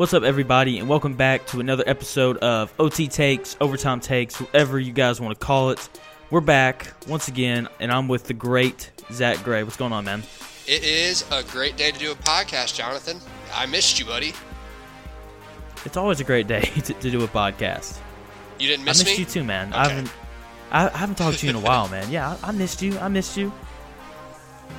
What's 0.00 0.14
up, 0.14 0.22
everybody, 0.22 0.78
and 0.78 0.88
welcome 0.88 1.12
back 1.12 1.44
to 1.48 1.60
another 1.60 1.84
episode 1.86 2.38
of 2.38 2.72
OT 2.78 3.06
Takes, 3.06 3.54
Overtime 3.60 4.00
Takes, 4.00 4.40
whatever 4.40 4.78
you 4.78 4.94
guys 4.94 5.20
want 5.20 5.38
to 5.38 5.44
call 5.44 5.68
it. 5.68 5.90
We're 6.30 6.40
back 6.40 6.94
once 7.06 7.28
again, 7.28 7.68
and 7.80 7.92
I'm 7.92 8.08
with 8.08 8.24
the 8.24 8.32
great 8.32 8.92
Zack 9.12 9.44
Gray. 9.44 9.62
What's 9.62 9.76
going 9.76 9.92
on, 9.92 10.06
man? 10.06 10.22
It 10.66 10.84
is 10.84 11.26
a 11.30 11.42
great 11.42 11.76
day 11.76 11.90
to 11.90 11.98
do 11.98 12.12
a 12.12 12.14
podcast, 12.14 12.76
Jonathan. 12.76 13.18
I 13.52 13.66
missed 13.66 13.98
you, 13.98 14.06
buddy. 14.06 14.32
It's 15.84 15.98
always 15.98 16.18
a 16.18 16.24
great 16.24 16.46
day 16.46 16.62
to, 16.76 16.94
to 16.94 17.10
do 17.10 17.22
a 17.22 17.28
podcast. 17.28 17.98
You 18.58 18.68
didn't 18.68 18.86
miss 18.86 19.04
me? 19.04 19.10
I 19.10 19.12
missed 19.12 19.18
me? 19.18 19.22
you 19.22 19.42
too, 19.42 19.44
man. 19.44 19.70
I 19.74 19.84
Okay. 19.84 19.94
haven't, 19.96 20.12
I, 20.70 20.88
I 20.88 20.96
haven't 20.96 21.16
talked 21.16 21.40
to 21.40 21.46
you 21.46 21.50
in 21.50 21.56
a 21.56 21.60
while, 21.60 21.88
man. 21.88 22.10
Yeah, 22.10 22.38
I, 22.42 22.48
I 22.48 22.52
missed 22.52 22.80
you. 22.80 22.98
I 23.00 23.08
missed 23.08 23.36
you. 23.36 23.52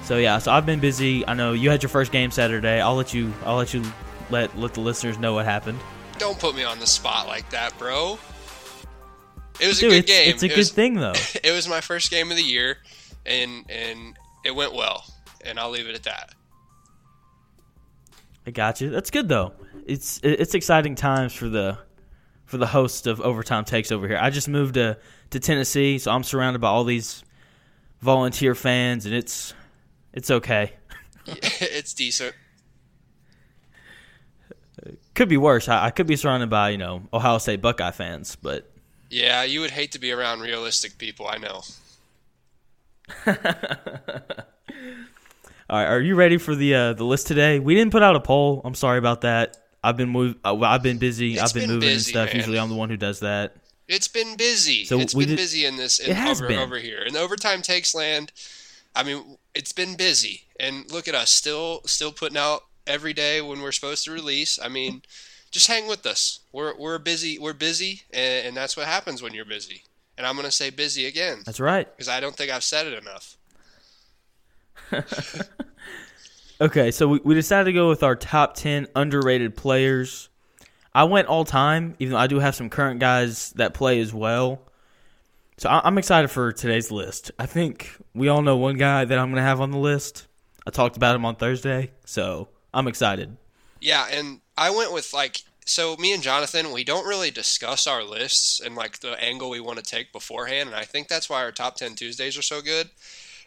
So 0.01 0.17
yeah, 0.17 0.39
so 0.39 0.51
I've 0.51 0.65
been 0.65 0.79
busy. 0.79 1.27
I 1.27 1.35
know 1.35 1.53
you 1.53 1.69
had 1.69 1.83
your 1.83 1.91
first 1.91 2.11
game 2.11 2.31
Saturday. 2.31 2.81
I'll 2.81 2.95
let 2.95 3.13
you. 3.13 3.31
I'll 3.45 3.57
let 3.57 3.71
you 3.71 3.83
let 4.32 4.57
let 4.57 4.73
the 4.73 4.82
listeners 4.82 5.18
know 5.18 5.34
what 5.34 5.45
happened. 5.45 5.79
Don't 6.18 6.39
put 6.39 6.55
me 6.55 6.64
on 6.64 6.79
the 6.79 6.87
spot 6.87 7.28
like 7.28 7.50
that, 7.51 7.78
bro. 7.78 8.18
It 9.60 9.68
was 9.68 9.79
Dude, 9.79 9.92
a 9.92 9.96
good 9.96 10.00
it's, 10.00 10.11
game. 10.11 10.29
it's 10.29 10.43
a 10.43 10.46
it 10.46 10.50
good 10.50 10.57
was, 10.57 10.71
thing 10.71 10.96
though. 10.96 11.14
It 11.43 11.51
was 11.51 11.68
my 11.68 11.82
first 11.82 12.10
game 12.10 12.32
of 12.32 12.38
the 12.38 12.43
year, 12.43 12.78
and 13.25 13.65
and 13.69 14.18
it 14.43 14.55
went 14.55 14.74
well. 14.74 15.05
And 15.43 15.60
I'll 15.60 15.71
leave 15.71 15.88
it 15.88 15.96
at 15.96 16.04
that. 16.04 16.36
I 18.46 18.52
got 18.52 18.82
you. 18.82 18.89
That's 18.89 19.11
good 19.11 19.29
though. 19.29 19.54
It's 19.86 20.19
it's 20.24 20.55
exciting 20.55 20.96
times 20.96 21.33
for 21.33 21.50
the 21.50 21.77
for 22.46 22.57
the 22.57 22.68
host 22.68 23.07
of 23.07 23.21
Overtime 23.21 23.66
Takes 23.66 23.91
over 23.91 24.07
here. 24.07 24.18
I 24.19 24.29
just 24.29 24.47
moved 24.47 24.75
to 24.75 24.97
to 25.32 25.39
Tennessee, 25.39 25.97
so 25.97 26.11
I'm 26.11 26.24
surrounded 26.24 26.60
by 26.60 26.68
all 26.68 26.83
these 26.83 27.24
volunteer 28.02 28.55
fans, 28.55 29.05
and 29.05 29.13
it's 29.16 29.54
it's 30.13 30.29
okay. 30.32 30.74
it's 31.27 31.93
decent. 31.93 32.36
Could 35.14 35.30
be 35.30 35.38
worse. 35.38 35.67
I, 35.67 35.86
I 35.88 35.89
could 35.92 36.08
be 36.08 36.16
surrounded 36.16 36.50
by 36.50 36.70
you 36.70 36.78
know 36.78 37.03
Ohio 37.14 37.38
State 37.38 37.61
Buckeye 37.61 37.92
fans, 37.92 38.36
but 38.36 38.69
Yeah, 39.09 39.44
you 39.44 39.59
would 39.61 39.72
hate 39.72 39.91
to 39.94 39.99
be 39.99 40.11
around 40.11 40.39
realistic 40.41 40.97
people. 40.97 41.27
I 41.27 41.38
know. 41.38 41.61
all 43.27 43.33
right. 45.69 45.85
Are 45.85 46.00
you 46.02 46.16
ready 46.16 46.38
for 46.38 46.55
the 46.55 46.75
uh, 46.75 46.94
the 46.94 47.03
list 47.03 47.27
today? 47.27 47.59
We 47.59 47.75
didn't 47.75 47.91
put 47.91 48.03
out 48.03 48.16
a 48.16 48.19
poll. 48.19 48.61
I'm 48.63 48.75
sorry 48.75 48.97
about 48.97 49.22
that. 49.22 49.58
I've 49.83 49.97
been 49.97 50.09
move, 50.09 50.35
uh, 50.45 50.55
I've 50.59 50.83
been 50.83 51.00
busy. 51.00 51.33
It's 51.33 51.41
I've 51.41 51.53
been, 51.53 51.63
been 51.63 51.75
moving 51.75 51.89
and 51.89 52.02
stuff. 52.02 52.28
man. 52.30 52.35
Usually, 52.38 52.59
I'm 52.59 52.69
the 52.69 52.75
one 52.75 52.89
who 52.89 52.97
does 52.97 53.19
that. 53.22 53.55
It's 53.88 54.07
been 54.07 54.38
busy. 54.38 54.85
So 54.85 55.00
it's 55.00 55.13
been 55.13 55.30
did- 55.30 55.38
busy 55.38 55.66
in 55.66 55.75
this 55.75 56.00
in 56.00 56.11
It 56.11 56.16
has 56.17 56.39
over, 56.39 56.47
been. 56.47 56.59
over 56.59 56.78
here. 56.78 57.00
In 57.02 57.13
the 57.13 57.19
overtime 57.19 57.61
takes 57.61 57.94
land. 57.95 58.31
I 58.95 59.03
mean, 59.03 59.38
it's 59.55 59.72
been 59.73 59.95
busy. 59.95 60.44
And 60.59 60.89
look 60.91 61.07
at 61.07 61.16
us 61.16 61.31
still 61.31 61.81
still 61.85 62.11
putting 62.11 62.38
out 62.38 62.63
every 62.92 63.14
day 63.14 63.42
when 63.42 63.61
we're 63.61 63.72
supposed 63.72 64.06
to 64.06 64.11
release. 64.11 64.59
I 64.61 64.67
mean, 64.67 65.02
just 65.50 65.67
hang 65.67 65.88
with 65.88 66.06
us. 66.06 66.42
We're 66.52 66.78
we're 66.78 67.00
busy. 67.00 67.39
We're 67.39 67.53
busy 67.53 68.02
and, 68.11 68.47
and 68.47 68.58
that's 68.58 68.75
what 68.78 68.88
happens 68.88 69.22
when 69.22 69.34
you're 69.34 69.45
busy. 69.45 69.84
And 70.17 70.28
I'm 70.28 70.36
going 70.36 70.45
to 70.45 70.52
say 70.52 70.70
busy 70.70 71.06
again 71.08 71.39
That's 71.45 71.59
right. 71.59 71.88
because 71.89 72.09
I 72.09 72.19
don't 72.19 72.36
think 72.36 72.52
I've 72.52 72.64
said 72.64 72.86
it 72.86 73.02
enough. 73.02 73.38
Okay, 76.62 76.92
so 76.92 77.08
we, 77.08 77.19
we 77.23 77.34
decided 77.34 77.64
to 77.66 77.73
go 77.73 77.89
with 77.89 78.03
our 78.03 78.16
top 78.16 78.53
10 78.53 78.88
underrated 78.95 79.58
players. 79.58 80.30
I 80.94 81.06
went 81.06 81.28
all 81.28 81.44
time, 81.44 81.95
even 81.97 82.14
though 82.14 82.19
I 82.19 82.28
do 82.28 82.38
have 82.38 82.53
some 82.53 82.69
current 82.69 83.00
guys 83.00 83.52
that 83.53 83.73
play 83.73 84.00
as 84.00 84.14
well. 84.14 84.62
So 85.58 85.69
I, 85.69 85.81
I'm 85.84 85.97
excited 85.97 86.28
for 86.28 86.52
today's 86.52 86.92
list. 86.92 87.31
I 87.39 87.47
think 87.47 87.89
we 88.14 88.28
all 88.28 88.44
know 88.44 88.58
one 88.58 88.78
guy 88.78 89.06
that 89.06 89.17
I'm 89.17 89.30
going 89.30 89.38
to 89.38 89.42
have 89.42 89.59
on 89.59 89.72
the 89.72 89.80
list. 89.80 90.28
I 90.67 90.69
talked 90.69 90.97
about 90.97 91.16
him 91.16 91.25
on 91.25 91.36
Thursday, 91.36 91.94
so 92.06 92.50
I'm 92.73 92.88
excited. 92.88 93.38
Yeah, 93.80 94.08
and 94.11 94.41
I 94.58 94.69
went 94.69 94.94
with 94.94 95.14
like 95.14 95.41
so 95.66 95.95
me 95.97 96.14
and 96.14 96.23
Jonathan, 96.23 96.72
we 96.72 96.83
don't 96.83 97.08
really 97.08 97.31
discuss 97.31 97.88
our 97.88 98.03
lists 98.03 98.59
and 98.59 98.75
like 98.75 99.00
the 99.00 99.22
angle 99.23 99.50
we 99.50 99.59
want 99.59 99.78
to 99.78 99.83
take 99.83 100.11
beforehand, 100.11 100.69
and 100.69 100.75
I 100.75 100.83
think 100.83 101.08
that's 101.08 101.30
why 101.30 101.44
our 101.44 101.52
top 101.52 101.75
10 101.75 101.95
Tuesdays 101.95 102.38
are 102.38 102.44
so 102.44 102.62
good 102.62 102.90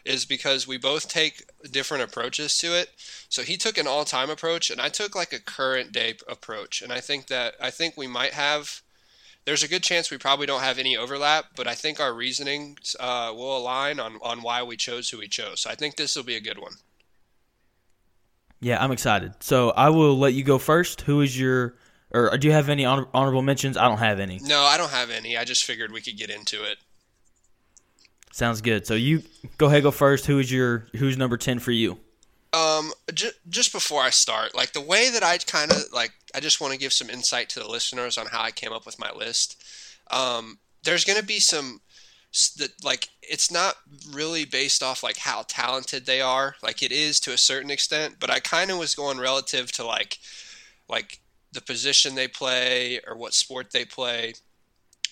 is 0.05 0.23
because 0.23 0.67
we 0.67 0.77
both 0.77 1.09
take 1.09 1.49
different 1.71 2.03
approaches 2.03 2.57
to 2.59 2.67
it. 2.67 2.91
So 3.27 3.41
he 3.41 3.57
took 3.57 3.77
an 3.77 3.87
all-time 3.87 4.29
approach 4.29 4.69
and 4.69 4.79
I 4.79 4.89
took 4.89 5.15
like 5.15 5.33
a 5.33 5.39
current 5.39 5.91
day 5.91 6.15
approach, 6.27 6.81
and 6.81 6.93
I 6.93 6.99
think 6.99 7.27
that 7.27 7.55
I 7.59 7.71
think 7.71 7.95
we 7.97 8.07
might 8.07 8.33
have 8.33 8.81
there's 9.45 9.63
a 9.63 9.67
good 9.67 9.83
chance 9.83 10.09
we 10.09 10.17
probably 10.17 10.47
don't 10.47 10.61
have 10.61 10.79
any 10.79 10.97
overlap, 10.97 11.45
but 11.55 11.67
I 11.67 11.75
think 11.75 11.99
our 11.99 12.13
reasoning 12.13 12.77
uh, 12.99 13.31
will 13.35 13.57
align 13.57 13.99
on, 13.99 14.17
on 14.23 14.41
why 14.41 14.63
we 14.63 14.75
chose 14.75 15.09
who 15.09 15.19
we 15.19 15.27
chose. 15.27 15.61
So 15.61 15.69
I 15.69 15.75
think 15.75 15.95
this 15.95 16.15
will 16.15 16.23
be 16.23 16.35
a 16.35 16.41
good 16.41 16.57
one. 16.57 16.73
Yeah, 18.65 18.83
I'm 18.83 18.91
excited. 18.91 19.31
So 19.41 19.69
I 19.69 19.91
will 19.91 20.17
let 20.17 20.33
you 20.33 20.43
go 20.43 20.57
first. 20.57 21.01
Who 21.01 21.21
is 21.21 21.39
your, 21.39 21.75
or 22.09 22.35
do 22.35 22.47
you 22.47 22.53
have 22.53 22.67
any 22.67 22.83
honor, 22.83 23.05
honorable 23.13 23.43
mentions? 23.43 23.77
I 23.77 23.87
don't 23.87 23.99
have 23.99 24.19
any. 24.19 24.39
No, 24.41 24.61
I 24.61 24.75
don't 24.75 24.89
have 24.89 25.11
any. 25.11 25.37
I 25.37 25.43
just 25.43 25.65
figured 25.65 25.91
we 25.91 26.01
could 26.01 26.17
get 26.17 26.31
into 26.31 26.63
it. 26.63 26.79
Sounds 28.31 28.61
good. 28.61 28.87
So 28.87 28.95
you 28.95 29.21
go 29.59 29.67
ahead, 29.67 29.83
go 29.83 29.91
first. 29.91 30.25
Who 30.25 30.39
is 30.39 30.51
your, 30.51 30.87
who's 30.95 31.15
number 31.15 31.37
10 31.37 31.59
for 31.59 31.69
you? 31.69 31.99
Um, 32.53 32.91
j- 33.13 33.29
just 33.47 33.71
before 33.71 34.01
I 34.01 34.09
start, 34.09 34.55
like 34.55 34.73
the 34.73 34.81
way 34.81 35.11
that 35.11 35.21
I 35.21 35.37
kind 35.37 35.71
of 35.71 35.77
like, 35.93 36.13
I 36.33 36.39
just 36.39 36.59
want 36.59 36.73
to 36.73 36.79
give 36.79 36.91
some 36.91 37.11
insight 37.11 37.49
to 37.49 37.59
the 37.59 37.69
listeners 37.69 38.17
on 38.17 38.25
how 38.31 38.41
I 38.41 38.49
came 38.49 38.73
up 38.73 38.87
with 38.87 38.97
my 38.97 39.11
list. 39.11 39.63
Um, 40.09 40.57
there's 40.83 41.05
going 41.05 41.19
to 41.19 41.25
be 41.25 41.37
some 41.37 41.81
that 42.57 42.83
like 42.83 43.09
it's 43.21 43.49
not 43.49 43.75
really 44.11 44.45
based 44.45 44.83
off 44.83 45.03
like 45.03 45.17
how 45.17 45.45
talented 45.47 46.05
they 46.05 46.21
are. 46.21 46.55
Like 46.61 46.83
it 46.83 46.91
is 46.91 47.19
to 47.21 47.33
a 47.33 47.37
certain 47.37 47.71
extent, 47.71 48.15
but 48.19 48.29
I 48.29 48.39
kind 48.39 48.71
of 48.71 48.77
was 48.77 48.95
going 48.95 49.17
relative 49.17 49.71
to 49.73 49.85
like 49.85 50.19
like 50.89 51.19
the 51.51 51.61
position 51.61 52.15
they 52.15 52.27
play 52.27 52.99
or 53.07 53.15
what 53.15 53.33
sport 53.33 53.71
they 53.71 53.85
play 53.85 54.33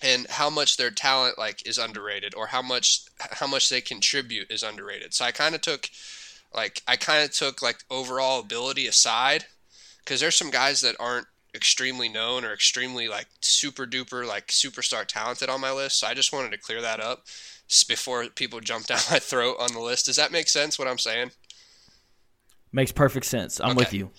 and 0.01 0.27
how 0.29 0.49
much 0.49 0.75
their 0.75 0.91
talent 0.91 1.37
like 1.37 1.65
is 1.65 1.77
underrated 1.77 2.35
or 2.35 2.47
how 2.47 2.61
much 2.61 3.05
how 3.19 3.47
much 3.47 3.69
they 3.69 3.81
contribute 3.81 4.51
is 4.51 4.63
underrated. 4.63 5.13
So 5.13 5.25
I 5.25 5.31
kind 5.31 5.55
of 5.55 5.61
took 5.61 5.89
like 6.53 6.81
I 6.87 6.97
kind 6.97 7.23
of 7.23 7.31
took 7.31 7.61
like 7.61 7.83
overall 7.89 8.41
ability 8.41 8.85
aside 8.87 9.45
because 9.99 10.19
there's 10.19 10.35
some 10.35 10.51
guys 10.51 10.81
that 10.81 10.97
aren't 10.99 11.27
extremely 11.55 12.09
known 12.09 12.43
or 12.43 12.51
extremely 12.53 13.07
like 13.07 13.27
super 13.41 13.85
duper 13.85 14.25
like 14.27 14.47
superstar 14.47 15.05
talented 15.05 15.49
on 15.49 15.61
my 15.61 15.71
list. 15.71 15.99
So 15.99 16.07
I 16.07 16.13
just 16.13 16.33
wanted 16.33 16.51
to 16.51 16.57
clear 16.57 16.81
that 16.81 16.99
up 16.99 17.25
before 17.87 18.25
people 18.27 18.59
jump 18.59 18.85
down 18.87 18.99
my 19.11 19.19
throat 19.19 19.57
on 19.59 19.73
the 19.73 19.79
list. 19.79 20.05
Does 20.07 20.15
that 20.15 20.31
make 20.31 20.47
sense? 20.47 20.77
What 20.79 20.87
I'm 20.87 20.97
saying? 20.97 21.31
Makes 22.71 22.91
perfect 22.91 23.25
sense. 23.27 23.59
I'm 23.59 23.71
Okay. 23.71 23.77
with 23.77 23.93
you. 23.93 24.11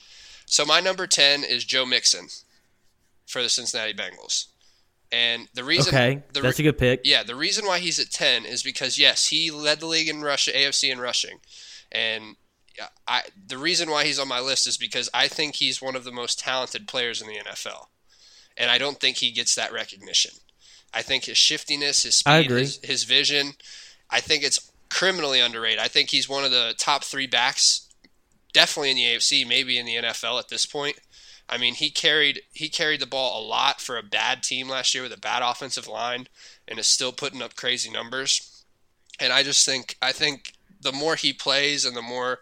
So 0.47 0.65
my 0.65 0.81
number 0.81 1.07
ten 1.07 1.43
is 1.43 1.65
Joe 1.65 1.85
Mixon 1.87 2.29
for 3.27 3.43
the 3.43 3.49
Cincinnati 3.49 3.95
Bengals, 3.95 4.47
and 5.11 5.49
the 5.55 5.65
reason 5.65 5.95
Okay, 5.95 6.23
the 6.33 6.41
that's 6.41 6.59
re- 6.59 6.65
a 6.65 6.71
good 6.71 6.79
pick. 6.79 7.01
Yeah, 7.05 7.23
the 7.23 7.35
reason 7.35 7.67
why 7.67 7.79
he's 7.79 7.99
at 7.99 8.11
10 8.11 8.45
is 8.45 8.63
because 8.63 8.99
yes, 8.99 9.29
he 9.29 9.51
led 9.51 9.81
the 9.81 9.87
league 9.87 10.09
in 10.09 10.21
rush 10.23 10.47
AFC 10.47 10.93
in 10.93 11.01
rushing. 11.01 11.39
And 11.91 12.37
I 13.07 13.23
the 13.47 13.59
reason 13.59 13.91
why 13.91 14.05
he's 14.05 14.19
on 14.19 14.29
my 14.29 14.41
list 14.41 14.67
is 14.67 14.77
because 14.77 15.09
I 15.15 15.29
think 15.29 15.57
he's 15.57 15.83
one 15.83 15.97
of 15.97 16.05
the 16.05 16.13
most 16.13 16.39
talented 16.39 16.89
players 16.89 17.21
in 17.21 17.29
the 17.29 17.39
NFL. 17.39 17.87
And 18.57 18.71
I 18.71 18.79
don't 18.79 19.01
think 19.01 19.17
he 19.17 19.33
gets 19.33 19.55
that 19.55 19.73
recognition. 19.73 20.33
I 20.93 21.03
think 21.03 21.25
his 21.25 21.37
shiftiness, 21.37 22.05
his 22.05 22.15
speed, 22.15 22.33
His, 22.61 22.81
his 22.85 23.05
vision, 23.05 23.55
I 24.11 24.21
think 24.21 24.45
it's 24.45 24.71
criminally 24.89 25.41
underrated. 25.41 25.81
I 25.81 25.89
think 25.89 26.11
he's 26.11 26.29
one 26.29 26.45
of 26.45 26.53
the 26.53 26.73
top 26.79 27.03
3 27.03 27.27
backs 27.27 27.89
definitely 28.53 28.91
in 28.93 28.97
the 28.97 29.03
AFC, 29.03 29.47
maybe 29.47 29.77
in 29.77 29.87
the 29.87 29.97
NFL 29.97 30.39
at 30.39 30.49
this 30.49 30.65
point. 30.65 30.97
I 31.49 31.59
mean, 31.59 31.75
he 31.75 31.91
carried 31.91 32.41
he 32.55 32.71
carried 32.71 33.01
the 33.01 33.07
ball 33.07 33.39
a 33.39 33.47
lot 33.47 33.81
for 33.81 33.99
a 33.99 34.03
bad 34.03 34.43
team 34.43 34.69
last 34.69 34.95
year 34.95 35.03
with 35.03 35.13
a 35.13 35.21
bad 35.21 35.43
offensive 35.43 35.87
line, 35.87 36.29
and 36.67 36.79
is 36.79 36.87
still 36.87 37.13
putting 37.13 37.43
up 37.43 37.55
crazy 37.55 37.91
numbers. 37.91 38.65
And 39.21 39.33
I 39.33 39.43
just 39.43 39.67
think 39.67 39.97
I 40.01 40.13
think 40.13 40.55
the 40.81 40.93
more 40.93 41.17
he 41.17 41.33
plays 41.33 41.85
and 41.85 41.95
the 41.95 42.03
more 42.03 42.41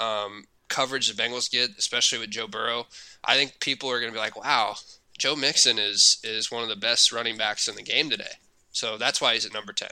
um, 0.00 0.44
coverage 0.68 1.12
the 1.12 1.20
Bengals 1.20 1.50
get, 1.50 1.70
especially 1.78 2.18
with 2.18 2.30
Joe 2.30 2.46
Burrow, 2.46 2.86
I 3.24 3.36
think 3.36 3.60
people 3.60 3.90
are 3.90 4.00
going 4.00 4.12
to 4.12 4.16
be 4.16 4.20
like, 4.20 4.42
"Wow, 4.42 4.76
Joe 5.18 5.36
Mixon 5.36 5.78
is 5.78 6.18
is 6.24 6.50
one 6.50 6.62
of 6.62 6.68
the 6.68 6.76
best 6.76 7.12
running 7.12 7.36
backs 7.36 7.68
in 7.68 7.76
the 7.76 7.82
game 7.82 8.10
today." 8.10 8.38
So 8.72 8.96
that's 8.96 9.20
why 9.20 9.34
he's 9.34 9.46
at 9.46 9.52
number 9.52 9.72
ten. 9.72 9.90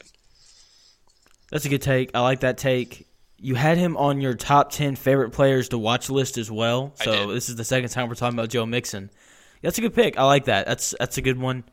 That's 1.50 1.64
a 1.64 1.68
good 1.68 1.82
take. 1.82 2.10
I 2.14 2.20
like 2.20 2.40
that 2.40 2.58
take. 2.58 3.06
You 3.40 3.54
had 3.54 3.78
him 3.78 3.96
on 3.96 4.20
your 4.20 4.34
top 4.34 4.72
10 4.72 4.96
favorite 4.96 5.30
players 5.30 5.68
to 5.68 5.78
watch 5.78 6.10
list 6.10 6.38
as 6.38 6.50
well. 6.50 6.92
So 6.96 7.32
this 7.32 7.48
is 7.48 7.54
the 7.54 7.64
second 7.64 7.88
time 7.90 8.08
we're 8.08 8.16
talking 8.16 8.36
about 8.36 8.48
Joe 8.48 8.66
Mixon. 8.66 9.10
That's 9.62 9.78
a 9.78 9.80
good 9.80 9.94
pick. 9.94 10.18
I 10.18 10.24
like 10.24 10.46
that. 10.46 10.66
That's 10.66 10.94
that's 10.98 11.18
a 11.18 11.22
good 11.22 11.38
one. 11.38 11.64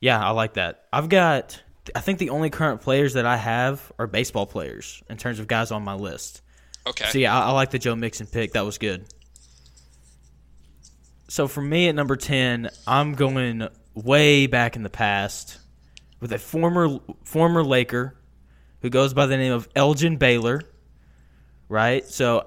Yeah, 0.00 0.24
I 0.24 0.30
like 0.30 0.54
that. 0.54 0.84
I've 0.92 1.08
got 1.08 1.60
I 1.94 2.00
think 2.00 2.18
the 2.18 2.30
only 2.30 2.50
current 2.50 2.80
players 2.80 3.14
that 3.14 3.26
I 3.26 3.36
have 3.36 3.92
are 3.98 4.06
baseball 4.06 4.46
players 4.46 5.02
in 5.10 5.16
terms 5.16 5.38
of 5.38 5.46
guys 5.46 5.70
on 5.70 5.82
my 5.82 5.94
list. 5.94 6.42
Okay. 6.86 7.06
So 7.10 7.18
yeah, 7.18 7.38
I, 7.38 7.48
I 7.48 7.50
like 7.52 7.70
the 7.70 7.78
Joe 7.78 7.96
Mixon 7.96 8.26
pick. 8.26 8.52
That 8.52 8.64
was 8.64 8.78
good. 8.78 9.06
So 11.28 11.48
for 11.48 11.62
me 11.62 11.88
at 11.88 11.94
number 11.94 12.16
ten, 12.16 12.68
I'm 12.86 13.14
going 13.14 13.66
way 13.94 14.46
back 14.46 14.76
in 14.76 14.82
the 14.82 14.90
past 14.90 15.58
with 16.20 16.32
a 16.32 16.38
former 16.38 16.98
former 17.24 17.64
Laker 17.64 18.16
who 18.82 18.90
goes 18.90 19.14
by 19.14 19.26
the 19.26 19.36
name 19.36 19.52
of 19.52 19.68
Elgin 19.74 20.16
Baylor. 20.16 20.62
Right? 21.68 22.04
So 22.06 22.46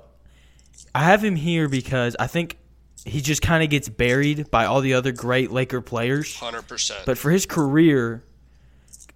I 0.93 1.03
have 1.03 1.23
him 1.23 1.35
here 1.35 1.67
because 1.67 2.15
I 2.19 2.27
think 2.27 2.57
he 3.05 3.21
just 3.21 3.41
kind 3.41 3.63
of 3.63 3.69
gets 3.69 3.89
buried 3.89 4.51
by 4.51 4.65
all 4.65 4.81
the 4.81 4.93
other 4.93 5.11
great 5.11 5.51
Laker 5.51 5.81
players. 5.81 6.35
Hundred 6.35 6.67
percent. 6.67 7.01
But 7.05 7.17
for 7.17 7.31
his 7.31 7.45
career, 7.45 8.23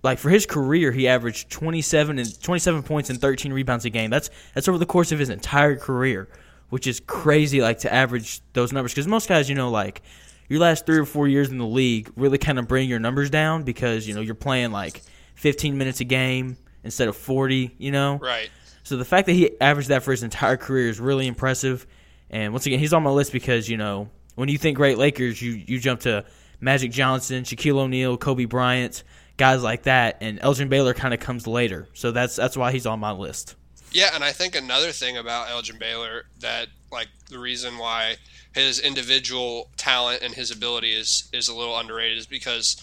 like 0.03 0.18
for 0.18 0.30
his 0.30 0.45
career, 0.45 0.92
he 0.92 1.07
averaged 1.07 1.50
27 1.51 2.18
and 2.18 2.42
27 2.42 2.83
points 2.83 3.09
and 3.09 3.21
13 3.21 3.53
rebounds 3.53 3.86
a 3.86 3.89
game. 3.89 4.09
That's 4.09 4.30
that's 4.53 4.68
over 4.68 4.77
the 4.77 4.86
course 4.86 5.12
of 5.12 5.19
his 5.19 5.30
entire 5.30 5.75
career, 5.75 6.27
which 6.69 6.88
is 6.88 7.00
crazy. 7.00 7.62
Like 7.62 7.80
to 7.80 7.94
average 7.94 8.42
those 8.53 8.74
numbers 8.74 8.94
because 8.94 9.07
most 9.07 9.30
guys, 9.30 9.48
you 9.50 9.56
know, 9.56 9.69
like 9.69 10.01
your 10.50 10.59
last 10.59 10.86
three 10.86 10.98
or 10.98 11.06
four 11.06 11.27
years 11.27 11.50
in 11.50 11.57
the 11.57 11.68
league 11.68 12.12
really 12.15 12.38
kind 12.38 12.57
of 12.57 12.68
bring 12.68 12.89
your 12.89 13.00
numbers 13.00 13.30
down 13.30 13.63
because 13.63 14.07
you 14.07 14.15
know 14.15 14.21
you're 14.21 14.36
playing 14.36 14.71
like 14.71 15.01
15 15.36 15.77
minutes 15.77 16.00
a 16.00 16.06
game 16.06 16.57
instead 16.83 17.07
of 17.07 17.15
40. 17.15 17.75
You 17.77 17.92
know, 17.92 18.18
right. 18.18 18.50
So 18.83 18.97
the 18.97 19.06
fact 19.06 19.27
that 19.27 19.33
he 19.33 19.59
averaged 19.62 19.89
that 19.89 20.01
for 20.01 20.12
his 20.12 20.24
entire 20.24 20.57
career 20.57 20.89
is 20.89 21.00
really 21.00 21.27
impressive. 21.27 21.86
And 22.31 22.54
once 22.54 22.65
again, 22.65 22.80
he's 22.80 22.94
on 22.94 23.04
my 23.04 23.12
list 23.12 23.31
because 23.31 23.69
you 23.69 23.77
know 23.77 24.09
when 24.33 24.50
you 24.50 24.57
think 24.57 24.77
great 24.77 24.97
Lakers, 24.97 25.39
you 25.44 25.51
you 25.51 25.80
jump 25.80 26.01
to 26.01 26.25
Magic 26.59 26.92
Johnson, 26.92 27.44
Shaquille 27.44 27.77
O'Neal, 27.77 28.18
Kobe 28.18 28.45
Bryant 28.45 29.04
guys 29.42 29.64
like 29.64 29.84
that, 29.84 30.18
and 30.22 30.38
Elgin 30.40 30.70
Baylor 30.70 30.94
kind 30.94 31.16
of 31.16 31.20
comes 31.20 31.48
later. 31.48 31.88
So 31.94 32.12
that's 32.12 32.36
that's 32.36 32.56
why 32.56 32.72
he's 32.72 32.86
on 32.86 33.00
my 33.00 33.12
list. 33.12 33.56
Yeah, 33.92 34.12
and 34.14 34.24
I 34.24 34.32
think 34.32 34.56
another 34.56 34.92
thing 34.92 35.18
about 35.18 35.50
Elgin 35.50 35.80
Baylor 35.80 36.26
that 36.40 36.68
like 36.92 37.08
the 37.30 37.40
reason 37.40 37.80
why 37.80 38.18
his 38.54 38.80
individual 38.80 39.70
talent 39.78 40.22
and 40.22 40.36
his 40.36 40.52
ability 40.52 40.94
is 40.94 41.28
is 41.34 41.48
a 41.48 41.56
little 41.56 41.76
underrated 41.76 42.20
is 42.20 42.28
because 42.28 42.80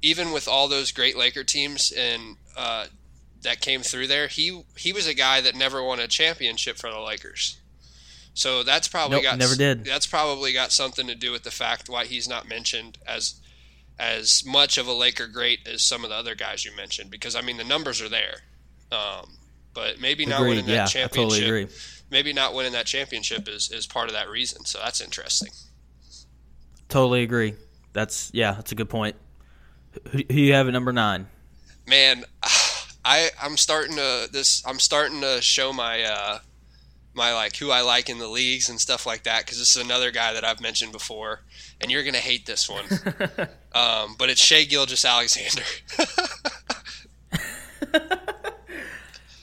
even 0.00 0.32
with 0.32 0.48
all 0.48 0.66
those 0.66 0.92
great 0.92 1.16
Laker 1.16 1.44
teams 1.44 1.92
and 1.92 2.36
uh, 2.56 2.86
that 3.42 3.60
came 3.60 3.82
through 3.82 4.06
there, 4.06 4.28
he 4.28 4.64
he 4.76 4.94
was 4.94 5.06
a 5.06 5.14
guy 5.14 5.42
that 5.42 5.54
never 5.54 5.82
won 5.82 6.00
a 6.00 6.08
championship 6.08 6.78
for 6.78 6.90
the 6.90 7.00
Lakers. 7.00 7.58
So 8.32 8.62
that's 8.62 8.88
probably 8.88 9.16
nope, 9.16 9.24
got 9.24 9.38
never 9.38 9.56
did. 9.56 9.84
That's 9.84 10.06
probably 10.06 10.54
got 10.54 10.72
something 10.72 11.06
to 11.06 11.14
do 11.14 11.32
with 11.32 11.42
the 11.42 11.50
fact 11.50 11.90
why 11.90 12.06
he's 12.06 12.26
not 12.26 12.48
mentioned 12.48 12.96
as 13.06 13.41
as 14.02 14.44
much 14.44 14.78
of 14.78 14.88
a 14.88 14.92
Laker 14.92 15.28
great 15.28 15.60
as 15.66 15.84
some 15.84 16.02
of 16.02 16.10
the 16.10 16.16
other 16.16 16.34
guys 16.34 16.64
you 16.64 16.74
mentioned 16.76 17.08
because 17.08 17.36
I 17.36 17.40
mean 17.40 17.56
the 17.56 17.64
numbers 17.64 18.02
are 18.02 18.08
there, 18.08 18.38
um, 18.90 19.36
but 19.74 20.00
maybe 20.00 20.26
not 20.26 20.40
winning 20.40 20.66
that 20.66 20.72
yeah, 20.72 20.86
championship. 20.86 21.30
Totally 21.30 21.46
agree. 21.46 21.74
Maybe 22.10 22.32
not 22.32 22.52
winning 22.52 22.72
that 22.72 22.86
championship 22.86 23.48
is, 23.48 23.70
is 23.70 23.86
part 23.86 24.08
of 24.08 24.14
that 24.14 24.28
reason. 24.28 24.64
So 24.64 24.80
that's 24.80 25.00
interesting. 25.00 25.52
Totally 26.88 27.22
agree. 27.22 27.54
That's 27.92 28.30
yeah, 28.34 28.52
that's 28.52 28.72
a 28.72 28.74
good 28.74 28.90
point. 28.90 29.14
Who, 30.10 30.22
who 30.28 30.34
you 30.34 30.54
have 30.54 30.66
at 30.66 30.72
number 30.72 30.92
nine? 30.92 31.28
Man, 31.86 32.24
I 33.04 33.30
I'm 33.40 33.56
starting 33.56 33.96
to 33.96 34.28
this. 34.32 34.66
I'm 34.66 34.80
starting 34.80 35.20
to 35.20 35.40
show 35.40 35.72
my 35.72 36.02
uh, 36.02 36.38
my 37.14 37.34
like 37.34 37.56
who 37.56 37.70
I 37.70 37.82
like 37.82 38.08
in 38.08 38.18
the 38.18 38.28
leagues 38.28 38.68
and 38.68 38.80
stuff 38.80 39.06
like 39.06 39.24
that 39.24 39.44
because 39.44 39.58
this 39.58 39.76
is 39.76 39.82
another 39.82 40.10
guy 40.10 40.32
that 40.32 40.44
I've 40.44 40.60
mentioned 40.60 40.92
before, 40.92 41.40
and 41.80 41.90
you're 41.90 42.04
gonna 42.04 42.18
hate 42.18 42.46
this 42.46 42.68
one. 42.68 42.84
um, 43.74 44.16
but 44.18 44.30
it's 44.30 44.40
Shai 44.40 44.64
Gilgeous-Alexander. 44.64 45.62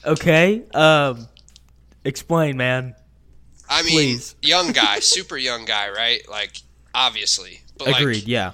okay, 0.06 0.62
um, 0.74 1.28
explain, 2.04 2.56
man. 2.56 2.94
I 3.68 3.82
mean, 3.82 3.92
Please. 3.92 4.34
young 4.42 4.72
guy, 4.72 4.98
super 5.00 5.36
young 5.36 5.64
guy, 5.64 5.90
right? 5.90 6.28
Like 6.28 6.62
obviously, 6.94 7.62
but 7.78 7.88
Agreed. 7.88 8.16
like 8.16 8.28
yeah. 8.28 8.52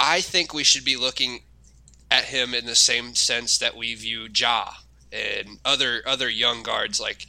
I 0.00 0.20
think 0.20 0.54
we 0.54 0.62
should 0.62 0.84
be 0.84 0.96
looking 0.96 1.40
at 2.10 2.24
him 2.24 2.54
in 2.54 2.66
the 2.66 2.76
same 2.76 3.14
sense 3.14 3.58
that 3.58 3.76
we 3.76 3.94
view 3.94 4.28
Ja 4.34 4.70
and 5.12 5.58
other 5.64 6.02
other 6.06 6.28
young 6.28 6.62
guards. 6.62 7.00
Like, 7.00 7.26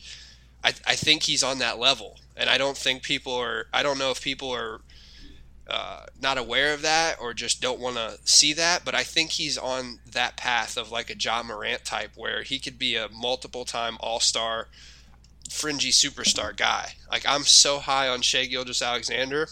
I, 0.63 0.73
I 0.85 0.95
think 0.95 1.23
he's 1.23 1.43
on 1.43 1.59
that 1.59 1.79
level, 1.79 2.17
and 2.35 2.49
I 2.49 2.57
don't 2.57 2.77
think 2.77 3.03
people 3.03 3.33
are. 3.33 3.67
I 3.73 3.83
don't 3.83 3.97
know 3.97 4.11
if 4.11 4.21
people 4.21 4.51
are 4.51 4.81
uh, 5.69 6.05
not 6.21 6.37
aware 6.37 6.73
of 6.73 6.81
that 6.81 7.17
or 7.21 7.33
just 7.33 7.61
don't 7.61 7.79
want 7.79 7.95
to 7.95 8.17
see 8.23 8.53
that. 8.53 8.83
But 8.83 8.95
I 8.95 9.03
think 9.03 9.31
he's 9.31 9.57
on 9.57 9.99
that 10.11 10.35
path 10.35 10.77
of 10.77 10.91
like 10.91 11.09
a 11.09 11.17
Ja 11.17 11.43
Morant 11.43 11.85
type, 11.85 12.11
where 12.15 12.43
he 12.43 12.59
could 12.59 12.79
be 12.79 12.95
a 12.95 13.09
multiple 13.09 13.65
time 13.65 13.97
All 13.99 14.19
Star, 14.19 14.67
fringy 15.49 15.91
superstar 15.91 16.55
guy. 16.55 16.93
Like 17.11 17.23
I'm 17.27 17.43
so 17.43 17.79
high 17.79 18.07
on 18.07 18.21
Shai 18.21 18.45
Gilgeous-Alexander. 18.45 19.47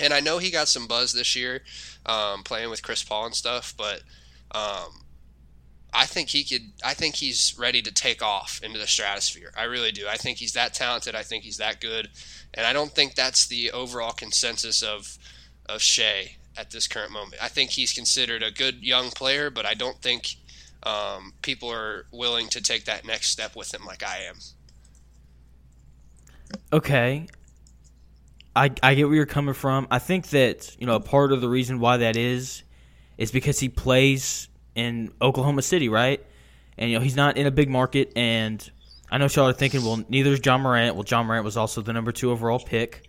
And 0.00 0.12
I 0.12 0.20
know 0.20 0.38
he 0.38 0.50
got 0.50 0.68
some 0.68 0.86
buzz 0.86 1.12
this 1.12 1.34
year, 1.34 1.62
um, 2.06 2.44
playing 2.44 2.70
with 2.70 2.82
Chris 2.84 3.02
Paul 3.02 3.26
and 3.26 3.34
stuff, 3.34 3.74
but 3.76 4.02
um, 4.52 5.00
I 5.92 6.06
think 6.06 6.28
he 6.28 6.44
could. 6.44 6.72
I 6.84 6.94
think 6.94 7.16
he's 7.16 7.54
ready 7.58 7.80
to 7.82 7.92
take 7.92 8.22
off 8.22 8.60
into 8.62 8.78
the 8.78 8.86
stratosphere. 8.86 9.52
I 9.56 9.64
really 9.64 9.92
do. 9.92 10.06
I 10.08 10.16
think 10.16 10.38
he's 10.38 10.52
that 10.52 10.74
talented. 10.74 11.14
I 11.14 11.22
think 11.22 11.44
he's 11.44 11.56
that 11.56 11.80
good, 11.80 12.10
and 12.54 12.66
I 12.66 12.72
don't 12.72 12.92
think 12.92 13.14
that's 13.14 13.46
the 13.46 13.70
overall 13.72 14.12
consensus 14.12 14.82
of 14.82 15.16
of 15.68 15.80
Shai 15.80 16.36
at 16.56 16.70
this 16.70 16.86
current 16.88 17.12
moment. 17.12 17.42
I 17.42 17.48
think 17.48 17.70
he's 17.70 17.92
considered 17.92 18.42
a 18.42 18.50
good 18.50 18.82
young 18.82 19.10
player, 19.10 19.48
but 19.48 19.64
I 19.64 19.74
don't 19.74 20.00
think 20.02 20.36
um, 20.82 21.32
people 21.42 21.70
are 21.70 22.06
willing 22.12 22.48
to 22.48 22.60
take 22.60 22.84
that 22.86 23.06
next 23.06 23.28
step 23.28 23.56
with 23.56 23.72
him 23.72 23.84
like 23.86 24.02
I 24.02 24.24
am. 24.28 24.36
Okay. 26.72 27.26
I, 28.56 28.70
I 28.82 28.94
get 28.94 29.06
where 29.06 29.14
you're 29.14 29.26
coming 29.26 29.54
from. 29.54 29.86
I 29.90 29.98
think 30.00 30.28
that, 30.28 30.74
you 30.80 30.86
know, 30.86 30.96
a 30.96 31.00
part 31.00 31.32
of 31.32 31.40
the 31.40 31.48
reason 31.48 31.78
why 31.78 31.98
that 31.98 32.16
is 32.16 32.62
is 33.16 33.30
because 33.30 33.60
he 33.60 33.68
plays 33.68 34.47
in 34.78 35.12
Oklahoma 35.20 35.62
City, 35.62 35.88
right? 35.88 36.24
And, 36.76 36.90
you 36.90 36.98
know, 36.98 37.02
he's 37.02 37.16
not 37.16 37.36
in 37.36 37.46
a 37.46 37.50
big 37.50 37.68
market. 37.68 38.12
And 38.16 38.68
I 39.10 39.18
know 39.18 39.26
y'all 39.26 39.48
are 39.48 39.52
thinking, 39.52 39.82
well, 39.84 40.02
neither 40.08 40.30
is 40.30 40.40
Ja 40.44 40.56
Morant. 40.56 40.94
Well, 40.94 41.04
Ja 41.06 41.22
Morant 41.22 41.44
was 41.44 41.56
also 41.56 41.82
the 41.82 41.92
number 41.92 42.12
two 42.12 42.30
overall 42.30 42.60
pick, 42.60 43.08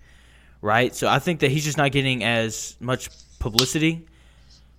right? 0.61 0.95
So 0.95 1.07
I 1.07 1.19
think 1.19 1.41
that 1.41 1.51
he's 1.51 1.63
just 1.63 1.77
not 1.77 1.91
getting 1.91 2.23
as 2.23 2.75
much 2.79 3.09
publicity. 3.39 4.07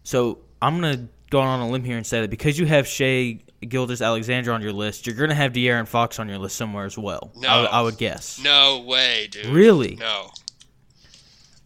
So 0.03 0.39
I'm 0.61 0.81
going 0.81 0.97
to 0.97 1.09
go 1.31 1.41
on 1.41 1.61
a 1.61 1.69
limb 1.69 1.85
here 1.85 1.97
and 1.97 2.07
say 2.07 2.21
that 2.23 2.31
because 2.31 2.59
you 2.59 2.67
have 2.67 2.87
Shea 2.87 3.45
Gildas 3.61 4.03
Alexander 4.03 4.53
on 4.53 4.63
your 4.63 4.73
list, 4.73 5.07
you're 5.07 5.15
going 5.15 5.29
to 5.29 5.37
have 5.37 5.53
De'Aaron 5.53 5.87
Fox 5.87 6.19
on 6.19 6.29
your 6.29 6.39
list 6.39 6.57
somewhere 6.57 6.87
as 6.87 6.99
well. 6.99 7.31
No. 7.37 7.49
I, 7.49 7.65
I 7.65 7.83
would 7.83 7.99
guess. 7.99 8.43
No 8.43 8.81
way, 8.81 9.29
dude. 9.31 9.47
Really? 9.47 9.97
No. 9.97 10.31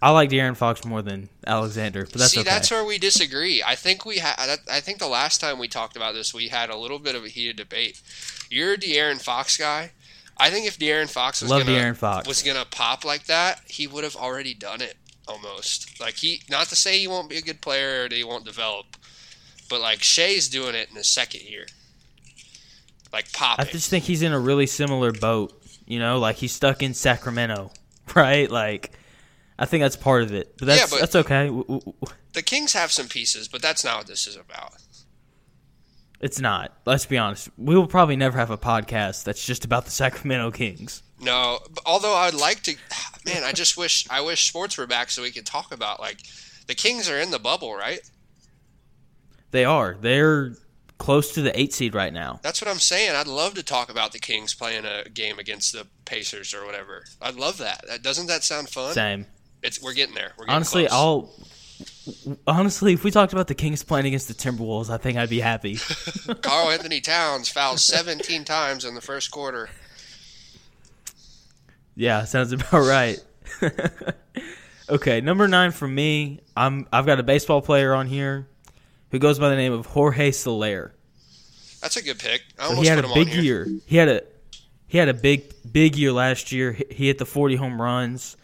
I 0.04 0.10
like 0.10 0.28
De'Aaron 0.28 0.54
Fox 0.54 0.84
more 0.84 1.00
than 1.00 1.30
Alexander, 1.46 2.02
but 2.02 2.12
that's 2.12 2.32
See, 2.32 2.40
okay. 2.40 2.50
that's 2.50 2.70
where 2.70 2.84
we 2.84 2.98
disagree. 2.98 3.62
I 3.62 3.74
think 3.74 4.04
we 4.04 4.18
had. 4.18 4.58
I 4.70 4.80
think 4.80 4.98
the 4.98 5.08
last 5.08 5.40
time 5.40 5.58
we 5.58 5.66
talked 5.66 5.96
about 5.96 6.12
this, 6.12 6.34
we 6.34 6.48
had 6.48 6.68
a 6.68 6.76
little 6.76 6.98
bit 6.98 7.14
of 7.14 7.24
a 7.24 7.28
heated 7.28 7.56
debate. 7.56 8.02
You're 8.50 8.74
a 8.74 8.76
De'Aaron 8.76 9.18
Fox 9.18 9.56
guy. 9.56 9.92
I 10.36 10.50
think 10.50 10.66
if 10.66 10.78
De'Aaron 10.78 11.10
Fox 11.10 11.40
was 11.40 11.50
Love 11.50 11.64
gonna 11.64 11.78
De'Aaron 11.78 11.96
Fox. 11.96 12.28
was 12.28 12.42
gonna 12.42 12.66
pop 12.70 13.02
like 13.06 13.24
that, 13.24 13.62
he 13.66 13.86
would 13.86 14.04
have 14.04 14.14
already 14.14 14.52
done 14.52 14.82
it 14.82 14.98
almost. 15.26 15.98
Like 15.98 16.16
he, 16.16 16.42
not 16.50 16.66
to 16.66 16.76
say 16.76 16.98
he 16.98 17.06
won't 17.06 17.30
be 17.30 17.38
a 17.38 17.42
good 17.42 17.62
player 17.62 18.04
or 18.04 18.08
that 18.10 18.14
he 18.14 18.24
won't 18.24 18.44
develop, 18.44 18.98
but 19.70 19.80
like 19.80 20.02
Shai's 20.02 20.48
doing 20.48 20.74
it 20.74 20.90
in 20.90 20.96
his 20.96 21.08
second 21.08 21.44
year, 21.48 21.64
like 23.10 23.32
pop. 23.32 23.58
I 23.58 23.64
just 23.64 23.88
think 23.88 24.04
he's 24.04 24.20
in 24.20 24.34
a 24.34 24.38
really 24.38 24.66
similar 24.66 25.12
boat. 25.12 25.58
You 25.86 25.98
know, 25.98 26.18
like 26.18 26.36
he's 26.36 26.52
stuck 26.52 26.82
in 26.82 26.92
Sacramento, 26.92 27.72
right? 28.14 28.50
Like, 28.50 28.92
I 29.58 29.66
think 29.66 29.82
that's 29.82 29.96
part 29.96 30.22
of 30.22 30.32
it. 30.34 30.54
But 30.58 30.66
that's 30.66 30.80
Yeah, 30.80 30.86
but- 30.90 31.00
that's 31.00 31.14
okay. 31.16 31.48
The 32.32 32.42
Kings 32.42 32.72
have 32.72 32.90
some 32.90 33.08
pieces, 33.08 33.46
but 33.48 33.62
that's 33.62 33.84
not 33.84 33.98
what 33.98 34.06
this 34.06 34.26
is 34.26 34.36
about. 34.36 34.74
It's 36.20 36.40
not. 36.40 36.72
Let's 36.86 37.06
be 37.06 37.18
honest. 37.18 37.50
We 37.58 37.76
will 37.76 37.86
probably 37.86 38.16
never 38.16 38.38
have 38.38 38.50
a 38.50 38.56
podcast 38.58 39.24
that's 39.24 39.44
just 39.44 39.64
about 39.64 39.84
the 39.84 39.90
Sacramento 39.90 40.50
Kings. 40.52 41.02
No, 41.20 41.58
although 41.86 42.14
I'd 42.14 42.34
like 42.34 42.62
to, 42.62 42.76
man, 43.26 43.44
I 43.44 43.52
just 43.52 43.76
wish 43.76 44.06
I 44.10 44.20
wish 44.20 44.48
sports 44.48 44.78
were 44.78 44.86
back 44.86 45.10
so 45.10 45.22
we 45.22 45.30
could 45.30 45.46
talk 45.46 45.72
about 45.72 46.00
like 46.00 46.18
the 46.66 46.74
Kings 46.74 47.08
are 47.10 47.20
in 47.20 47.30
the 47.30 47.38
bubble, 47.38 47.74
right? 47.74 48.00
They 49.50 49.64
are. 49.64 49.96
They're 50.00 50.52
close 50.98 51.34
to 51.34 51.42
the 51.42 51.58
eight 51.58 51.72
seed 51.72 51.94
right 51.94 52.12
now. 52.12 52.40
That's 52.42 52.60
what 52.60 52.70
I'm 52.70 52.78
saying. 52.78 53.14
I'd 53.14 53.26
love 53.26 53.54
to 53.54 53.62
talk 53.62 53.90
about 53.90 54.12
the 54.12 54.18
Kings 54.18 54.54
playing 54.54 54.84
a 54.84 55.08
game 55.08 55.38
against 55.38 55.72
the 55.72 55.86
Pacers 56.04 56.54
or 56.54 56.64
whatever. 56.64 57.04
I'd 57.20 57.36
love 57.36 57.58
that. 57.58 57.84
that 57.86 58.02
doesn't 58.02 58.26
that 58.28 58.42
sound 58.44 58.68
fun? 58.70 58.94
Same. 58.94 59.26
It's 59.64 59.82
we're 59.82 59.94
getting 59.94 60.14
there. 60.14 60.32
We're 60.38 60.44
getting 60.44 60.54
Honestly, 60.56 60.86
close. 60.86 60.92
I'll. 60.92 61.30
Honestly, 62.46 62.92
if 62.92 63.02
we 63.02 63.10
talked 63.10 63.32
about 63.32 63.48
the 63.48 63.54
Kings 63.54 63.82
playing 63.82 64.06
against 64.06 64.28
the 64.28 64.34
Timberwolves, 64.34 64.90
I 64.90 64.98
think 64.98 65.18
I'd 65.18 65.30
be 65.30 65.40
happy. 65.40 65.76
Karl-Anthony 66.42 67.00
Towns 67.00 67.48
fouled 67.48 67.80
17 67.80 68.44
times 68.44 68.84
in 68.84 68.94
the 68.94 69.00
first 69.00 69.30
quarter. 69.32 69.70
Yeah, 71.96 72.24
sounds 72.24 72.52
about 72.52 72.72
right. 72.72 73.18
okay, 74.88 75.20
number 75.20 75.48
nine 75.48 75.70
for 75.70 75.88
me. 75.88 76.40
I'm 76.56 76.86
I've 76.92 77.06
got 77.06 77.18
a 77.20 77.22
baseball 77.22 77.62
player 77.62 77.94
on 77.94 78.06
here 78.06 78.46
who 79.10 79.18
goes 79.18 79.38
by 79.38 79.48
the 79.48 79.56
name 79.56 79.72
of 79.72 79.86
Jorge 79.86 80.30
Soler. 80.32 80.92
That's 81.80 81.96
a 81.96 82.02
good 82.02 82.18
pick. 82.18 82.42
I 82.58 82.68
So 82.68 82.80
he 82.80 82.86
had 82.86 83.04
a 83.04 83.08
him 83.08 83.14
big 83.14 83.28
year. 83.34 83.66
He 83.86 83.96
had 83.96 84.08
a 84.08 84.22
he 84.86 84.98
had 84.98 85.08
a 85.08 85.14
big 85.14 85.52
big 85.70 85.96
year 85.96 86.12
last 86.12 86.52
year. 86.52 86.72
He- 86.72 86.86
He 86.90 87.06
hit 87.08 87.18
the 87.18 87.26
40 87.26 87.56
home 87.56 87.80
runs, 87.80 88.36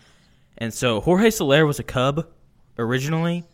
and 0.61 0.73
so 0.73 1.01
Jorge 1.01 1.31
Soler 1.31 1.67
was 1.67 1.79
a 1.79 1.83
Cub 1.83 2.27
originally, 2.79 3.45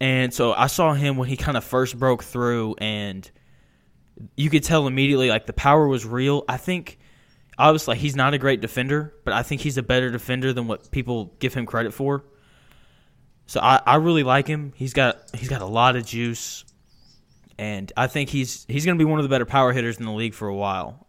and 0.00 0.32
so 0.34 0.52
I 0.52 0.66
saw 0.66 0.94
him 0.94 1.16
when 1.16 1.28
he 1.28 1.36
kind 1.36 1.56
of 1.56 1.64
first 1.64 1.98
broke 1.98 2.24
through, 2.24 2.76
and 2.78 3.30
you 4.36 4.50
could 4.50 4.64
tell 4.64 4.86
immediately 4.86 5.28
like 5.28 5.46
the 5.46 5.52
power 5.52 5.86
was 5.86 6.04
real. 6.04 6.44
I 6.48 6.56
think 6.56 6.98
Obviously, 7.60 7.98
he's 7.98 8.16
not 8.16 8.32
a 8.32 8.38
great 8.38 8.62
defender, 8.62 9.12
but 9.22 9.34
I 9.34 9.42
think 9.42 9.60
he's 9.60 9.76
a 9.76 9.82
better 9.82 10.10
defender 10.10 10.54
than 10.54 10.66
what 10.66 10.90
people 10.90 11.36
give 11.40 11.52
him 11.52 11.66
credit 11.66 11.92
for. 11.92 12.24
So 13.44 13.60
I, 13.60 13.82
I 13.84 13.96
really 13.96 14.22
like 14.22 14.46
him. 14.46 14.72
He's 14.76 14.94
got 14.94 15.18
he's 15.34 15.50
got 15.50 15.60
a 15.60 15.66
lot 15.66 15.94
of 15.94 16.06
juice, 16.06 16.64
and 17.58 17.92
I 17.98 18.06
think 18.06 18.30
he's 18.30 18.64
he's 18.66 18.86
going 18.86 18.96
to 18.96 19.04
be 19.04 19.08
one 19.08 19.18
of 19.18 19.24
the 19.24 19.28
better 19.28 19.44
power 19.44 19.74
hitters 19.74 19.98
in 19.98 20.06
the 20.06 20.12
league 20.12 20.32
for 20.32 20.48
a 20.48 20.54
while. 20.54 21.06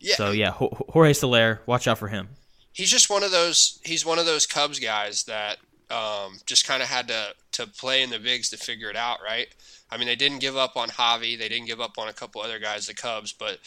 Yeah. 0.00 0.16
So 0.16 0.32
yeah, 0.32 0.50
Jorge 0.50 1.12
Soler, 1.12 1.60
watch 1.66 1.86
out 1.86 1.98
for 1.98 2.08
him. 2.08 2.30
He's 2.76 2.90
just 2.90 3.08
one 3.08 3.22
of 3.22 3.30
those. 3.30 3.80
He's 3.86 4.04
one 4.04 4.18
of 4.18 4.26
those 4.26 4.44
Cubs 4.44 4.78
guys 4.78 5.24
that 5.24 5.56
um, 5.90 6.40
just 6.44 6.66
kind 6.66 6.82
of 6.82 6.90
had 6.90 7.08
to 7.08 7.34
to 7.52 7.66
play 7.66 8.02
in 8.02 8.10
the 8.10 8.18
bigs 8.18 8.50
to 8.50 8.58
figure 8.58 8.90
it 8.90 8.96
out, 8.96 9.20
right? 9.24 9.46
I 9.90 9.96
mean, 9.96 10.08
they 10.08 10.14
didn't 10.14 10.40
give 10.40 10.58
up 10.58 10.76
on 10.76 10.90
Javy. 10.90 11.38
They 11.38 11.48
didn't 11.48 11.68
give 11.68 11.80
up 11.80 11.96
on 11.96 12.08
a 12.08 12.12
couple 12.12 12.42
other 12.42 12.58
guys, 12.58 12.86
the 12.86 12.92
Cubs, 12.92 13.32
but 13.32 13.60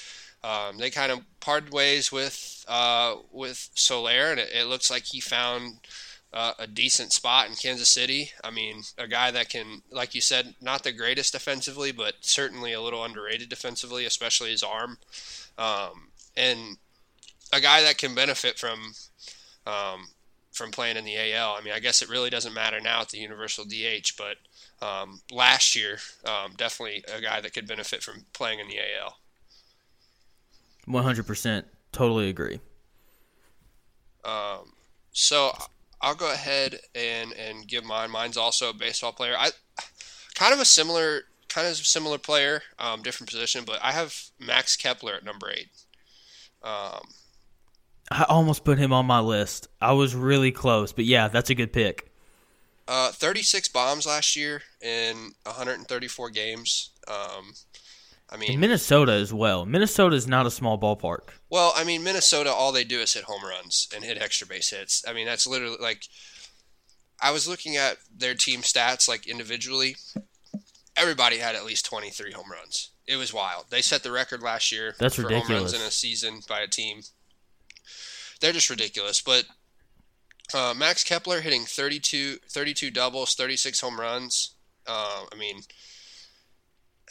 um, 0.43 0.77
they 0.77 0.91
kind 0.91 1.11
of 1.11 1.21
parted 1.39 1.73
ways 1.73 2.11
with 2.11 2.63
uh, 2.67 3.15
with 3.31 3.71
Soler, 3.73 4.29
and 4.29 4.39
it, 4.39 4.51
it, 4.53 4.67
looks 4.67 4.91
like 4.91 5.05
he 5.05 5.19
found 5.19 5.79
uh, 6.31 6.53
a 6.59 6.67
decent 6.67 7.11
spot 7.11 7.49
in 7.49 7.55
Kansas 7.55 7.89
City. 7.89 8.29
I 8.43 8.51
mean, 8.51 8.83
a 8.99 9.07
guy 9.07 9.31
that 9.31 9.49
can, 9.49 9.81
like 9.89 10.13
you 10.13 10.21
said, 10.21 10.53
not 10.61 10.83
the 10.83 10.91
greatest 10.91 11.33
defensively, 11.33 11.91
but 11.91 12.13
certainly 12.21 12.73
a 12.73 12.81
little 12.81 13.03
underrated 13.03 13.49
defensively, 13.49 14.05
especially 14.05 14.51
his 14.51 14.61
arm, 14.61 14.99
um, 15.57 16.09
and 16.37 16.77
a 17.53 17.59
guy 17.59 17.81
that 17.81 17.97
can 17.97 18.15
benefit 18.15 18.57
from 18.59 18.93
um, 19.65 20.07
from 20.51 20.71
playing 20.71 20.97
in 20.97 21.05
the 21.05 21.33
AL. 21.33 21.53
I 21.53 21.61
mean, 21.61 21.73
I 21.73 21.79
guess 21.79 22.01
it 22.01 22.09
really 22.09 22.29
doesn't 22.29 22.53
matter 22.53 22.79
now 22.79 23.01
at 23.01 23.09
the 23.09 23.17
universal 23.17 23.65
DH, 23.65 24.13
but 24.17 24.37
um, 24.85 25.21
last 25.31 25.75
year, 25.75 25.99
um, 26.25 26.53
definitely 26.57 27.03
a 27.13 27.21
guy 27.21 27.41
that 27.41 27.53
could 27.53 27.67
benefit 27.67 28.03
from 28.03 28.25
playing 28.33 28.59
in 28.59 28.67
the 28.67 28.77
AL. 28.77 29.17
One 30.85 31.03
hundred 31.03 31.27
percent, 31.27 31.67
totally 31.91 32.29
agree. 32.29 32.59
Um, 34.25 34.73
so 35.11 35.55
I'll 36.01 36.15
go 36.15 36.31
ahead 36.31 36.79
and 36.95 37.33
and 37.33 37.67
give 37.67 37.83
mine. 37.83 38.11
Mine's 38.11 38.37
also 38.37 38.69
a 38.69 38.73
baseball 38.73 39.11
player. 39.11 39.35
I 39.37 39.51
kind 40.35 40.53
of 40.53 40.59
a 40.59 40.65
similar 40.65 41.23
kind 41.49 41.67
of 41.67 41.75
similar 41.77 42.17
player, 42.17 42.61
um, 42.77 43.01
different 43.01 43.29
position, 43.29 43.63
but 43.65 43.79
I 43.81 43.91
have 43.91 44.15
Max 44.39 44.75
Kepler 44.75 45.13
at 45.15 45.25
number 45.25 45.49
eight. 45.51 45.69
Um, 46.63 47.01
I 48.11 48.25
almost 48.27 48.63
put 48.63 48.77
him 48.79 48.91
on 48.91 49.05
my 49.05 49.19
list. 49.19 49.67
I 49.79 49.93
was 49.93 50.15
really 50.15 50.51
close, 50.51 50.91
but 50.91 51.05
yeah, 51.05 51.27
that's 51.27 51.49
a 51.49 51.55
good 51.55 51.71
pick. 51.71 52.11
Uh, 52.87 53.11
36 53.11 53.67
bombs 53.67 54.07
last 54.07 54.35
year 54.35 54.63
in 54.81 55.33
134 55.43 56.29
games. 56.31 56.89
Um, 57.07 57.53
I 58.31 58.37
mean, 58.37 58.51
in 58.51 58.59
Minnesota 58.59 59.11
as 59.13 59.33
well. 59.33 59.65
Minnesota 59.65 60.15
is 60.15 60.27
not 60.27 60.45
a 60.45 60.51
small 60.51 60.79
ballpark. 60.79 61.29
Well, 61.49 61.73
I 61.75 61.83
mean, 61.83 62.03
Minnesota, 62.03 62.51
all 62.51 62.71
they 62.71 62.83
do 62.83 62.99
is 62.99 63.13
hit 63.13 63.25
home 63.25 63.43
runs 63.43 63.87
and 63.95 64.03
hit 64.03 64.21
extra 64.21 64.47
base 64.47 64.69
hits. 64.69 65.03
I 65.07 65.13
mean, 65.13 65.25
that's 65.25 65.47
literally 65.47 65.77
like. 65.79 66.03
I 67.21 67.31
was 67.31 67.47
looking 67.47 67.75
at 67.75 67.97
their 68.15 68.33
team 68.33 68.61
stats, 68.61 69.07
like 69.09 69.27
individually. 69.27 69.97
Everybody 70.95 71.37
had 71.37 71.55
at 71.55 71.65
least 71.65 71.85
23 71.85 72.31
home 72.31 72.51
runs. 72.51 72.91
It 73.07 73.17
was 73.17 73.33
wild. 73.33 73.65
They 73.69 73.81
set 73.81 74.03
the 74.03 74.11
record 74.11 74.41
last 74.41 74.71
year 74.71 74.95
that's 74.99 75.15
for 75.15 75.23
ridiculous. 75.23 75.47
home 75.47 75.57
runs 75.57 75.73
in 75.73 75.81
a 75.81 75.91
season 75.91 76.41
by 76.47 76.61
a 76.61 76.67
team. 76.67 77.01
They're 78.39 78.53
just 78.53 78.69
ridiculous. 78.69 79.21
But 79.21 79.45
uh, 80.53 80.73
Max 80.75 81.03
Kepler 81.03 81.41
hitting 81.41 81.63
32, 81.63 82.37
32 82.49 82.91
doubles, 82.91 83.35
36 83.35 83.79
home 83.81 83.99
runs. 83.99 84.55
Uh, 84.87 85.25
I 85.31 85.35
mean, 85.37 85.61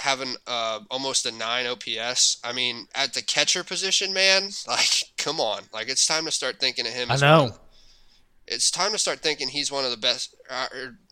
having 0.00 0.35
uh, 0.47 0.80
almost 0.90 1.26
a 1.26 1.32
9 1.32 1.66
OPS. 1.66 2.38
I 2.42 2.52
mean, 2.52 2.87
at 2.94 3.14
the 3.14 3.23
catcher 3.23 3.64
position, 3.64 4.12
man, 4.12 4.50
like, 4.68 5.04
come 5.16 5.40
on. 5.40 5.62
Like, 5.73 5.88
it's 5.88 6.06
time 6.06 6.25
to 6.25 6.30
start 6.30 6.61
thinking 6.61 6.87
of 6.87 6.92
him. 6.92 7.11
I 7.11 7.16
know. 7.16 7.47
Of, 7.47 7.58
it's 8.47 8.70
time 8.70 8.92
to 8.92 8.99
start 8.99 9.20
thinking 9.20 9.49
he's 9.49 9.70
one 9.70 9.85
of 9.85 9.90
the 9.90 9.97
best 9.97 10.35
uh, 10.50 10.66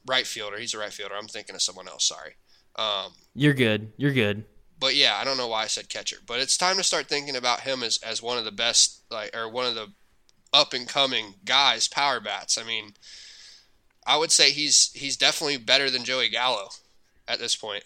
right 0.07 0.27
fielder. 0.27 0.59
He's 0.59 0.75
a 0.75 0.79
right 0.79 0.93
fielder. 0.93 1.15
I'm 1.17 1.29
thinking 1.29 1.55
of 1.55 1.63
someone 1.63 1.89
else. 1.89 2.09
Sorry. 2.09 2.33
Um, 2.77 3.13
You're 3.35 3.55
good. 3.55 3.93
You're 3.97 4.13
good. 4.13 4.45
But 4.79 4.95
yeah, 4.95 5.17
I 5.17 5.25
don't 5.25 5.39
know 5.39 5.49
why 5.49 5.63
I 5.63 5.67
said 5.67 5.89
catcher. 5.89 6.19
But 6.27 6.41
it's 6.41 6.57
time 6.57 6.77
to 6.77 6.83
start 6.83 7.09
thinking 7.09 7.37
about 7.37 7.61
him 7.61 7.83
as, 7.83 7.99
as 8.03 8.23
one 8.23 8.39
of 8.39 8.45
the 8.45 8.53
best, 8.53 9.03
like, 9.11 9.35
or 9.35 9.49
one 9.49 9.67
of 9.67 9.75
the 9.75 9.89
up 10.57 10.73
and 10.73 10.89
coming 10.89 11.35
guys, 11.45 11.87
power 11.87 12.19
bats. 12.19 12.57
I 12.57 12.65
mean, 12.65 12.95
I 14.07 14.17
would 14.17 14.33
say 14.33 14.51
he's 14.51 14.91
he's 14.95 15.17
definitely 15.17 15.59
better 15.59 15.91
than 15.91 16.03
Joey 16.05 16.29
Gallo 16.29 16.71
at 17.29 17.39
this 17.39 17.55
point. 17.55 17.85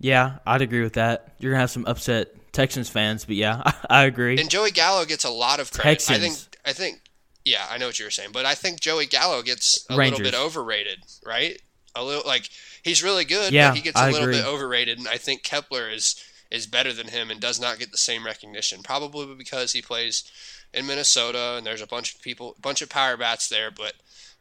Yeah, 0.00 0.38
I'd 0.44 0.60
agree 0.62 0.82
with 0.82 0.94
that. 0.94 1.34
You're 1.38 1.52
gonna 1.52 1.60
have 1.60 1.70
some 1.70 1.86
upset 1.86 2.52
Texans 2.52 2.88
fans, 2.88 3.24
but 3.24 3.36
yeah, 3.36 3.62
I, 3.64 3.74
I 3.90 4.04
agree. 4.04 4.38
And 4.38 4.50
Joey 4.50 4.72
Gallo 4.72 5.04
gets 5.04 5.24
a 5.24 5.30
lot 5.30 5.60
of 5.60 5.72
credit. 5.72 6.00
Texans. 6.00 6.18
I 6.18 6.20
think. 6.20 6.38
I 6.66 6.72
think. 6.72 7.00
Yeah, 7.44 7.66
I 7.70 7.76
know 7.76 7.86
what 7.86 7.98
you 7.98 8.06
were 8.06 8.10
saying, 8.10 8.30
but 8.32 8.46
I 8.46 8.54
think 8.54 8.80
Joey 8.80 9.06
Gallo 9.06 9.42
gets 9.42 9.84
a 9.90 9.96
Rangers. 9.96 10.20
little 10.20 10.32
bit 10.32 10.46
overrated, 10.46 10.98
right? 11.26 11.60
A 11.94 12.02
little 12.02 12.22
like 12.26 12.48
he's 12.82 13.02
really 13.02 13.24
good, 13.26 13.52
yeah, 13.52 13.68
but 13.70 13.76
he 13.76 13.82
gets 13.82 14.00
a 14.00 14.04
I 14.04 14.10
little 14.10 14.24
agree. 14.28 14.38
bit 14.38 14.46
overrated, 14.46 14.98
and 14.98 15.06
I 15.06 15.18
think 15.18 15.42
Kepler 15.42 15.90
is 15.90 16.22
is 16.50 16.66
better 16.66 16.92
than 16.92 17.08
him 17.08 17.30
and 17.30 17.40
does 17.40 17.60
not 17.60 17.78
get 17.78 17.90
the 17.90 17.98
same 17.98 18.24
recognition. 18.24 18.82
Probably 18.82 19.34
because 19.34 19.72
he 19.72 19.82
plays 19.82 20.24
in 20.74 20.86
Minnesota 20.86 21.54
and 21.56 21.66
there's 21.66 21.80
a 21.80 21.86
bunch 21.86 22.14
of 22.14 22.22
people, 22.22 22.54
a 22.58 22.60
bunch 22.60 22.82
of 22.82 22.88
power 22.88 23.16
bats 23.16 23.48
there. 23.48 23.70
But 23.70 23.94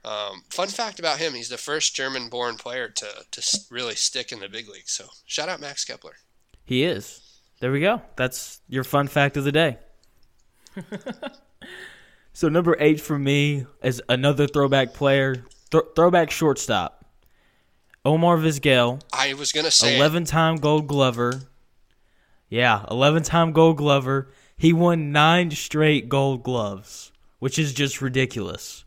um, 0.06 0.44
fun 0.50 0.68
fact 0.68 1.00
about 1.00 1.20
him, 1.20 1.34
he's 1.34 1.50
the 1.50 1.58
first 1.58 1.96
German-born 1.96 2.58
player 2.58 2.90
to 2.90 3.08
to 3.32 3.60
really 3.70 3.96
stick 3.96 4.32
in 4.32 4.40
the 4.40 4.50
big 4.50 4.68
league. 4.68 4.88
So 4.88 5.06
shout 5.25 5.50
out 5.50 5.62
Max 5.62 5.86
Kepler. 5.86 6.16
He 6.66 6.84
is. 6.84 7.22
There 7.60 7.72
we 7.72 7.80
go. 7.80 8.02
That's 8.16 8.60
your 8.68 8.84
fun 8.84 9.08
fact 9.08 9.38
of 9.38 9.46
the 9.46 9.52
day. 9.52 9.78
so 12.34 12.50
number 12.50 12.75
eight 12.80 13.00
for 13.00 13.18
me 13.18 13.66
is 13.82 14.02
another 14.10 14.48
throwback 14.48 14.94
player, 14.94 15.46
th- 15.72 15.84
throwback 15.96 16.32
shortstop, 16.32 17.06
Omar 18.04 18.38
Vizquel. 18.38 19.02
I 19.13 19.34
was 19.34 19.52
gonna 19.52 19.72
say 19.72 19.98
eleven-time 19.98 20.58
Gold 20.58 20.88
Glover. 20.88 21.44
Yeah, 22.50 22.86
eleven-time 22.92 23.54
Gold 23.54 23.78
Glover. 23.78 24.30
He 24.58 24.74
won 24.74 25.12
nine 25.12 25.52
straight 25.52 26.10
Gold 26.10 26.44
Gloves, 26.44 27.12
which 27.40 27.60
is 27.60 27.74
just 27.74 28.02
ridiculous, 28.02 28.86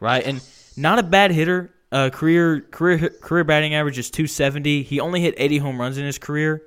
right? 0.00 0.24
And 0.24 0.42
not 0.76 0.98
a 0.98 1.02
bad 1.02 1.30
hitter. 1.30 1.70
Uh, 1.92 2.10
career 2.10 2.60
career 2.60 3.08
career 3.08 3.44
batting 3.44 3.74
average 3.74 3.98
is 3.98 4.10
270. 4.10 4.82
He 4.82 4.98
only 5.00 5.20
hit 5.20 5.34
80 5.36 5.58
home 5.58 5.80
runs 5.80 5.96
in 5.96 6.04
his 6.04 6.18
career. 6.18 6.62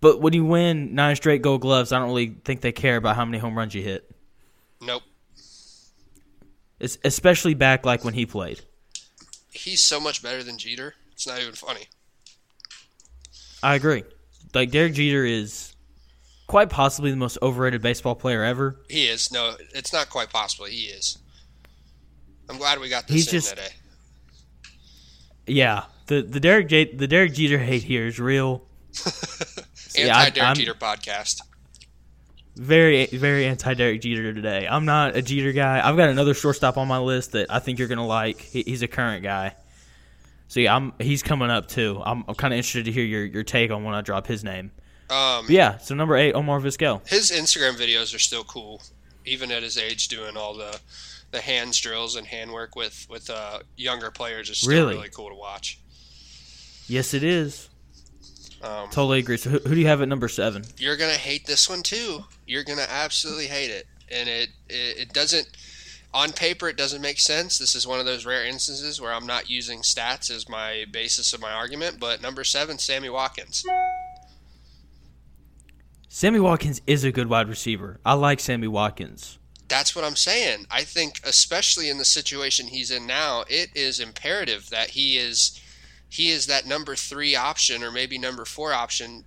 But 0.00 0.20
when 0.20 0.32
you 0.32 0.44
win 0.44 0.94
nine 0.94 1.14
straight 1.14 1.42
Gold 1.42 1.60
Gloves, 1.60 1.92
I 1.92 1.98
don't 1.98 2.08
really 2.08 2.34
think 2.44 2.60
they 2.60 2.72
care 2.72 2.96
about 2.96 3.14
how 3.14 3.24
many 3.24 3.38
home 3.38 3.56
runs 3.56 3.74
you 3.74 3.82
hit. 3.82 4.10
Nope. 4.80 5.02
It's 6.80 6.98
especially 7.04 7.54
back 7.54 7.86
like 7.86 8.02
when 8.02 8.14
he 8.14 8.26
played. 8.26 8.62
He's 9.52 9.80
so 9.80 10.00
much 10.00 10.22
better 10.22 10.42
than 10.42 10.58
Jeter. 10.58 10.94
It's 11.12 11.26
not 11.26 11.40
even 11.40 11.52
funny. 11.52 11.86
I 13.62 13.76
agree. 13.76 14.02
Like 14.54 14.72
Derek 14.72 14.94
Jeter 14.94 15.24
is 15.24 15.71
quite 16.52 16.68
possibly 16.68 17.10
the 17.10 17.16
most 17.16 17.38
overrated 17.40 17.80
baseball 17.80 18.14
player 18.14 18.44
ever. 18.44 18.78
He 18.90 19.06
is. 19.06 19.32
No, 19.32 19.56
it's 19.74 19.90
not 19.90 20.10
quite 20.10 20.28
possible. 20.28 20.66
He 20.66 20.82
is. 20.82 21.16
I'm 22.50 22.58
glad 22.58 22.78
we 22.78 22.90
got 22.90 23.08
this 23.08 23.14
He's 23.14 23.28
in 23.28 23.32
just, 23.32 23.48
today. 23.48 23.68
Yeah, 25.46 25.84
the 26.08 26.20
the 26.20 26.40
Derek 26.40 26.68
J, 26.68 26.94
the 26.94 27.08
Derek 27.08 27.32
Jeter 27.32 27.56
hate 27.56 27.84
here 27.84 28.06
is 28.06 28.20
real. 28.20 28.66
anti 29.96 30.28
Derek 30.28 30.56
Jeter 30.56 30.74
podcast. 30.74 31.40
Very 32.56 33.06
very 33.06 33.46
anti 33.46 33.72
Derek 33.72 34.02
Jeter 34.02 34.34
today. 34.34 34.68
I'm 34.68 34.84
not 34.84 35.16
a 35.16 35.22
Jeter 35.22 35.52
guy. 35.52 35.80
I've 35.82 35.96
got 35.96 36.10
another 36.10 36.34
shortstop 36.34 36.76
on 36.76 36.86
my 36.86 36.98
list 36.98 37.32
that 37.32 37.50
I 37.50 37.60
think 37.60 37.78
you're 37.78 37.88
gonna 37.88 38.06
like. 38.06 38.42
He, 38.42 38.62
he's 38.62 38.82
a 38.82 38.88
current 38.88 39.22
guy. 39.22 39.54
So 40.48 40.60
yeah, 40.60 40.76
I'm 40.76 40.92
he's 40.98 41.22
coming 41.22 41.48
up 41.48 41.68
too. 41.68 42.02
I'm, 42.04 42.26
I'm 42.28 42.34
kind 42.34 42.52
of 42.52 42.58
interested 42.58 42.84
to 42.84 42.92
hear 42.92 43.04
your, 43.04 43.24
your 43.24 43.42
take 43.42 43.70
on 43.70 43.84
when 43.84 43.94
I 43.94 44.02
drop 44.02 44.26
his 44.26 44.44
name. 44.44 44.70
Um, 45.12 45.46
yeah, 45.48 45.76
so 45.78 45.94
number 45.94 46.16
eight, 46.16 46.32
Omar 46.32 46.60
Vizquel. 46.60 47.06
his 47.08 47.30
Instagram 47.30 47.74
videos 47.74 48.14
are 48.14 48.18
still 48.18 48.44
cool, 48.44 48.80
even 49.26 49.50
at 49.50 49.62
his 49.62 49.76
age, 49.76 50.08
doing 50.08 50.36
all 50.36 50.54
the 50.56 50.78
the 51.32 51.40
hands 51.40 51.78
drills 51.80 52.16
and 52.16 52.26
handwork 52.26 52.76
with 52.76 53.06
with 53.10 53.28
uh, 53.30 53.60
younger 53.76 54.10
players 54.10 54.48
is 54.50 54.58
still 54.58 54.70
Really? 54.70 54.94
really 54.94 55.08
cool 55.10 55.28
to 55.30 55.34
watch. 55.34 55.78
Yes, 56.88 57.14
it 57.14 57.22
is. 57.24 57.68
Um, 58.62 58.88
Totally 58.90 59.18
agree. 59.18 59.36
So 59.38 59.50
who, 59.50 59.58
who 59.58 59.74
do 59.74 59.80
you 59.80 59.86
have 59.88 60.00
at 60.02 60.08
number 60.08 60.28
seven? 60.28 60.64
you're 60.78 60.96
gonna 60.96 61.12
hate 61.14 61.46
this 61.46 61.68
one 61.68 61.82
too. 61.82 62.24
You're 62.46 62.64
gonna 62.64 62.86
absolutely 62.88 63.46
hate 63.46 63.70
it, 63.70 63.86
and 64.10 64.28
it, 64.28 64.48
it 64.68 64.98
it 64.98 65.12
doesn't. 65.12 65.48
On 66.14 66.30
paper, 66.30 66.68
it 66.68 66.76
doesn't 66.76 67.00
make 67.00 67.18
sense. 67.18 67.58
This 67.58 67.74
is 67.74 67.86
one 67.86 67.98
of 67.98 68.04
those 68.04 68.26
rare 68.26 68.44
instances 68.44 69.00
where 69.00 69.14
I'm 69.14 69.26
not 69.26 69.48
using 69.48 69.80
stats 69.80 70.30
as 70.30 70.46
my 70.46 70.84
basis 70.90 71.32
of 71.32 71.40
my 71.40 71.50
argument. 71.52 71.98
But 71.98 72.20
number 72.20 72.44
seven, 72.44 72.78
Sammy 72.78 73.08
Watkins. 73.08 73.64
Sammy 76.14 76.40
Watkins 76.40 76.82
is 76.86 77.04
a 77.04 77.10
good 77.10 77.30
wide 77.30 77.48
receiver. 77.48 77.98
I 78.04 78.12
like 78.12 78.38
Sammy 78.38 78.68
Watkins. 78.68 79.38
That's 79.68 79.96
what 79.96 80.04
I'm 80.04 80.14
saying. 80.14 80.66
I 80.70 80.82
think, 80.82 81.18
especially 81.24 81.88
in 81.88 81.96
the 81.96 82.04
situation 82.04 82.66
he's 82.66 82.90
in 82.90 83.06
now, 83.06 83.44
it 83.48 83.70
is 83.74 83.98
imperative 83.98 84.68
that 84.68 84.90
he 84.90 85.16
is 85.16 85.58
he 86.10 86.28
is 86.28 86.48
that 86.48 86.66
number 86.66 86.96
three 86.96 87.34
option 87.34 87.82
or 87.82 87.90
maybe 87.90 88.18
number 88.18 88.44
four 88.44 88.74
option 88.74 89.24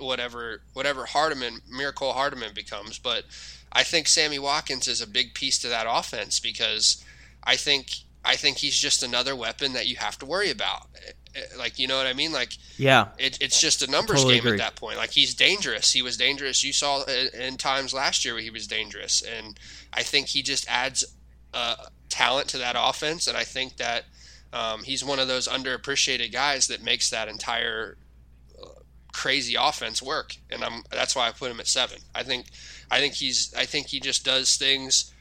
whatever 0.00 0.62
whatever 0.72 1.04
Hardman 1.04 1.60
Mecole 1.70 2.14
Hardman 2.14 2.54
becomes. 2.54 2.98
But 2.98 3.24
I 3.70 3.82
think 3.82 4.08
Sammy 4.08 4.38
Watkins 4.38 4.88
is 4.88 5.02
a 5.02 5.06
big 5.06 5.34
piece 5.34 5.58
to 5.58 5.68
that 5.68 5.86
offense 5.86 6.40
because 6.40 7.04
I 7.44 7.56
think 7.56 7.90
I 8.24 8.36
think 8.36 8.56
he's 8.56 8.78
just 8.78 9.02
another 9.02 9.36
weapon 9.36 9.74
that 9.74 9.86
you 9.86 9.96
have 9.96 10.18
to 10.20 10.26
worry 10.26 10.50
about. 10.50 10.86
Eh, 11.34 11.40
like 11.58 11.78
you 11.78 11.86
know 11.86 11.96
what 11.96 12.06
I 12.06 12.12
mean? 12.12 12.32
Like 12.32 12.56
yeah, 12.76 13.08
it, 13.18 13.38
it's 13.40 13.60
just 13.60 13.82
a 13.82 13.90
numbers 13.90 14.18
totally 14.18 14.34
game 14.34 14.46
agree. 14.46 14.60
at 14.60 14.64
that 14.64 14.76
point. 14.76 14.96
Like 14.96 15.10
he's 15.10 15.34
dangerous. 15.34 15.92
He 15.92 16.02
was 16.02 16.16
dangerous. 16.16 16.62
You 16.62 16.72
saw 16.72 17.04
in 17.04 17.56
times 17.56 17.94
last 17.94 18.24
year 18.24 18.34
where 18.34 18.42
he 18.42 18.50
was 18.50 18.66
dangerous, 18.66 19.22
and 19.22 19.58
I 19.92 20.02
think 20.02 20.28
he 20.28 20.42
just 20.42 20.68
adds 20.68 21.04
uh, 21.54 21.76
talent 22.08 22.48
to 22.48 22.58
that 22.58 22.76
offense. 22.78 23.26
And 23.26 23.36
I 23.36 23.44
think 23.44 23.76
that 23.78 24.04
um, 24.52 24.82
he's 24.84 25.04
one 25.04 25.18
of 25.18 25.28
those 25.28 25.48
underappreciated 25.48 26.32
guys 26.32 26.66
that 26.68 26.82
makes 26.82 27.10
that 27.10 27.28
entire 27.28 27.96
uh, 28.62 28.80
crazy 29.12 29.54
offense 29.58 30.02
work. 30.02 30.36
And 30.50 30.62
I'm 30.62 30.82
that's 30.90 31.16
why 31.16 31.28
I 31.28 31.32
put 31.32 31.50
him 31.50 31.60
at 31.60 31.66
seven. 31.66 31.98
I 32.14 32.22
think 32.22 32.46
I 32.90 33.00
think 33.00 33.14
he's 33.14 33.54
I 33.56 33.64
think 33.64 33.88
he 33.88 34.00
just 34.00 34.24
does 34.24 34.56
things 34.56 35.12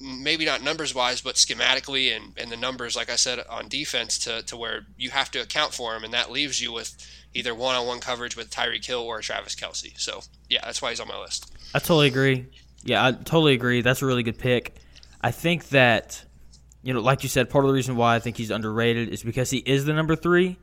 maybe 0.00 0.44
not 0.44 0.62
numbers 0.62 0.94
wise, 0.94 1.20
but 1.20 1.34
schematically 1.34 2.14
and, 2.14 2.32
and 2.36 2.50
the 2.50 2.56
numbers, 2.56 2.96
like 2.96 3.10
I 3.10 3.16
said, 3.16 3.40
on 3.48 3.68
defense 3.68 4.18
to, 4.20 4.42
to 4.42 4.56
where 4.56 4.86
you 4.96 5.10
have 5.10 5.30
to 5.32 5.40
account 5.40 5.74
for 5.74 5.94
him, 5.94 6.04
and 6.04 6.14
that 6.14 6.30
leaves 6.30 6.60
you 6.60 6.72
with 6.72 6.96
either 7.34 7.54
one 7.54 7.74
on 7.76 7.86
one 7.86 8.00
coverage 8.00 8.36
with 8.36 8.50
Tyreek 8.50 8.84
Hill 8.84 9.00
or 9.00 9.20
Travis 9.20 9.54
Kelce. 9.54 9.98
So, 10.00 10.22
yeah, 10.48 10.60
that's 10.64 10.80
why 10.80 10.90
he's 10.90 11.00
on 11.00 11.08
my 11.08 11.20
list. 11.20 11.52
I 11.74 11.78
totally 11.78 12.08
agree. 12.08 12.46
Yeah, 12.82 13.06
I 13.06 13.12
totally 13.12 13.52
agree. 13.52 13.82
That's 13.82 14.02
a 14.02 14.06
really 14.06 14.22
good 14.22 14.38
pick. 14.38 14.76
I 15.20 15.30
think 15.30 15.68
that, 15.68 16.24
you 16.82 16.94
know, 16.94 17.00
like 17.00 17.22
you 17.22 17.28
said, 17.28 17.50
part 17.50 17.64
of 17.64 17.68
the 17.68 17.74
reason 17.74 17.94
why 17.94 18.16
I 18.16 18.20
think 18.20 18.36
he's 18.36 18.50
underrated 18.50 19.10
is 19.10 19.22
because 19.22 19.50
he 19.50 19.58
is 19.58 19.84
the 19.84 19.92
number 19.92 20.16
three. 20.16 20.58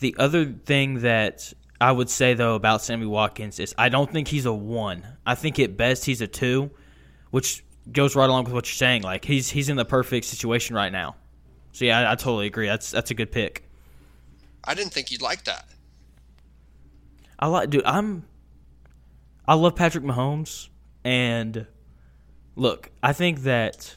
The 0.00 0.16
other 0.18 0.46
thing 0.46 1.00
that 1.00 1.52
I 1.78 1.92
would 1.92 2.08
say, 2.08 2.34
though, 2.34 2.54
about 2.54 2.82
Sammy 2.82 3.06
Watkins 3.06 3.60
is 3.60 3.74
I 3.76 3.90
don't 3.90 4.10
think 4.10 4.28
he's 4.28 4.46
a 4.46 4.52
one. 4.52 5.06
I 5.26 5.34
think 5.34 5.58
at 5.60 5.76
best 5.76 6.06
he's 6.06 6.22
a 6.22 6.26
two, 6.26 6.70
which 7.30 7.62
goes 7.90 8.16
right 8.16 8.28
along 8.28 8.44
with 8.44 8.52
what 8.52 8.66
you're 8.66 8.74
saying. 8.74 9.02
Like 9.02 9.24
he's 9.24 9.48
he's 9.48 9.68
in 9.68 9.76
the 9.76 9.84
perfect 9.84 10.26
situation 10.26 10.76
right 10.76 10.92
now. 10.92 11.16
So 11.72 11.84
yeah, 11.84 12.00
I, 12.00 12.12
I 12.12 12.14
totally 12.14 12.46
agree. 12.46 12.66
That's 12.66 12.90
that's 12.90 13.10
a 13.10 13.14
good 13.14 13.30
pick. 13.30 13.68
I 14.64 14.74
didn't 14.74 14.92
think 14.92 15.10
you'd 15.10 15.22
like 15.22 15.44
that. 15.44 15.66
I 17.38 17.46
like, 17.48 17.70
dude. 17.70 17.84
I'm. 17.84 18.24
I 19.48 19.54
love 19.54 19.76
Patrick 19.76 20.02
Mahomes, 20.02 20.68
and 21.04 21.66
look, 22.56 22.90
I 23.00 23.12
think 23.12 23.42
that 23.42 23.94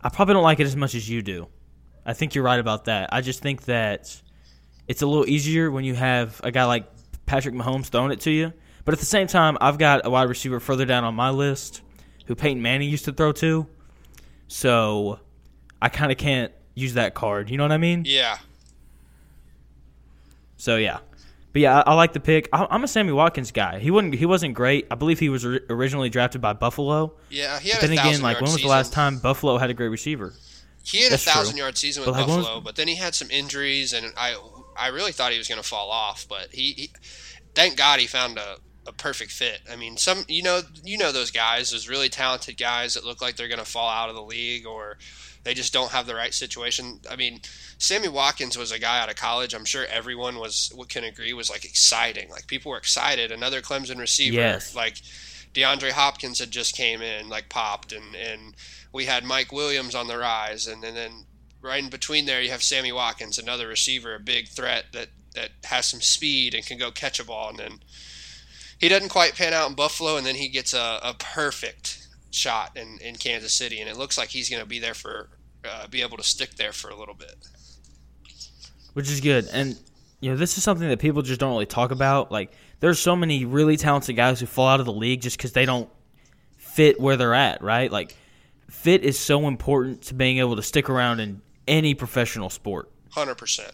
I 0.00 0.08
probably 0.08 0.34
don't 0.34 0.42
like 0.42 0.60
it 0.60 0.64
as 0.64 0.76
much 0.76 0.94
as 0.94 1.10
you 1.10 1.20
do. 1.20 1.48
I 2.06 2.14
think 2.14 2.34
you're 2.34 2.44
right 2.44 2.60
about 2.60 2.86
that. 2.86 3.10
I 3.12 3.20
just 3.20 3.42
think 3.42 3.64
that 3.64 4.22
it's 4.88 5.02
a 5.02 5.06
little 5.06 5.28
easier 5.28 5.70
when 5.70 5.84
you 5.84 5.94
have 5.94 6.40
a 6.44 6.50
guy 6.50 6.64
like 6.64 6.86
Patrick 7.26 7.54
Mahomes 7.54 7.86
throwing 7.86 8.12
it 8.12 8.20
to 8.20 8.30
you. 8.30 8.52
But 8.84 8.94
at 8.94 9.00
the 9.00 9.06
same 9.06 9.26
time, 9.26 9.58
I've 9.60 9.78
got 9.78 10.06
a 10.06 10.10
wide 10.10 10.28
receiver 10.28 10.60
further 10.60 10.86
down 10.86 11.02
on 11.02 11.16
my 11.16 11.30
list 11.30 11.82
who 12.26 12.34
Peyton 12.34 12.62
Manning 12.62 12.88
used 12.88 13.04
to 13.06 13.12
throw 13.12 13.32
to. 13.32 13.66
So 14.48 15.18
I 15.80 15.88
kind 15.88 16.12
of 16.12 16.18
can't 16.18 16.52
use 16.74 16.94
that 16.94 17.14
card. 17.14 17.50
You 17.50 17.56
know 17.56 17.64
what 17.64 17.72
I 17.72 17.78
mean? 17.78 18.04
Yeah. 18.06 18.38
So 20.56 20.76
yeah, 20.76 20.98
but 21.52 21.62
yeah, 21.62 21.78
I, 21.78 21.92
I 21.92 21.94
like 21.94 22.12
the 22.12 22.20
pick. 22.20 22.48
I, 22.52 22.66
am 22.70 22.84
a 22.84 22.88
Sammy 22.88 23.12
Watkins 23.12 23.50
guy. 23.50 23.78
He 23.78 23.90
wasn't 23.90 24.14
he 24.14 24.26
wasn't 24.26 24.54
great. 24.54 24.86
I 24.90 24.94
believe 24.94 25.18
he 25.18 25.28
was 25.28 25.44
originally 25.44 26.08
drafted 26.08 26.40
by 26.40 26.54
Buffalo. 26.54 27.14
Yeah, 27.30 27.58
he 27.60 27.70
had. 27.70 27.80
But 27.80 27.88
then 27.88 27.98
again, 27.98 28.22
like 28.22 28.36
when 28.36 28.44
was 28.44 28.54
season. 28.54 28.68
the 28.68 28.70
last 28.70 28.92
time 28.92 29.18
Buffalo 29.18 29.58
had 29.58 29.70
a 29.70 29.74
great 29.74 29.88
receiver? 29.88 30.34
He 30.82 31.02
had 31.02 31.12
That's 31.12 31.26
a 31.26 31.30
thousand 31.30 31.54
true. 31.54 31.62
yard 31.62 31.76
season 31.76 32.02
with 32.02 32.06
but 32.06 32.20
like, 32.20 32.26
Buffalo, 32.26 32.54
was, 32.56 32.64
but 32.64 32.76
then 32.76 32.88
he 32.88 32.94
had 32.94 33.14
some 33.14 33.30
injuries, 33.30 33.92
and 33.92 34.12
I 34.16 34.36
I 34.78 34.88
really 34.88 35.12
thought 35.12 35.32
he 35.32 35.38
was 35.38 35.48
going 35.48 35.60
to 35.60 35.66
fall 35.66 35.90
off. 35.90 36.26
But 36.28 36.48
he, 36.52 36.72
he, 36.72 36.90
thank 37.54 37.76
God, 37.76 38.00
he 38.00 38.06
found 38.06 38.38
a 38.38 38.56
a 38.86 38.92
perfect 38.92 39.32
fit. 39.32 39.60
I 39.70 39.76
mean, 39.76 39.96
some 39.96 40.24
you 40.28 40.42
know 40.42 40.62
you 40.84 40.98
know 40.98 41.12
those 41.12 41.30
guys, 41.30 41.70
those 41.70 41.88
really 41.88 42.08
talented 42.08 42.56
guys 42.56 42.94
that 42.94 43.04
look 43.04 43.20
like 43.20 43.36
they're 43.36 43.48
going 43.48 43.58
to 43.58 43.64
fall 43.64 43.88
out 43.88 44.08
of 44.08 44.14
the 44.14 44.22
league 44.22 44.66
or 44.66 44.98
they 45.46 45.54
just 45.54 45.72
don't 45.72 45.92
have 45.92 46.06
the 46.06 46.14
right 46.14 46.34
situation. 46.34 46.98
I 47.08 47.14
mean, 47.14 47.40
Sammy 47.78 48.08
Watkins 48.08 48.58
was 48.58 48.72
a 48.72 48.80
guy 48.80 49.00
out 49.00 49.08
of 49.08 49.14
college. 49.14 49.54
I'm 49.54 49.64
sure 49.64 49.86
everyone 49.86 50.40
was 50.40 50.72
what 50.74 50.88
can 50.88 51.04
agree 51.04 51.32
was 51.32 51.48
like 51.48 51.64
exciting. 51.64 52.28
Like 52.30 52.48
people 52.48 52.70
were 52.70 52.78
excited. 52.78 53.30
Another 53.30 53.60
Clemson 53.60 53.98
receiver, 53.98 54.36
yes. 54.36 54.74
like 54.74 54.96
DeAndre 55.54 55.92
Hopkins 55.92 56.40
had 56.40 56.50
just 56.50 56.74
came 56.74 57.00
in, 57.00 57.28
like 57.28 57.48
popped, 57.48 57.92
and 57.92 58.14
and 58.14 58.54
we 58.92 59.04
had 59.04 59.24
Mike 59.24 59.52
Williams 59.52 59.94
on 59.94 60.08
the 60.08 60.18
rise, 60.18 60.66
and, 60.66 60.82
and 60.84 60.96
then 60.96 61.26
right 61.62 61.82
in 61.82 61.90
between 61.90 62.26
there 62.26 62.42
you 62.42 62.50
have 62.50 62.62
Sammy 62.62 62.92
Watkins, 62.92 63.38
another 63.38 63.68
receiver, 63.68 64.14
a 64.14 64.20
big 64.20 64.48
threat 64.48 64.86
that 64.92 65.08
that 65.34 65.50
has 65.64 65.86
some 65.86 66.00
speed 66.00 66.54
and 66.54 66.66
can 66.66 66.76
go 66.76 66.90
catch 66.90 67.20
a 67.20 67.24
ball, 67.24 67.50
and 67.50 67.58
then 67.58 67.78
he 68.78 68.88
doesn't 68.88 69.08
quite 69.08 69.34
pan 69.34 69.54
out 69.54 69.68
in 69.68 69.74
Buffalo, 69.74 70.16
and 70.16 70.26
then 70.26 70.34
he 70.34 70.48
gets 70.48 70.74
a, 70.74 71.00
a 71.02 71.14
perfect 71.18 72.06
shot 72.30 72.76
in, 72.76 72.98
in 73.00 73.16
Kansas 73.16 73.54
City, 73.54 73.80
and 73.80 73.88
it 73.88 73.96
looks 73.96 74.18
like 74.18 74.28
he's 74.28 74.50
going 74.50 74.62
to 74.62 74.68
be 74.68 74.78
there 74.78 74.94
for 74.94 75.30
uh, 75.64 75.86
be 75.88 76.02
able 76.02 76.16
to 76.16 76.22
stick 76.22 76.54
there 76.56 76.72
for 76.72 76.90
a 76.90 76.96
little 76.96 77.14
bit, 77.14 77.34
which 78.92 79.10
is 79.10 79.20
good. 79.20 79.48
And 79.52 79.78
you 80.20 80.30
know, 80.30 80.36
this 80.36 80.56
is 80.56 80.64
something 80.64 80.88
that 80.88 80.98
people 80.98 81.22
just 81.22 81.40
don't 81.40 81.50
really 81.50 81.66
talk 81.66 81.90
about. 81.90 82.32
Like, 82.32 82.52
there's 82.80 82.98
so 82.98 83.16
many 83.16 83.44
really 83.44 83.76
talented 83.76 84.16
guys 84.16 84.40
who 84.40 84.46
fall 84.46 84.68
out 84.68 84.80
of 84.80 84.86
the 84.86 84.92
league 84.92 85.20
just 85.20 85.36
because 85.36 85.52
they 85.52 85.66
don't 85.66 85.90
fit 86.56 87.00
where 87.00 87.16
they're 87.16 87.34
at, 87.34 87.62
right? 87.62 87.90
Like, 87.90 88.14
fit 88.70 89.04
is 89.04 89.18
so 89.18 89.46
important 89.46 90.02
to 90.02 90.14
being 90.14 90.38
able 90.38 90.56
to 90.56 90.62
stick 90.62 90.88
around 90.90 91.20
in 91.20 91.42
any 91.66 91.94
professional 91.94 92.50
sport. 92.50 92.90
Hundred 93.10 93.36
percent. 93.36 93.72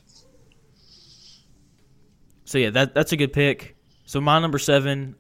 So 2.44 2.58
yeah, 2.58 2.70
that 2.70 2.94
that's 2.94 3.12
a 3.12 3.16
good 3.16 3.32
pick. 3.32 3.76
So 4.04 4.20
my 4.20 4.38
number 4.40 4.58
seven, 4.58 5.16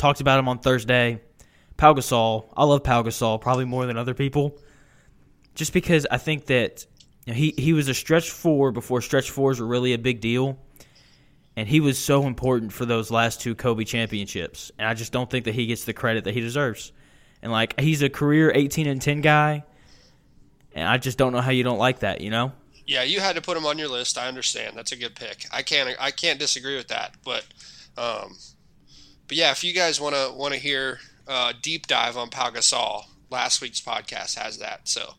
talked 0.00 0.20
about 0.20 0.38
him 0.38 0.48
on 0.48 0.58
Thursday. 0.58 1.20
Pau 1.76 1.94
Gasol. 1.94 2.52
I 2.56 2.64
love 2.64 2.82
Pau 2.82 3.02
Gasol 3.02 3.40
probably 3.40 3.64
more 3.64 3.86
than 3.86 3.96
other 3.96 4.14
people, 4.14 4.58
just 5.54 5.72
because 5.72 6.06
I 6.10 6.18
think 6.18 6.46
that 6.46 6.84
you 7.24 7.32
know, 7.32 7.36
he 7.36 7.54
he 7.56 7.72
was 7.72 7.88
a 7.88 7.94
stretch 7.94 8.30
four 8.30 8.72
before 8.72 9.00
stretch 9.00 9.30
fours 9.30 9.60
were 9.60 9.66
really 9.66 9.92
a 9.94 9.98
big 9.98 10.20
deal, 10.20 10.58
and 11.56 11.68
he 11.68 11.80
was 11.80 11.98
so 11.98 12.26
important 12.26 12.72
for 12.72 12.84
those 12.84 13.10
last 13.10 13.40
two 13.40 13.54
Kobe 13.54 13.84
championships. 13.84 14.70
And 14.78 14.86
I 14.86 14.94
just 14.94 15.12
don't 15.12 15.30
think 15.30 15.46
that 15.46 15.54
he 15.54 15.66
gets 15.66 15.84
the 15.84 15.94
credit 15.94 16.24
that 16.24 16.34
he 16.34 16.40
deserves. 16.40 16.92
And 17.42 17.50
like 17.50 17.80
he's 17.80 18.02
a 18.02 18.10
career 18.10 18.52
eighteen 18.54 18.86
and 18.86 19.00
ten 19.00 19.22
guy, 19.22 19.64
and 20.74 20.86
I 20.86 20.98
just 20.98 21.16
don't 21.16 21.32
know 21.32 21.40
how 21.40 21.50
you 21.50 21.62
don't 21.62 21.78
like 21.78 22.00
that. 22.00 22.20
You 22.20 22.30
know? 22.30 22.52
Yeah, 22.86 23.04
you 23.04 23.20
had 23.20 23.36
to 23.36 23.42
put 23.42 23.56
him 23.56 23.64
on 23.64 23.78
your 23.78 23.88
list. 23.88 24.18
I 24.18 24.28
understand. 24.28 24.76
That's 24.76 24.92
a 24.92 24.96
good 24.96 25.14
pick. 25.14 25.46
I 25.50 25.62
can't 25.62 25.96
I 25.98 26.10
can't 26.10 26.38
disagree 26.38 26.76
with 26.76 26.88
that, 26.88 27.14
but. 27.24 27.44
Um, 27.96 28.36
but 29.28 29.36
yeah, 29.36 29.50
if 29.52 29.62
you 29.62 29.72
guys 29.72 30.00
want 30.00 30.14
to 30.14 30.32
want 30.34 30.54
to 30.54 30.60
hear 30.60 30.98
uh, 31.28 31.52
deep 31.60 31.86
dive 31.86 32.16
on 32.16 32.30
Pau 32.30 32.50
Gasol, 32.50 33.04
last 33.30 33.60
week's 33.60 33.80
podcast 33.80 34.36
has 34.36 34.58
that. 34.58 34.88
So, 34.88 35.14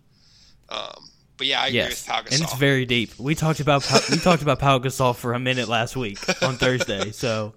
um, 0.69 1.09
but 1.37 1.47
yeah, 1.47 1.61
I 1.61 1.67
agree 1.67 1.83
with 1.85 2.05
Pau 2.05 2.21
Gasol, 2.21 2.33
and 2.33 2.41
it's 2.41 2.55
very 2.55 2.85
deep. 2.85 3.17
We 3.17 3.35
talked 3.35 3.59
about 3.59 3.89
we 4.11 4.17
talked 4.17 4.41
about 4.41 4.59
Pau 4.59 4.79
Gasol 4.79 5.15
for 5.15 5.33
a 5.33 5.39
minute 5.39 5.67
last 5.67 5.95
week 5.95 6.19
on 6.43 6.55
Thursday. 6.57 7.11
So, 7.11 7.53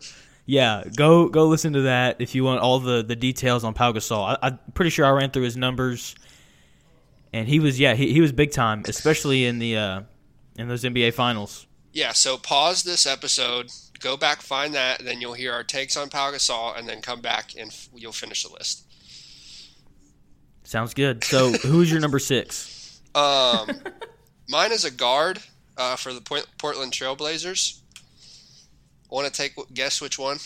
yeah, 0.46 0.84
go 0.96 1.28
go 1.28 1.46
listen 1.46 1.72
to 1.72 1.82
that 1.82 2.20
if 2.20 2.34
you 2.34 2.44
want 2.44 2.60
all 2.60 2.78
the 2.78 3.02
the 3.02 3.16
details 3.16 3.64
on 3.64 3.74
Pau 3.74 3.92
Gasol. 3.92 4.38
I, 4.40 4.48
am 4.48 4.58
pretty 4.74 4.90
sure 4.90 5.06
I 5.06 5.10
ran 5.10 5.30
through 5.30 5.44
his 5.44 5.56
numbers, 5.56 6.14
and 7.32 7.48
he 7.48 7.60
was 7.60 7.80
yeah 7.80 7.94
he, 7.94 8.12
he 8.12 8.20
was 8.20 8.32
big 8.32 8.52
time, 8.52 8.84
especially 8.86 9.44
in 9.44 9.58
the 9.58 9.76
uh, 9.76 10.02
in 10.56 10.68
those 10.68 10.84
NBA 10.84 11.14
finals. 11.14 11.66
Yeah, 11.92 12.12
so 12.12 12.36
pause 12.36 12.82
this 12.82 13.06
episode, 13.06 13.70
go 14.00 14.16
back, 14.16 14.42
find 14.42 14.74
that, 14.74 15.04
then 15.04 15.20
you'll 15.20 15.34
hear 15.34 15.52
our 15.52 15.64
takes 15.64 15.96
on 15.96 16.08
Pau 16.08 16.30
Gasol, 16.30 16.78
and 16.78 16.88
then 16.88 17.00
come 17.00 17.20
back 17.20 17.52
and 17.58 17.70
f- 17.70 17.88
you'll 17.94 18.12
finish 18.12 18.42
the 18.42 18.52
list. 18.52 18.84
Sounds 20.64 20.94
good. 20.94 21.22
So, 21.24 21.52
who's 21.52 21.90
your 21.90 22.00
number 22.00 22.18
six? 22.18 23.00
Um, 23.14 23.70
mine 24.48 24.72
is 24.72 24.84
a 24.84 24.90
guard 24.90 25.38
uh, 25.76 25.96
for 25.96 26.12
the 26.12 26.20
Portland 26.58 26.92
Trailblazers. 26.92 27.80
Want 29.10 29.26
to 29.26 29.32
take 29.32 29.52
guess 29.72 30.00
which 30.00 30.18
one? 30.18 30.38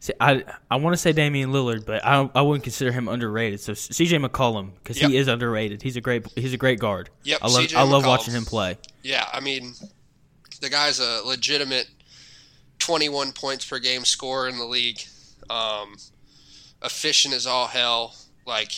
See, 0.00 0.12
I 0.20 0.44
I 0.70 0.76
want 0.76 0.92
to 0.92 0.98
say 0.98 1.12
Damian 1.12 1.50
Lillard, 1.50 1.86
but 1.86 2.04
I 2.04 2.28
I 2.34 2.42
wouldn't 2.42 2.62
consider 2.62 2.92
him 2.92 3.08
underrated. 3.08 3.60
So 3.60 3.72
C.J. 3.72 4.18
McCollum 4.18 4.74
because 4.74 5.00
yep. 5.00 5.10
he 5.10 5.16
is 5.16 5.28
underrated. 5.28 5.80
He's 5.80 5.96
a 5.96 6.02
great 6.02 6.26
he's 6.34 6.52
a 6.52 6.58
great 6.58 6.78
guard. 6.78 7.08
Yep, 7.22 7.38
I 7.40 7.48
love 7.48 7.66
I 7.74 7.82
love 7.84 8.04
watching 8.04 8.34
him 8.34 8.44
play. 8.44 8.76
Yeah, 9.02 9.26
I 9.32 9.40
mean, 9.40 9.74
the 10.64 10.70
guy's 10.70 10.98
a 10.98 11.22
legitimate 11.24 11.88
21 12.78 13.32
points 13.32 13.68
per 13.68 13.78
game 13.78 14.04
scorer 14.04 14.48
in 14.48 14.58
the 14.58 14.64
league. 14.64 15.00
Um, 15.50 15.96
efficient 16.82 17.34
as 17.34 17.46
all 17.46 17.66
hell. 17.66 18.14
Like, 18.46 18.72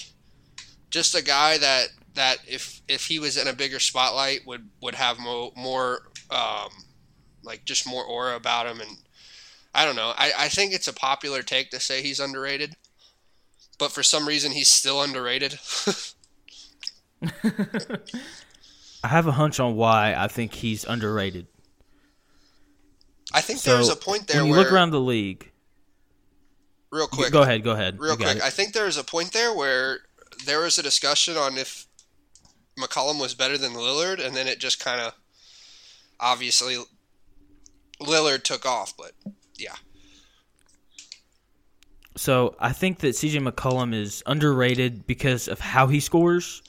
just 0.90 1.14
a 1.14 1.22
guy 1.22 1.58
that 1.58 1.88
that 2.14 2.38
if 2.48 2.82
if 2.88 3.06
he 3.06 3.18
was 3.18 3.36
in 3.36 3.46
a 3.46 3.52
bigger 3.52 3.78
spotlight 3.78 4.40
would 4.46 4.68
would 4.82 4.96
have 4.96 5.18
more 5.18 5.52
more 5.56 6.00
um, 6.30 6.70
like 7.42 7.64
just 7.64 7.88
more 7.88 8.04
aura 8.04 8.34
about 8.34 8.66
him 8.66 8.80
and 8.80 8.90
I 9.74 9.84
don't 9.84 9.96
know. 9.96 10.12
I, 10.16 10.32
I 10.38 10.48
think 10.48 10.72
it's 10.72 10.88
a 10.88 10.92
popular 10.92 11.42
take 11.42 11.70
to 11.70 11.80
say 11.80 12.02
he's 12.02 12.18
underrated, 12.18 12.76
but 13.78 13.92
for 13.92 14.02
some 14.02 14.26
reason 14.26 14.52
he's 14.52 14.70
still 14.70 15.02
underrated. 15.02 15.58
I 19.04 19.08
have 19.08 19.26
a 19.26 19.32
hunch 19.32 19.60
on 19.60 19.76
why 19.76 20.14
I 20.16 20.28
think 20.28 20.54
he's 20.54 20.84
underrated. 20.84 21.46
I 23.32 23.40
think 23.40 23.58
So 23.58 23.74
there's 23.74 23.88
a 23.88 23.96
point 23.96 24.26
there 24.28 24.40
when 24.40 24.46
you 24.46 24.52
where 24.52 24.62
look 24.62 24.72
around 24.72 24.90
the 24.90 25.00
league. 25.00 25.50
real 26.90 27.06
quick. 27.06 27.32
Go 27.32 27.42
ahead. 27.42 27.62
Go 27.62 27.72
ahead. 27.72 27.98
Real 27.98 28.16
quick, 28.16 28.36
it. 28.36 28.42
I 28.42 28.50
think 28.50 28.72
there's 28.72 28.96
a 28.96 29.04
point 29.04 29.32
there 29.32 29.54
where 29.54 30.00
there 30.44 30.60
was 30.60 30.78
a 30.78 30.82
discussion 30.82 31.36
on 31.36 31.58
if 31.58 31.86
McCollum 32.78 33.20
was 33.20 33.34
better 33.34 33.58
than 33.58 33.72
Lillard, 33.72 34.24
and 34.24 34.36
then 34.36 34.46
it 34.46 34.60
just 34.60 34.82
kind 34.82 35.00
of 35.00 35.14
obviously 36.20 36.76
Lillard 38.00 38.42
took 38.42 38.64
off. 38.64 38.94
But 38.96 39.12
yeah, 39.58 39.74
So 42.16 42.56
I 42.60 42.72
think 42.72 42.98
that 43.00 43.08
CJ 43.08 43.46
McCollum 43.46 43.94
is 43.94 44.22
underrated 44.26 45.06
because 45.06 45.48
of 45.48 45.60
how 45.60 45.86
he 45.86 46.00
scores. 46.00 46.62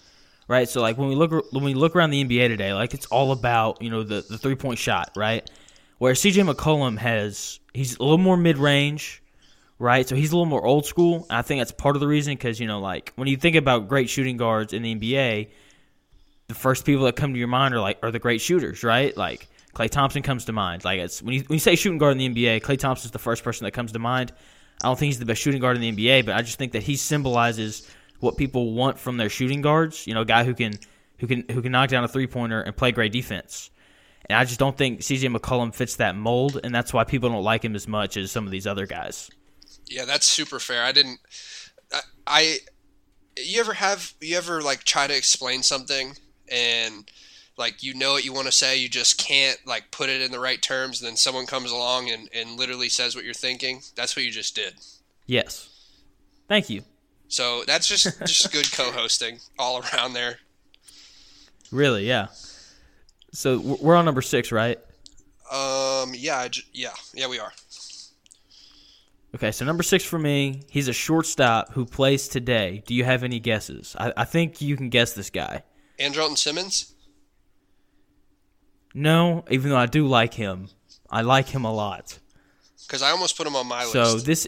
Right, 0.50 0.70
so 0.70 0.80
like 0.82 0.98
when 0.98 1.10
we 1.10 1.16
look 1.16 1.32
when 1.52 1.66
we 1.66 1.74
look 1.74 1.94
around 1.94 2.12
the 2.12 2.24
NBA 2.24 2.48
today, 2.48 2.74
like 2.74 2.94
it's 2.94 3.06
all 3.08 3.34
about 3.34 3.82
you 3.82 3.90
know 3.90 4.04
the, 4.04 4.26
the 4.30 4.38
three 4.38 4.56
point 4.56 4.80
shot, 4.80 5.12
right? 5.14 5.50
Where 5.98 6.14
CJ 6.14 6.52
McCollum 6.52 6.98
has 6.98 7.60
he's 7.74 7.98
a 7.98 8.04
little 8.04 8.18
more 8.18 8.38
mid 8.38 8.58
range, 8.58 9.24
right? 9.80 10.08
So 10.08 10.16
he's 10.16 10.32
a 10.32 10.36
little 10.36 10.46
more 10.46 10.66
old 10.66 10.86
school. 10.86 11.26
I 11.30 11.42
think 11.42 11.60
that's 11.60 11.72
part 11.72 11.96
of 11.96 12.00
the 12.00 12.08
reason 12.08 12.34
because 12.34 12.60
you 12.60 12.68
know 12.68 12.80
like 12.80 13.14
when 13.16 13.28
you 13.28 13.38
think 13.38 13.56
about 13.56 13.88
great 13.88 14.10
shooting 14.10 14.38
guards 14.38 14.74
in 14.74 14.84
the 14.84 14.96
NBA, 14.96 15.50
the 16.48 16.54
first 16.54 16.86
people 16.86 17.06
that 17.06 17.16
come 17.16 17.34
to 17.34 17.40
your 17.40 17.48
mind 17.48 17.74
are 17.74 17.80
like 17.80 18.00
are 18.04 18.12
the 18.12 18.20
great 18.20 18.42
shooters, 18.42 18.84
right? 18.84 19.16
Like 19.16 19.48
Klay 19.74 19.90
Thompson 19.90 20.24
comes 20.24 20.46
to 20.46 20.54
mind. 20.54 20.84
Like 20.86 21.00
it's 21.00 21.22
when 21.22 21.34
you 21.34 21.42
when 21.42 21.56
you 21.56 21.60
say 21.60 21.76
shooting 21.76 21.98
guard 21.98 22.20
in 22.20 22.34
the 22.34 22.46
NBA, 22.46 22.62
Klay 22.62 22.78
Thompson's 22.78 23.12
the 23.12 23.20
first 23.20 23.44
person 23.44 23.66
that 23.66 23.72
comes 23.72 23.92
to 23.94 24.00
mind. 24.00 24.34
I 24.84 24.88
don't 24.88 24.98
think 24.98 25.08
he's 25.08 25.20
the 25.20 25.26
best 25.26 25.42
shooting 25.42 25.62
guard 25.62 25.76
in 25.76 25.82
the 25.82 25.92
NBA, 25.92 26.26
but 26.26 26.36
I 26.36 26.42
just 26.42 26.58
think 26.58 26.74
that 26.74 26.84
he 26.84 26.96
symbolizes 26.96 27.88
what 28.20 28.38
people 28.38 28.74
want 28.74 29.00
from 29.00 29.18
their 29.18 29.30
shooting 29.30 29.62
guards. 29.62 30.06
You 30.06 30.14
know, 30.14 30.22
a 30.22 30.26
guy 30.26 30.44
who 30.44 30.54
can 30.54 30.74
who 31.20 31.28
can 31.28 31.46
who 31.50 31.62
can 31.62 31.72
knock 31.72 31.90
down 31.90 32.04
a 32.04 32.08
three 32.08 32.28
pointer 32.28 32.62
and 32.62 32.76
play 32.76 32.92
great 32.92 33.12
defense. 33.12 33.72
And 34.30 34.38
I 34.38 34.44
just 34.44 34.60
don't 34.60 34.78
think 34.78 35.00
CJ 35.00 35.36
McCollum 35.36 35.74
fits 35.74 35.96
that 35.98 36.16
mold, 36.16 36.60
and 36.64 36.74
that's 36.76 36.94
why 36.94 37.04
people 37.04 37.30
don't 37.30 37.44
like 37.44 37.64
him 37.64 37.76
as 37.76 37.88
much 37.88 38.18
as 38.18 38.32
some 38.32 38.46
of 38.46 38.52
these 38.52 38.68
other 38.68 38.86
guys. 38.86 39.30
yeah, 39.88 40.06
that's 40.06 40.28
super 40.28 40.60
fair. 40.60 40.84
I 40.84 40.92
didn't. 40.92 41.20
I, 41.92 42.02
I 42.28 42.58
you 43.38 43.60
ever 43.60 43.74
have 43.74 44.14
you 44.20 44.38
ever 44.38 44.62
like 44.62 44.84
try 44.84 45.08
to 45.08 45.16
explain 45.16 45.64
something 45.64 46.18
and 46.52 47.10
like 47.58 47.84
you 47.84 47.94
know 47.94 48.14
what 48.14 48.26
you 48.26 48.34
want 48.34 48.48
to 48.48 48.52
say, 48.52 48.78
you 48.78 48.90
just 48.90 49.18
can't 49.18 49.58
like 49.66 49.92
put 49.92 50.10
it 50.10 50.22
in 50.22 50.32
the 50.32 50.40
right 50.40 50.62
terms, 50.62 51.02
and 51.02 51.08
then 51.08 51.16
someone 51.18 51.46
comes 51.46 51.72
along 51.72 52.10
and, 52.10 52.30
and 52.34 52.58
literally 52.58 52.90
says 52.90 53.16
what 53.16 53.26
you're 53.26 53.34
thinking. 53.34 53.82
That's 53.96 54.16
what 54.16 54.26
you 54.26 54.32
just 54.32 54.56
did. 54.56 54.76
Yes. 55.26 55.70
Thank 56.48 56.70
you. 56.70 56.84
So 57.28 57.64
that's 57.66 57.88
just 57.88 58.20
just 58.26 58.52
good 58.52 58.72
co-hosting 58.72 59.40
all 59.58 59.84
around 59.84 60.14
there. 60.14 60.40
Really, 61.72 62.08
yeah. 62.08 62.28
So 63.38 63.60
we're 63.60 63.96
on 63.96 64.04
number 64.04 64.24
six, 64.24 64.52
right? 64.52 64.80
Um, 65.52 66.14
yeah, 66.16 66.48
ju- 66.48 66.64
yeah, 66.74 66.90
yeah, 67.14 67.28
we 67.28 67.38
are. 67.38 67.52
Okay, 69.36 69.52
so 69.52 69.64
number 69.64 69.84
six 69.84 70.04
for 70.04 70.18
me, 70.18 70.64
he's 70.72 70.88
a 70.88 70.94
shortstop 70.94 71.74
who 71.74 71.86
plays 71.86 72.28
today. 72.28 72.82
Do 72.88 72.96
you 72.96 73.04
have 73.04 73.24
any 73.24 73.40
guesses? 73.40 73.96
I, 74.00 74.12
I 74.18 74.26
think 74.26 74.60
you 74.60 74.76
can 74.76 74.90
guess 74.90 75.14
this 75.14 75.30
guy. 75.30 75.62
Andrelton 76.00 76.36
Simmons. 76.36 76.96
No, 78.96 79.46
even 79.52 79.70
though 79.70 79.78
I 79.78 79.86
do 79.86 80.08
like 80.08 80.34
him, 80.34 80.70
I 81.08 81.22
like 81.22 81.50
him 81.50 81.64
a 81.64 81.72
lot. 81.72 82.18
Because 82.88 83.04
I 83.04 83.12
almost 83.12 83.38
put 83.38 83.46
him 83.46 83.56
on 83.56 83.68
my 83.68 83.84
So 83.84 84.00
list. 84.00 84.12
So 84.14 84.18
this 84.18 84.48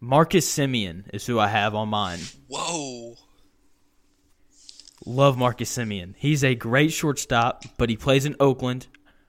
Marcus 0.00 0.50
Semien 0.50 1.04
is 1.12 1.26
who 1.26 1.38
I 1.38 1.48
have 1.48 1.74
on 1.74 1.90
mine. 1.90 2.20
Whoa. 2.48 3.16
Love 5.06 5.38
Marcus 5.38 5.74
Semien. 5.76 6.14
He's 6.16 6.44
a 6.44 6.54
great 6.54 6.92
shortstop, 6.92 7.64
but 7.78 7.88
he 7.88 7.96
plays 7.96 8.26
in 8.26 8.36
Oakland. 8.38 8.86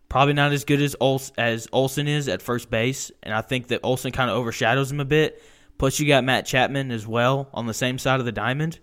Probably 0.10 0.34
not 0.34 0.52
as 0.52 0.66
good 0.66 0.82
as 0.82 0.96
Ols- 1.00 1.32
as 1.38 1.68
Olson 1.72 2.08
is 2.08 2.28
at 2.28 2.42
first 2.42 2.70
base, 2.70 3.12
and 3.24 3.34
I 3.34 3.42
think 3.42 3.68
that 3.68 3.80
Olson 3.84 4.12
kind 4.12 4.30
of 4.30 4.36
overshadows 4.38 4.92
him 4.92 5.00
a 5.00 5.06
bit. 5.06 5.42
Plus, 5.78 6.00
you 6.00 6.08
got 6.08 6.26
Matt 6.26 6.46
Chapman 6.46 6.92
as 6.92 7.08
well 7.08 7.50
on 7.54 7.66
the 7.66 7.74
same 7.74 7.98
side 7.98 8.20
of 8.20 8.26
the 8.26 8.32
diamond. 8.32 8.80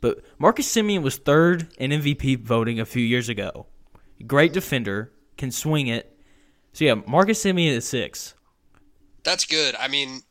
But 0.00 0.24
Marcus 0.38 0.74
Semien 0.74 1.02
was 1.02 1.18
third 1.18 1.68
in 1.78 1.90
MVP 1.90 2.36
voting 2.36 2.80
a 2.80 2.86
few 2.86 3.04
years 3.04 3.28
ago. 3.28 3.66
Great 4.26 4.52
defender, 4.54 5.12
can 5.36 5.50
swing 5.50 5.88
it. 5.88 6.18
So 6.72 6.86
yeah, 6.86 6.94
Marcus 7.06 7.44
Semien 7.44 7.72
is 7.72 7.86
six. 7.86 8.34
That's 9.22 9.44
good. 9.44 9.74
I 9.76 9.88
mean, 9.88 10.22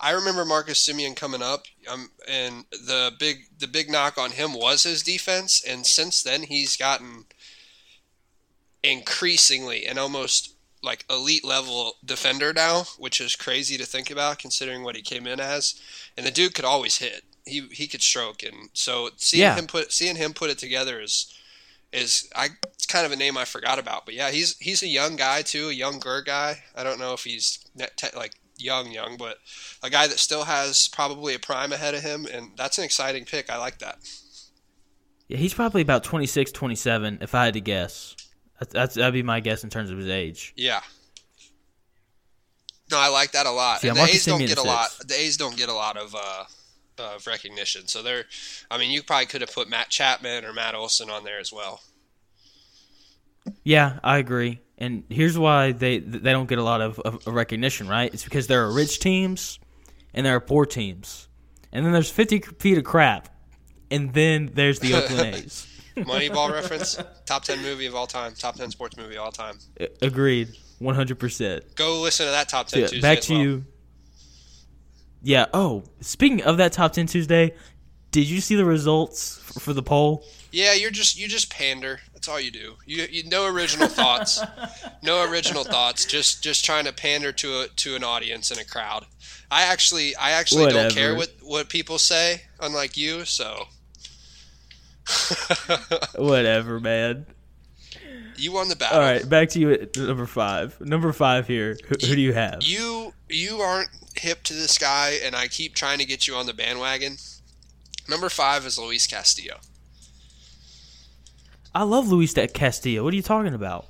I 0.00 0.10
remember 0.10 0.44
Marcus 0.44 0.86
Semien 0.86 1.14
coming 1.16 1.42
up, 1.42 1.64
um, 1.88 2.10
and 2.28 2.64
the 2.70 3.12
big 3.18 3.44
the 3.58 3.68
big 3.68 3.88
knock 3.90 4.18
on 4.18 4.32
him 4.32 4.52
was 4.52 4.82
his 4.82 5.02
defense, 5.02 5.62
and 5.66 5.86
since 5.86 6.22
then 6.22 6.42
he's 6.42 6.76
gotten 6.76 7.26
increasingly 8.82 9.86
and 9.86 9.98
almost 9.98 10.54
like 10.82 11.04
elite 11.08 11.44
level 11.44 11.94
defender 12.04 12.52
now, 12.52 12.84
which 12.98 13.20
is 13.20 13.36
crazy 13.36 13.76
to 13.78 13.86
think 13.86 14.10
about 14.10 14.38
considering 14.38 14.82
what 14.82 14.96
he 14.96 15.02
came 15.02 15.26
in 15.26 15.40
as. 15.40 15.80
And 16.16 16.26
the 16.26 16.30
dude 16.30 16.54
could 16.54 16.64
always 16.66 16.98
hit. 16.98 17.22
He 17.46 17.60
he 17.72 17.86
could 17.86 18.02
stroke, 18.02 18.42
and 18.42 18.70
so 18.72 19.10
seeing 19.16 19.42
Yeah. 19.42 19.54
him 19.56 19.66
put 19.66 19.92
seeing 19.92 20.16
him 20.16 20.32
put 20.34 20.50
it 20.50 20.58
together 20.58 21.00
is 21.00 21.32
is 21.92 22.28
I 22.34 22.48
it's 22.72 22.86
kind 22.86 23.06
of 23.06 23.12
a 23.12 23.16
name 23.16 23.36
I 23.38 23.44
forgot 23.44 23.78
about. 23.78 24.04
But 24.06 24.14
yeah, 24.14 24.30
he's 24.30 24.56
he's 24.58 24.82
a 24.82 24.86
young 24.88 25.16
guy 25.16 25.42
too, 25.42 25.68
a 25.68 25.72
younger 25.72 26.20
guy. 26.22 26.64
I 26.74 26.82
don't 26.84 26.98
know 26.98 27.12
if 27.12 27.24
he's 27.24 27.58
net 27.74 27.96
te- 27.96 28.16
like 28.16 28.32
young 28.56 28.90
young, 28.90 29.16
but 29.16 29.38
a 29.82 29.90
guy 29.90 30.06
that 30.06 30.18
still 30.18 30.44
has 30.44 30.88
probably 30.88 31.34
a 31.34 31.38
prime 31.38 31.72
ahead 31.72 31.94
of 31.94 32.02
him, 32.02 32.26
and 32.32 32.52
that's 32.56 32.78
an 32.78 32.84
exciting 32.84 33.24
pick. 33.24 33.50
I 33.50 33.58
like 33.58 33.78
that. 33.78 33.98
Yeah, 35.28 35.38
he's 35.38 35.54
probably 35.54 35.82
about 35.82 36.04
26, 36.04 36.52
27, 36.52 37.18
if 37.22 37.34
I 37.34 37.46
had 37.46 37.54
to 37.54 37.60
guess. 37.60 38.14
That's, 38.70 38.94
that'd 38.94 39.14
be 39.14 39.22
my 39.22 39.40
guess 39.40 39.64
in 39.64 39.70
terms 39.70 39.90
of 39.90 39.98
his 39.98 40.08
age. 40.08 40.52
Yeah. 40.56 40.80
No, 42.90 42.98
I 42.98 43.08
like 43.08 43.32
that 43.32 43.46
a 43.46 43.50
lot. 43.50 43.82
Yeah, 43.82 43.90
and 43.90 43.98
the 43.98 44.02
A's 44.02 44.24
don't 44.26 44.38
get 44.38 44.58
a 44.58 44.60
is 44.60 44.66
lot. 44.66 44.90
The 45.06 45.14
A's 45.14 45.36
don't 45.36 45.56
get 45.56 45.68
a 45.68 45.74
lot 45.74 45.96
of 45.96 46.14
uh, 46.14 46.44
of 46.98 47.26
recognition. 47.26 47.88
So 47.88 48.02
they're, 48.02 48.24
I 48.70 48.78
mean, 48.78 48.90
you 48.90 49.02
probably 49.02 49.26
could 49.26 49.40
have 49.40 49.52
put 49.52 49.68
Matt 49.68 49.88
Chapman 49.88 50.44
or 50.44 50.52
Matt 50.52 50.74
Olson 50.74 51.10
on 51.10 51.24
there 51.24 51.38
as 51.40 51.52
well. 51.52 51.80
Yeah, 53.62 53.98
I 54.02 54.18
agree. 54.18 54.60
And 54.76 55.04
here's 55.08 55.38
why 55.38 55.72
they 55.72 55.98
they 55.98 56.32
don't 56.32 56.48
get 56.48 56.58
a 56.58 56.62
lot 56.62 56.80
of, 56.80 56.98
of 57.00 57.24
recognition, 57.26 57.86
right? 57.88 58.12
It's 58.12 58.24
because 58.24 58.46
there 58.48 58.64
are 58.64 58.72
rich 58.72 58.98
teams 58.98 59.60
and 60.12 60.26
there 60.26 60.34
are 60.34 60.40
poor 60.40 60.66
teams, 60.66 61.28
and 61.72 61.84
then 61.86 61.92
there's 61.92 62.10
50 62.10 62.40
feet 62.58 62.78
of 62.78 62.84
crap, 62.84 63.28
and 63.90 64.12
then 64.12 64.50
there's 64.54 64.80
the 64.80 64.94
Oakland 64.94 65.20
A's. 65.36 65.66
Moneyball 65.96 66.52
reference, 66.52 66.98
top 67.24 67.44
ten 67.44 67.62
movie 67.62 67.86
of 67.86 67.94
all 67.94 68.08
time, 68.08 68.34
top 68.34 68.56
ten 68.56 68.68
sports 68.70 68.96
movie 68.96 69.14
of 69.16 69.22
all 69.22 69.30
time. 69.30 69.58
Agreed, 70.02 70.48
100. 70.80 71.18
percent 71.20 71.74
Go 71.76 72.00
listen 72.00 72.26
to 72.26 72.32
that 72.32 72.48
top 72.48 72.66
ten 72.66 72.80
Yeah, 72.80 72.86
Tuesday. 72.88 73.00
back 73.00 73.20
to 73.22 73.32
well. 73.34 73.42
you. 73.42 73.64
Yeah. 75.22 75.46
Oh, 75.54 75.84
speaking 76.00 76.42
of 76.42 76.56
that 76.58 76.72
top 76.72 76.92
10 76.92 77.06
Tuesday, 77.06 77.54
did 78.10 78.28
you 78.28 78.40
see 78.42 78.56
the 78.56 78.64
results 78.64 79.38
for 79.58 79.72
the 79.72 79.82
poll? 79.82 80.22
Yeah, 80.52 80.74
you're 80.74 80.90
just 80.90 81.18
you 81.18 81.28
just 81.28 81.50
pander. 81.50 82.00
That's 82.24 82.32
all 82.32 82.40
you 82.40 82.50
do. 82.50 82.76
You, 82.86 83.06
you 83.10 83.28
no 83.28 83.44
original 83.44 83.86
thoughts, 83.86 84.40
no 85.02 85.30
original 85.30 85.62
thoughts. 85.62 86.06
Just 86.06 86.42
just 86.42 86.64
trying 86.64 86.86
to 86.86 86.92
pander 86.92 87.32
to 87.32 87.60
a 87.60 87.68
to 87.68 87.96
an 87.96 88.02
audience 88.02 88.50
and 88.50 88.58
a 88.58 88.64
crowd. 88.64 89.04
I 89.50 89.64
actually 89.64 90.16
I 90.16 90.30
actually 90.30 90.72
don't 90.72 90.90
care 90.90 91.14
what 91.14 91.32
what 91.42 91.68
people 91.68 91.98
say, 91.98 92.44
unlike 92.58 92.96
you. 92.96 93.26
So 93.26 93.66
Whatever, 96.16 96.80
man. 96.80 97.26
you 98.36 98.52
won 98.52 98.70
the 98.70 98.76
battle. 98.76 99.00
All 99.00 99.04
right, 99.04 99.28
back 99.28 99.50
to 99.50 99.60
you 99.60 99.72
at 99.72 99.94
number 99.94 100.24
five. 100.24 100.80
Number 100.80 101.12
five 101.12 101.46
here. 101.46 101.76
Who, 101.88 102.06
who 102.06 102.14
do 102.14 102.22
you 102.22 102.32
have? 102.32 102.62
You 102.62 103.12
you 103.28 103.58
aren't 103.58 103.90
hip 104.16 104.44
to 104.44 104.54
this 104.54 104.78
guy, 104.78 105.18
and 105.22 105.36
I 105.36 105.48
keep 105.48 105.74
trying 105.74 105.98
to 105.98 106.06
get 106.06 106.26
you 106.26 106.36
on 106.36 106.46
the 106.46 106.54
bandwagon. 106.54 107.18
Number 108.08 108.30
five 108.30 108.64
is 108.64 108.78
Luis 108.78 109.06
Castillo. 109.06 109.60
I 111.74 111.82
love 111.82 112.08
Luis 112.08 112.32
De 112.34 112.46
Castillo. 112.46 113.02
What 113.02 113.12
are 113.12 113.16
you 113.16 113.22
talking 113.22 113.54
about? 113.54 113.86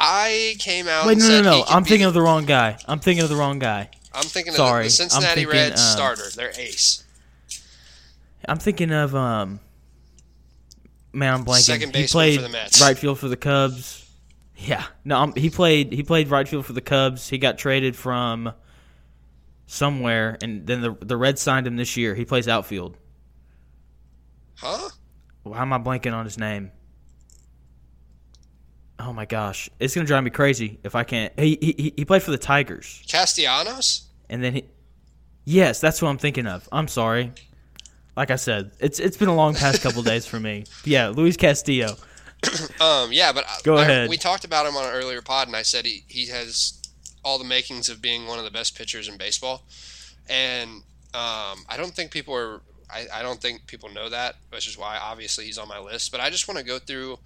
I 0.00 0.56
came 0.58 0.88
out. 0.88 1.06
Wait, 1.06 1.18
no, 1.18 1.28
no, 1.28 1.42
no. 1.42 1.56
he 1.58 1.64
I'm 1.68 1.84
thinking 1.84 2.02
the- 2.02 2.08
of 2.08 2.14
the 2.14 2.22
wrong 2.22 2.44
guy. 2.46 2.78
I'm 2.86 2.98
thinking 2.98 3.22
of 3.22 3.28
the 3.30 3.36
wrong 3.36 3.58
guy. 3.58 3.90
I'm 4.14 4.22
thinking 4.22 4.50
of 4.52 4.56
Sorry, 4.56 4.70
the, 4.70 4.78
I'm 4.78 4.84
the 4.84 4.90
Cincinnati 4.90 5.44
thinking, 5.44 5.48
Reds 5.52 5.80
um, 5.80 5.86
starter. 5.96 6.30
Their 6.34 6.50
ace. 6.58 7.04
I'm 8.48 8.58
thinking 8.58 8.90
of 8.92 9.14
um. 9.14 9.60
Man, 11.12 11.32
I'm 11.34 11.44
blanking. 11.44 11.60
Second 11.60 11.88
he 11.88 12.02
baseman 12.02 12.08
played 12.20 12.36
for 12.36 12.42
the 12.42 12.48
Mets. 12.48 12.80
right 12.80 12.96
field 12.96 13.18
for 13.18 13.28
the 13.28 13.36
Cubs. 13.36 14.02
Yeah, 14.58 14.84
no, 15.04 15.18
um, 15.18 15.34
he 15.34 15.50
played. 15.50 15.92
He 15.92 16.02
played 16.02 16.28
right 16.28 16.48
field 16.48 16.64
for 16.64 16.72
the 16.72 16.80
Cubs. 16.80 17.28
He 17.28 17.36
got 17.36 17.58
traded 17.58 17.94
from 17.94 18.52
somewhere, 19.66 20.38
and 20.40 20.66
then 20.66 20.80
the 20.80 20.96
the 21.00 21.16
Reds 21.16 21.42
signed 21.42 21.66
him 21.66 21.76
this 21.76 21.96
year. 21.96 22.14
He 22.14 22.24
plays 22.24 22.48
outfield. 22.48 22.96
Huh? 24.56 24.88
Why 25.42 25.60
am 25.60 25.72
I 25.74 25.78
blanking 25.78 26.14
on 26.14 26.24
his 26.24 26.38
name? 26.38 26.70
Oh 28.98 29.12
my 29.12 29.26
gosh, 29.26 29.68
it's 29.78 29.94
gonna 29.94 30.06
drive 30.06 30.24
me 30.24 30.30
crazy 30.30 30.78
if 30.82 30.94
I 30.94 31.04
can't. 31.04 31.32
He 31.38 31.58
he 31.60 31.92
he 31.96 32.04
played 32.04 32.22
for 32.22 32.30
the 32.30 32.38
Tigers, 32.38 33.02
Castellanos? 33.06 34.04
and 34.30 34.42
then 34.42 34.54
he. 34.54 34.64
Yes, 35.44 35.80
that's 35.80 36.00
what 36.02 36.08
I'm 36.08 36.18
thinking 36.18 36.46
of. 36.46 36.68
I'm 36.72 36.88
sorry. 36.88 37.32
Like 38.16 38.30
I 38.30 38.36
said, 38.36 38.72
it's 38.80 38.98
it's 38.98 39.16
been 39.16 39.28
a 39.28 39.34
long 39.34 39.54
past 39.54 39.82
couple 39.82 40.02
days 40.12 40.26
for 40.26 40.40
me. 40.40 40.64
Yeah, 40.84 41.08
Luis 41.08 41.36
Castillo. 41.36 41.96
Um, 42.80 43.12
yeah, 43.12 43.32
but 43.32 43.44
Go 43.64 43.76
I- 43.76 43.82
ahead. 43.82 44.08
we 44.10 44.16
talked 44.18 44.44
about 44.44 44.66
him 44.66 44.76
on 44.76 44.84
an 44.84 44.92
earlier 44.94 45.22
pod, 45.22 45.46
and 45.48 45.56
I 45.56 45.62
said 45.62 45.84
he, 45.86 46.04
he 46.06 46.26
has 46.28 46.80
all 47.24 47.38
the 47.38 47.44
makings 47.44 47.88
of 47.88 48.00
being 48.02 48.26
one 48.26 48.38
of 48.38 48.44
the 48.44 48.50
best 48.50 48.76
pitchers 48.76 49.08
in 49.08 49.16
baseball, 49.16 49.64
and 50.28 50.70
um, 51.14 51.64
I 51.68 51.76
don't 51.76 51.92
think 51.94 52.10
people 52.10 52.34
are. 52.34 52.60
I, 52.90 53.06
I 53.12 53.22
don't 53.22 53.40
think 53.40 53.66
people 53.66 53.88
know 53.88 54.08
that, 54.10 54.36
which 54.50 54.68
is 54.68 54.78
why 54.78 54.96
obviously 55.02 55.44
he's 55.46 55.58
on 55.58 55.66
my 55.66 55.80
list. 55.80 56.12
But 56.12 56.20
I 56.20 56.30
just 56.30 56.46
want 56.46 56.58
to 56.58 56.64
go 56.64 56.78
through 56.78 57.18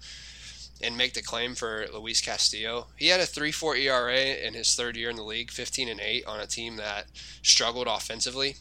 and 0.83 0.97
make 0.97 1.13
the 1.13 1.21
claim 1.21 1.55
for 1.55 1.85
Luis 1.93 2.21
Castillo. 2.21 2.87
He 2.95 3.07
had 3.07 3.19
a 3.19 3.25
3-4 3.25 3.77
ERA 3.79 4.17
in 4.47 4.53
his 4.53 4.75
third 4.75 4.95
year 4.95 5.09
in 5.09 5.15
the 5.15 5.23
league, 5.23 5.51
15 5.51 5.89
and 5.89 5.99
8 5.99 6.25
on 6.25 6.39
a 6.39 6.47
team 6.47 6.77
that 6.77 7.07
struggled 7.41 7.87
offensively. 7.87 8.55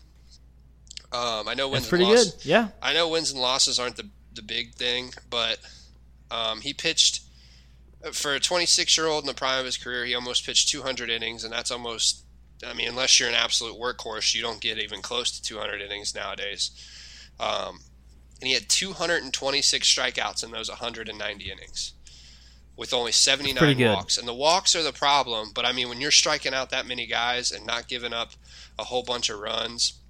Um, 1.13 1.49
I 1.49 1.55
know 1.55 1.69
wins 1.69 1.85
That's 1.85 1.91
pretty 1.91 2.05
and 2.05 2.13
losses, 2.15 2.33
good. 2.35 2.45
Yeah. 2.45 2.69
I 2.81 2.93
know 2.93 3.09
wins 3.09 3.33
and 3.33 3.41
losses 3.41 3.79
aren't 3.79 3.97
the 3.97 4.09
the 4.33 4.43
big 4.43 4.75
thing, 4.75 5.13
but 5.29 5.59
um, 6.31 6.61
he 6.61 6.73
pitched 6.73 7.23
for 8.13 8.35
a 8.35 8.41
26 8.41 8.97
year 8.97 9.07
old 9.07 9.25
in 9.25 9.27
the 9.27 9.35
prime 9.35 9.59
of 9.59 9.65
his 9.67 9.77
career. 9.77 10.05
He 10.05 10.15
almost 10.15 10.47
pitched 10.47 10.69
200 10.69 11.11
innings, 11.11 11.45
and 11.45 11.53
that's 11.53 11.71
almost. 11.71 12.25
I 12.67 12.75
mean, 12.75 12.89
unless 12.89 13.19
you're 13.19 13.29
an 13.29 13.35
absolute 13.35 13.81
workhorse, 13.81 14.35
you 14.35 14.43
don't 14.43 14.61
get 14.61 14.79
even 14.79 15.01
close 15.01 15.31
to 15.31 15.43
200 15.43 15.81
innings 15.81 16.15
nowadays. 16.15 16.71
Um, 17.41 17.81
and 18.39 18.49
he 18.49 18.53
had 18.53 18.69
226 18.69 19.95
strikeouts 19.95 20.45
in 20.45 20.51
those 20.51 20.69
190 20.69 21.51
innings 21.51 21.95
with 22.81 22.95
only 22.95 23.13
79 23.13 23.79
walks. 23.79 24.17
And 24.17 24.27
the 24.27 24.33
walks 24.33 24.75
are 24.75 24.83
the 24.83 24.91
problem, 24.91 25.51
but 25.55 25.67
I 25.67 25.73
mean, 25.73 25.91
when 25.91 26.01
you're 26.01 26.11
striking 26.11 26.55
out 26.55 26.71
that 26.71 26.87
many 26.87 27.05
guys 27.05 27.53
and 27.53 27.67
not 27.67 27.89
giving 27.89 28.15
up 28.15 28.31
a 28.79 28.85
whole 28.85 29.03
bunch 29.03 29.29
of 29.29 29.39
runs 29.39 30.01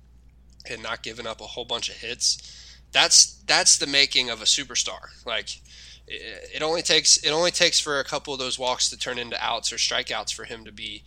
and 0.71 0.81
not 0.81 1.03
giving 1.03 1.27
up 1.27 1.41
a 1.41 1.49
whole 1.49 1.65
bunch 1.65 1.89
of 1.89 1.97
hits, 1.97 2.79
that's 2.93 3.43
that's 3.45 3.77
the 3.77 3.89
making 3.89 4.31
of 4.31 4.41
a 4.41 4.45
superstar. 4.45 5.09
Like 5.27 5.57
it, 6.07 6.51
it 6.55 6.63
only 6.63 6.81
takes 6.81 7.17
it 7.17 7.31
only 7.31 7.51
takes 7.51 7.81
for 7.81 7.99
a 7.99 8.05
couple 8.05 8.33
of 8.33 8.39
those 8.39 8.57
walks 8.57 8.89
to 8.91 8.97
turn 8.97 9.19
into 9.19 9.45
outs 9.45 9.73
or 9.73 9.77
strikeouts 9.77 10.33
for 10.33 10.45
him 10.45 10.65
to 10.65 10.71
be 10.71 11.03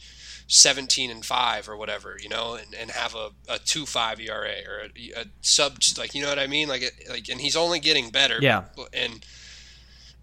17 0.47 1.09
and 1.09 1.23
5 1.23 1.69
or 1.69 1.77
whatever, 1.77 2.17
you 2.21 2.27
know, 2.27 2.55
and, 2.55 2.75
and 2.75 2.91
have 2.91 3.15
a, 3.15 3.29
a 3.47 3.55
2-5 3.59 4.19
ERA 4.19 4.55
or 4.67 4.81
a, 4.81 5.21
a 5.21 5.25
sub 5.39 5.77
like 5.97 6.13
you 6.13 6.23
know 6.23 6.27
what 6.27 6.39
I 6.39 6.47
mean? 6.47 6.67
Like 6.67 7.07
like 7.09 7.29
and 7.29 7.39
he's 7.39 7.55
only 7.55 7.79
getting 7.79 8.09
better. 8.09 8.39
Yeah. 8.41 8.65
And 8.91 9.25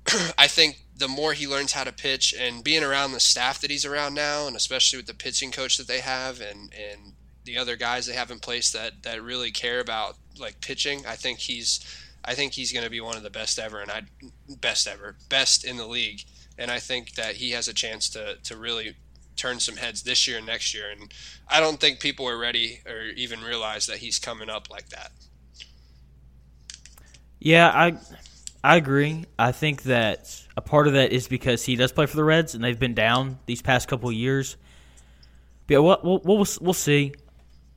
I 0.36 0.46
think 0.46 0.82
the 1.00 1.08
more 1.08 1.32
he 1.32 1.48
learns 1.48 1.72
how 1.72 1.82
to 1.82 1.92
pitch 1.92 2.34
and 2.38 2.62
being 2.62 2.84
around 2.84 3.12
the 3.12 3.20
staff 3.20 3.60
that 3.60 3.70
he's 3.70 3.86
around 3.86 4.14
now 4.14 4.46
and 4.46 4.54
especially 4.54 4.98
with 4.98 5.06
the 5.06 5.14
pitching 5.14 5.50
coach 5.50 5.78
that 5.78 5.88
they 5.88 6.00
have 6.00 6.40
and 6.40 6.72
and 6.74 7.14
the 7.44 7.56
other 7.56 7.74
guys 7.74 8.06
they 8.06 8.14
have 8.14 8.30
in 8.30 8.38
place 8.38 8.70
that 8.70 9.02
that 9.02 9.22
really 9.22 9.50
care 9.50 9.80
about 9.80 10.16
like 10.38 10.60
pitching, 10.60 11.04
I 11.06 11.16
think 11.16 11.38
he's 11.38 11.80
I 12.24 12.34
think 12.34 12.52
he's 12.52 12.72
going 12.72 12.84
to 12.84 12.90
be 12.90 13.00
one 13.00 13.16
of 13.16 13.22
the 13.22 13.30
best 13.30 13.58
ever 13.58 13.80
and 13.80 13.90
I 13.90 14.02
best 14.60 14.86
ever, 14.86 15.16
best 15.28 15.64
in 15.64 15.78
the 15.78 15.86
league. 15.86 16.20
And 16.58 16.70
I 16.70 16.78
think 16.78 17.14
that 17.14 17.36
he 17.36 17.52
has 17.52 17.66
a 17.66 17.74
chance 17.74 18.10
to 18.10 18.36
to 18.44 18.56
really 18.56 18.94
turn 19.36 19.58
some 19.58 19.76
heads 19.76 20.02
this 20.02 20.28
year 20.28 20.36
and 20.36 20.46
next 20.46 20.74
year 20.74 20.90
and 20.90 21.10
I 21.48 21.60
don't 21.60 21.80
think 21.80 21.98
people 21.98 22.28
are 22.28 22.36
ready 22.36 22.82
or 22.86 23.04
even 23.16 23.40
realize 23.40 23.86
that 23.86 23.98
he's 23.98 24.18
coming 24.18 24.50
up 24.50 24.68
like 24.70 24.90
that. 24.90 25.12
Yeah, 27.38 27.68
I 27.68 27.96
I 28.62 28.76
agree. 28.76 29.24
I 29.38 29.52
think 29.52 29.84
that 29.84 30.46
a 30.56 30.60
part 30.60 30.86
of 30.86 30.92
that 30.92 31.12
is 31.12 31.28
because 31.28 31.64
he 31.64 31.76
does 31.76 31.92
play 31.92 32.06
for 32.06 32.16
the 32.16 32.24
Reds, 32.24 32.54
and 32.54 32.62
they've 32.62 32.78
been 32.78 32.94
down 32.94 33.38
these 33.46 33.62
past 33.62 33.88
couple 33.88 34.12
years. 34.12 34.56
But 35.66 35.74
yeah, 35.74 35.78
we'll, 35.80 36.00
we'll, 36.02 36.20
we'll, 36.24 36.46
we'll 36.60 36.74
see. 36.74 37.14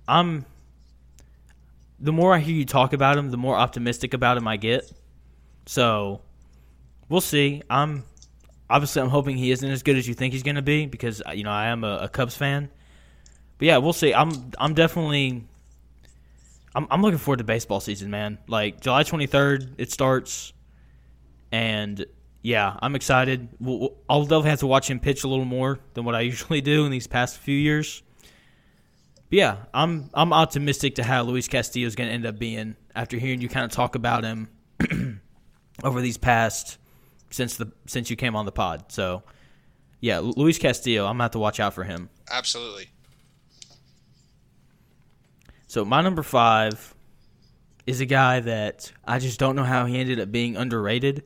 I'm. 0.07 0.45
The 1.99 2.11
more 2.11 2.33
I 2.33 2.39
hear 2.39 2.55
you 2.55 2.65
talk 2.65 2.91
about 2.91 3.17
him, 3.17 3.31
the 3.31 3.37
more 3.37 3.55
optimistic 3.55 4.13
about 4.13 4.35
him 4.35 4.45
I 4.45 4.57
get. 4.57 4.91
So, 5.67 6.21
we'll 7.07 7.21
see. 7.21 7.61
I'm 7.69 8.03
obviously 8.69 9.01
I'm 9.01 9.09
hoping 9.09 9.37
he 9.37 9.51
isn't 9.51 9.69
as 9.69 9.83
good 9.83 9.95
as 9.95 10.05
you 10.05 10.13
think 10.13 10.33
he's 10.33 10.43
going 10.43 10.55
to 10.55 10.61
be 10.61 10.85
because 10.85 11.21
uh, 11.25 11.31
you 11.31 11.45
know 11.45 11.51
I 11.51 11.67
am 11.67 11.85
a, 11.85 11.99
a 12.01 12.09
Cubs 12.09 12.35
fan. 12.35 12.69
But 13.57 13.67
yeah, 13.67 13.77
we'll 13.77 13.93
see. 13.93 14.13
I'm 14.13 14.51
I'm 14.57 14.73
definitely 14.73 15.45
I'm, 16.75 16.87
I'm 16.89 17.01
looking 17.01 17.19
forward 17.19 17.37
to 17.37 17.43
baseball 17.43 17.79
season, 17.79 18.09
man. 18.09 18.39
Like 18.47 18.81
July 18.81 19.03
23rd, 19.03 19.75
it 19.77 19.91
starts, 19.91 20.52
and 21.53 22.03
yeah, 22.41 22.75
I'm 22.81 22.95
excited. 22.95 23.47
I'll 24.09 24.23
definitely 24.23 24.49
have 24.49 24.59
to 24.59 24.67
watch 24.67 24.89
him 24.89 24.99
pitch 24.99 25.23
a 25.23 25.27
little 25.27 25.45
more 25.45 25.79
than 25.93 26.03
what 26.03 26.15
I 26.15 26.21
usually 26.33 26.59
do 26.59 26.83
in 26.85 26.91
these 26.91 27.07
past 27.07 27.37
few 27.37 27.55
years. 27.55 28.01
But 29.29 29.37
yeah, 29.37 29.57
I'm 29.73 30.09
I'm 30.13 30.33
optimistic 30.33 30.95
to 30.95 31.03
how 31.03 31.21
Luis 31.23 31.47
Castillo 31.47 31.87
is 31.87 31.95
going 31.95 32.09
to 32.09 32.13
end 32.13 32.25
up 32.25 32.39
being 32.39 32.75
after 32.95 33.17
hearing 33.17 33.39
you 33.39 33.47
kind 33.47 33.65
of 33.65 33.71
talk 33.71 33.95
about 33.95 34.23
him 34.23 34.49
over 35.83 36.01
these 36.01 36.17
past 36.17 36.79
since 37.29 37.55
the 37.55 37.71
since 37.85 38.09
you 38.09 38.15
came 38.15 38.35
on 38.35 38.45
the 38.45 38.51
pod. 38.51 38.91
So 38.91 39.23
yeah, 40.01 40.19
Luis 40.19 40.57
Castillo, 40.57 41.05
I'm 41.05 41.13
gonna 41.13 41.25
have 41.25 41.31
to 41.31 41.39
watch 41.39 41.59
out 41.59 41.75
for 41.75 41.83
him. 41.83 42.09
Absolutely. 42.29 42.89
So 45.67 45.85
my 45.85 46.01
number 46.01 46.23
five 46.23 46.95
is 47.85 48.01
a 48.01 48.05
guy 48.05 48.39
that 48.39 48.91
I 49.05 49.19
just 49.19 49.39
don't 49.39 49.55
know 49.55 49.63
how 49.63 49.85
he 49.85 49.99
ended 49.99 50.19
up 50.19 50.31
being 50.31 50.57
underrated. 50.57 51.23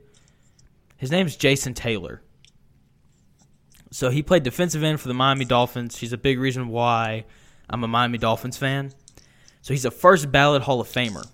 His 0.98 1.12
name 1.12 1.28
is 1.28 1.36
Jason 1.36 1.74
Taylor. 1.74 2.22
So 3.92 4.10
he 4.10 4.22
played 4.22 4.44
defensive 4.44 4.84
end 4.84 5.00
for 5.00 5.08
the 5.08 5.14
Miami 5.14 5.46
Dolphins. 5.46 5.98
He's 5.98 6.14
a 6.14 6.18
big 6.18 6.40
reason 6.40 6.68
why 6.68 7.26
I'm 7.70 7.84
a 7.84 7.88
Miami 7.88 8.18
Dolphins 8.18 8.58
fan. 8.58 8.92
So 9.62 9.74
he's 9.74 9.86
a 9.86 9.92
first 9.92 10.32
ballot 10.32 10.64
Hall 10.64 10.82
of 10.82 10.88
Famer 10.88 11.26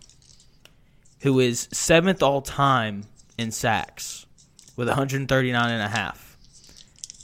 who 1.23 1.39
is 1.39 1.69
seventh 1.71 2.21
all 2.21 2.41
time 2.41 3.05
in 3.37 3.49
sacks 3.49 4.25
with 4.75 4.89
139 4.89 5.71
and 5.71 5.81
a 5.81 5.87
half. 5.87 6.37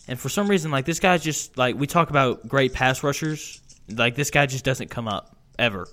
And 0.08 0.17
for 0.17 0.30
some 0.30 0.47
reason, 0.47 0.71
like 0.71 0.86
this 0.86 1.02
guy's 1.02 1.21
just 1.21 1.58
like 1.58 1.75
we 1.75 1.86
talk 1.86 2.10
about 2.10 2.47
great 2.47 2.73
pass 2.73 3.04
rushers, 3.04 3.62
like 3.89 4.15
this 4.15 4.32
guy 4.32 4.45
just 4.45 4.63
doesn't 4.63 4.89
come 4.89 5.08
up 5.10 5.36
ever. 5.60 5.86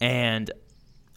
And 0.00 0.50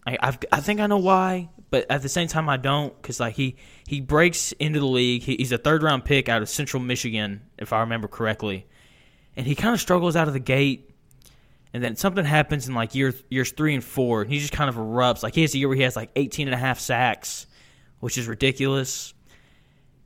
I 0.07 0.17
I've, 0.19 0.39
I 0.51 0.59
think 0.59 0.79
I 0.79 0.87
know 0.87 0.97
why, 0.97 1.49
but 1.75 1.85
at 1.91 2.01
the 2.01 2.07
same 2.07 2.29
time 2.29 2.47
I 2.47 2.55
don't 2.55 2.95
because 2.95 3.19
like 3.19 3.35
he 3.35 3.57
he 3.85 3.99
breaks 3.99 4.53
into 4.53 4.79
the 4.79 4.85
league. 4.85 5.23
He, 5.23 5.35
he's 5.35 5.51
a 5.51 5.57
third 5.57 5.83
round 5.83 6.05
pick 6.05 6.29
out 6.29 6.41
of 6.41 6.47
Central 6.47 6.81
Michigan, 6.81 7.41
if 7.57 7.73
I 7.73 7.81
remember 7.81 8.07
correctly, 8.07 8.65
and 9.35 9.45
he 9.45 9.55
kind 9.55 9.73
of 9.73 9.81
struggles 9.81 10.15
out 10.15 10.29
of 10.29 10.33
the 10.33 10.39
gate. 10.39 10.89
And 11.73 11.83
then 11.83 11.97
something 11.97 12.23
happens 12.23 12.69
in 12.69 12.75
like 12.75 12.95
year 12.95 13.13
years 13.29 13.51
three 13.51 13.73
and 13.73 13.83
four, 13.83 14.21
and 14.21 14.31
he 14.31 14.39
just 14.39 14.53
kind 14.53 14.69
of 14.69 14.75
erupts. 14.75 15.21
Like 15.21 15.35
he 15.35 15.41
has 15.41 15.53
a 15.53 15.57
year 15.57 15.67
where 15.67 15.75
he 15.75 15.83
has 15.83 15.97
like 15.97 16.11
18 16.15 16.47
and 16.47 16.55
a 16.55 16.57
half 16.57 16.79
sacks, 16.79 17.45
which 17.99 18.17
is 18.17 18.25
ridiculous. 18.25 19.13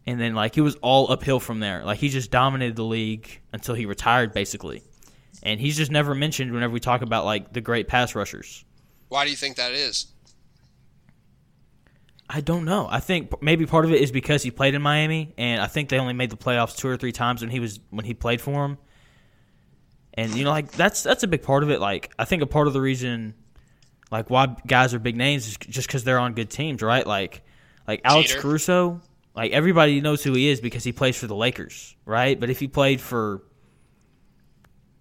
And 0.07 0.19
then 0.19 0.33
like 0.33 0.55
he 0.55 0.61
was 0.61 0.73
all 0.77 1.11
uphill 1.11 1.39
from 1.39 1.59
there. 1.59 1.85
Like 1.85 1.99
he 1.99 2.09
just 2.09 2.31
dominated 2.31 2.77
the 2.77 2.83
league 2.83 3.41
until 3.53 3.75
he 3.75 3.85
retired, 3.85 4.33
basically. 4.33 4.81
And 5.43 5.59
he's 5.59 5.77
just 5.77 5.91
never 5.91 6.15
mentioned 6.15 6.51
whenever 6.51 6.73
we 6.73 6.79
talk 6.79 7.03
about 7.03 7.25
like 7.25 7.53
the 7.53 7.61
great 7.61 7.87
pass 7.87 8.15
rushers. 8.15 8.65
Why 9.09 9.23
do 9.23 9.29
you 9.29 9.37
think 9.37 9.57
that 9.57 9.73
is? 9.73 10.07
I 12.29 12.41
don't 12.41 12.63
know. 12.63 12.87
I 12.89 12.99
think 12.99 13.41
maybe 13.41 13.65
part 13.65 13.85
of 13.85 13.91
it 13.91 14.01
is 14.01 14.11
because 14.11 14.43
he 14.43 14.51
played 14.51 14.75
in 14.75 14.83
Miami, 14.83 15.33
and 15.37 15.59
I 15.59 15.65
think 15.65 15.89
they 15.89 15.97
only 15.97 16.13
made 16.13 16.29
the 16.29 16.37
playoffs 16.37 16.75
two 16.77 16.87
or 16.87 16.95
three 16.95 17.11
times 17.11 17.41
when 17.41 17.49
he 17.49 17.59
was 17.59 17.79
when 17.89 18.05
he 18.05 18.13
played 18.13 18.39
for 18.39 18.51
them. 18.51 18.77
And 20.13 20.35
you 20.35 20.43
know, 20.43 20.51
like 20.51 20.71
that's 20.71 21.01
that's 21.01 21.23
a 21.23 21.27
big 21.27 21.41
part 21.41 21.63
of 21.63 21.71
it. 21.71 21.79
Like 21.79 22.13
I 22.19 22.25
think 22.25 22.43
a 22.43 22.45
part 22.45 22.67
of 22.67 22.73
the 22.73 22.81
reason, 22.81 23.33
like 24.11 24.29
why 24.29 24.55
guys 24.67 24.93
are 24.93 24.99
big 24.99 25.15
names 25.15 25.47
is 25.47 25.57
just 25.57 25.87
because 25.87 26.03
they're 26.03 26.19
on 26.19 26.33
good 26.33 26.51
teams, 26.51 26.83
right? 26.83 27.05
Like 27.05 27.41
like 27.87 28.01
Alex 28.03 28.29
Jeter. 28.29 28.41
Caruso, 28.41 29.01
like 29.35 29.51
everybody 29.51 29.99
knows 29.99 30.23
who 30.23 30.33
he 30.33 30.49
is 30.49 30.61
because 30.61 30.83
he 30.83 30.91
plays 30.91 31.17
for 31.17 31.25
the 31.25 31.35
Lakers, 31.35 31.95
right? 32.05 32.39
But 32.39 32.51
if 32.51 32.59
he 32.59 32.67
played 32.67 33.01
for, 33.01 33.41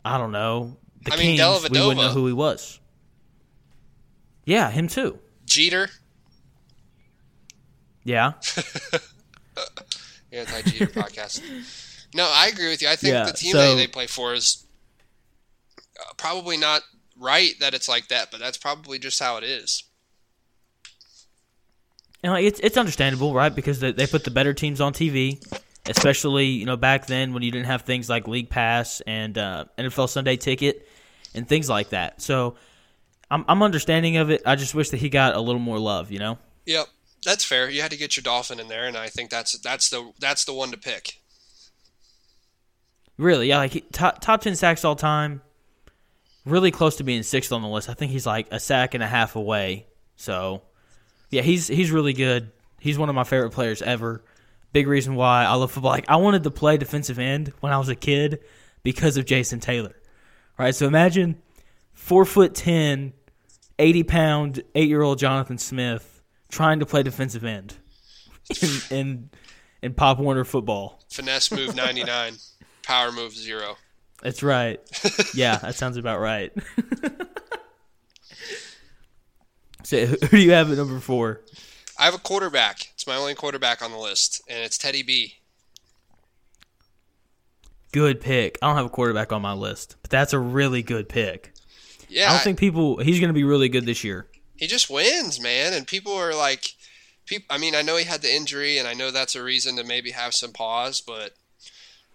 I 0.02 0.16
don't 0.16 0.32
know, 0.32 0.78
the 1.02 1.12
I 1.12 1.16
mean, 1.16 1.36
Kings, 1.36 1.68
we 1.70 1.78
wouldn't 1.78 1.98
know 2.00 2.08
who 2.12 2.26
he 2.26 2.32
was. 2.32 2.80
Yeah, 4.46 4.70
him 4.70 4.88
too. 4.88 5.18
Jeter, 5.44 5.90
Yeah. 8.08 8.32
anti 10.32 10.62
Jeter 10.62 10.86
podcast. 11.02 11.42
No, 12.14 12.26
I 12.32 12.48
agree 12.48 12.70
with 12.70 12.80
you. 12.80 12.88
I 12.88 12.96
think 12.96 13.12
Yeah, 13.12 13.24
the 13.26 13.32
team 13.32 13.52
so- 13.52 13.76
they 13.76 13.86
play 13.86 14.06
for 14.06 14.32
is 14.32 14.64
uh, 16.00 16.14
probably 16.16 16.56
not 16.56 16.80
right 17.18 17.52
that 17.60 17.74
it's 17.74 17.86
like 17.86 18.08
that, 18.08 18.30
but 18.30 18.40
that's 18.40 18.56
probably 18.56 18.98
just 18.98 19.20
how 19.20 19.36
it 19.36 19.44
is. 19.44 19.84
And 22.22 22.34
it's 22.42 22.58
it's 22.60 22.78
understandable, 22.78 23.34
right? 23.34 23.54
Because 23.54 23.78
they, 23.78 23.92
they 23.92 24.06
put 24.06 24.24
the 24.24 24.30
better 24.30 24.54
teams 24.54 24.80
on 24.80 24.94
TV, 24.94 25.38
especially 25.86 26.46
you 26.46 26.64
know 26.64 26.78
back 26.78 27.06
then 27.06 27.34
when 27.34 27.42
you 27.42 27.50
didn't 27.52 27.66
have 27.66 27.82
things 27.82 28.08
like 28.08 28.26
League 28.26 28.48
Pass 28.48 29.02
and 29.06 29.36
uh, 29.36 29.66
NFL 29.76 30.08
Sunday 30.08 30.36
Ticket 30.36 30.88
and 31.34 31.46
things 31.46 31.68
like 31.68 31.90
that. 31.90 32.22
So 32.22 32.56
I'm 33.30 33.44
I'm 33.46 33.62
understanding 33.62 34.16
of 34.16 34.30
it. 34.30 34.40
I 34.46 34.56
just 34.56 34.74
wish 34.74 34.88
that 34.90 34.96
he 34.96 35.10
got 35.10 35.36
a 35.36 35.40
little 35.40 35.60
more 35.60 35.78
love, 35.78 36.10
you 36.10 36.18
know. 36.18 36.38
Yep, 36.66 36.88
that's 37.24 37.44
fair. 37.44 37.68
You 37.68 37.82
had 37.82 37.90
to 37.90 37.96
get 37.96 38.16
your 38.16 38.22
Dolphin 38.22 38.60
in 38.60 38.68
there, 38.68 38.86
and 38.86 38.96
I 38.96 39.08
think 39.08 39.30
that's 39.30 39.58
that's 39.58 39.90
the 39.90 40.12
that's 40.20 40.44
the 40.44 40.52
one 40.52 40.70
to 40.70 40.76
pick. 40.78 41.20
Really, 43.16 43.48
yeah, 43.48 43.58
like 43.58 43.84
top 43.92 44.20
top 44.20 44.40
ten 44.40 44.56
sacks 44.56 44.84
all 44.84 44.96
time. 44.96 45.42
Really 46.44 46.70
close 46.70 46.96
to 46.96 47.04
being 47.04 47.22
sixth 47.22 47.52
on 47.52 47.62
the 47.62 47.68
list. 47.68 47.88
I 47.88 47.94
think 47.94 48.12
he's 48.12 48.26
like 48.26 48.48
a 48.50 48.60
sack 48.60 48.94
and 48.94 49.02
a 49.02 49.06
half 49.06 49.36
away. 49.36 49.86
So, 50.16 50.62
yeah, 51.30 51.42
he's 51.42 51.66
he's 51.66 51.90
really 51.90 52.12
good. 52.12 52.50
He's 52.80 52.98
one 52.98 53.08
of 53.08 53.14
my 53.14 53.24
favorite 53.24 53.50
players 53.50 53.82
ever. 53.82 54.22
Big 54.72 54.86
reason 54.86 55.14
why 55.14 55.44
I 55.44 55.54
love 55.54 55.72
football. 55.72 55.90
Like 55.92 56.08
I 56.08 56.16
wanted 56.16 56.44
to 56.44 56.50
play 56.50 56.76
defensive 56.76 57.18
end 57.18 57.52
when 57.60 57.72
I 57.72 57.78
was 57.78 57.88
a 57.88 57.96
kid. 57.96 58.40
because 58.82 59.16
of 59.16 59.26
Jason 59.26 59.60
Taylor. 59.60 59.94
Right? 60.58 60.74
So 60.74 60.86
imagine 60.86 61.42
four 61.92 62.24
foot 62.24 62.54
ten, 62.54 63.12
80 63.78 64.02
pound, 64.04 64.62
eight 64.74 64.88
year 64.88 65.02
old 65.02 65.18
Jonathan 65.18 65.58
Smith 65.58 66.17
trying 66.50 66.80
to 66.80 66.86
play 66.86 67.02
defensive 67.02 67.44
end 67.44 67.74
in, 68.62 68.68
in, 68.96 69.30
in 69.82 69.94
Pop 69.94 70.18
Warner 70.18 70.44
football. 70.44 71.00
Finesse 71.08 71.52
move 71.52 71.74
99, 71.74 72.34
power 72.82 73.12
move 73.12 73.34
0. 73.34 73.76
That's 74.22 74.42
right. 74.42 74.80
Yeah, 75.34 75.58
that 75.58 75.74
sounds 75.74 75.96
about 75.98 76.20
right. 76.20 76.52
so 79.84 80.06
who 80.06 80.28
do 80.28 80.38
you 80.38 80.52
have 80.52 80.70
at 80.72 80.78
number 80.78 80.98
four? 81.00 81.42
I 81.98 82.04
have 82.06 82.14
a 82.14 82.18
quarterback. 82.18 82.88
It's 82.94 83.06
my 83.06 83.16
only 83.16 83.34
quarterback 83.34 83.82
on 83.82 83.92
the 83.92 83.98
list, 83.98 84.40
and 84.48 84.64
it's 84.64 84.78
Teddy 84.78 85.02
B. 85.02 85.34
Good 87.92 88.20
pick. 88.20 88.58
I 88.62 88.68
don't 88.68 88.76
have 88.76 88.86
a 88.86 88.90
quarterback 88.90 89.32
on 89.32 89.42
my 89.42 89.52
list, 89.52 89.96
but 90.02 90.10
that's 90.10 90.32
a 90.32 90.38
really 90.38 90.82
good 90.82 91.08
pick. 91.08 91.52
Yeah, 92.08 92.28
I 92.28 92.32
don't 92.34 92.42
think 92.42 92.58
people. 92.58 92.98
He's 92.98 93.20
going 93.20 93.28
to 93.28 93.34
be 93.34 93.44
really 93.44 93.68
good 93.68 93.84
this 93.84 94.02
year. 94.02 94.26
He 94.58 94.66
just 94.66 94.90
wins, 94.90 95.40
man. 95.40 95.72
And 95.72 95.86
people 95.86 96.12
are 96.12 96.34
like, 96.34 96.74
people. 97.26 97.46
I 97.48 97.56
mean, 97.58 97.74
I 97.74 97.80
know 97.82 97.96
he 97.96 98.04
had 98.04 98.20
the 98.22 98.34
injury, 98.34 98.76
and 98.76 98.86
I 98.86 98.92
know 98.92 99.10
that's 99.10 99.34
a 99.36 99.42
reason 99.42 99.76
to 99.76 99.84
maybe 99.84 100.10
have 100.10 100.34
some 100.34 100.52
pause. 100.52 101.00
But 101.00 101.32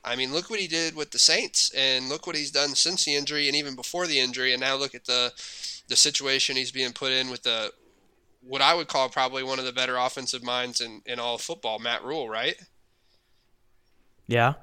I 0.06 0.16
mean, 0.16 0.32
look 0.34 0.50
what 0.50 0.60
he 0.60 0.68
did 0.68 0.96
with 0.96 1.12
the 1.12 1.20
Saints, 1.20 1.72
and 1.76 2.10
look 2.10 2.28
what 2.28 2.36
he's 2.36 2.52
done 2.52 2.76
since 2.76 3.06
the 3.06 3.16
injury, 3.16 3.48
and 3.48 3.56
even 3.56 3.76
before 3.76 4.06
the 4.06 4.20
injury. 4.20 4.52
And 4.54 4.62
now 4.62 4.76
look 4.76 4.94
at 4.94 5.06
the 5.06 5.32
the 5.88 5.96
situation 5.96 6.56
he's 6.56 6.72
being 6.72 6.94
put 6.94 7.12
in 7.12 7.30
with 7.30 7.44
the 7.44 7.72
what 8.46 8.62
I 8.62 8.74
would 8.74 8.90
call 8.90 9.08
probably 9.10 9.42
one 9.44 9.58
of 9.60 9.66
the 9.66 9.72
better 9.72 9.96
offensive 9.96 10.44
minds 10.44 10.82
in 10.82 11.02
in 11.06 11.20
all 11.20 11.36
of 11.36 11.42
football, 11.42 11.80
Matt 11.80 12.04
Rhule, 12.04 12.28
right? 12.30 12.56
Yeah. 14.28 14.54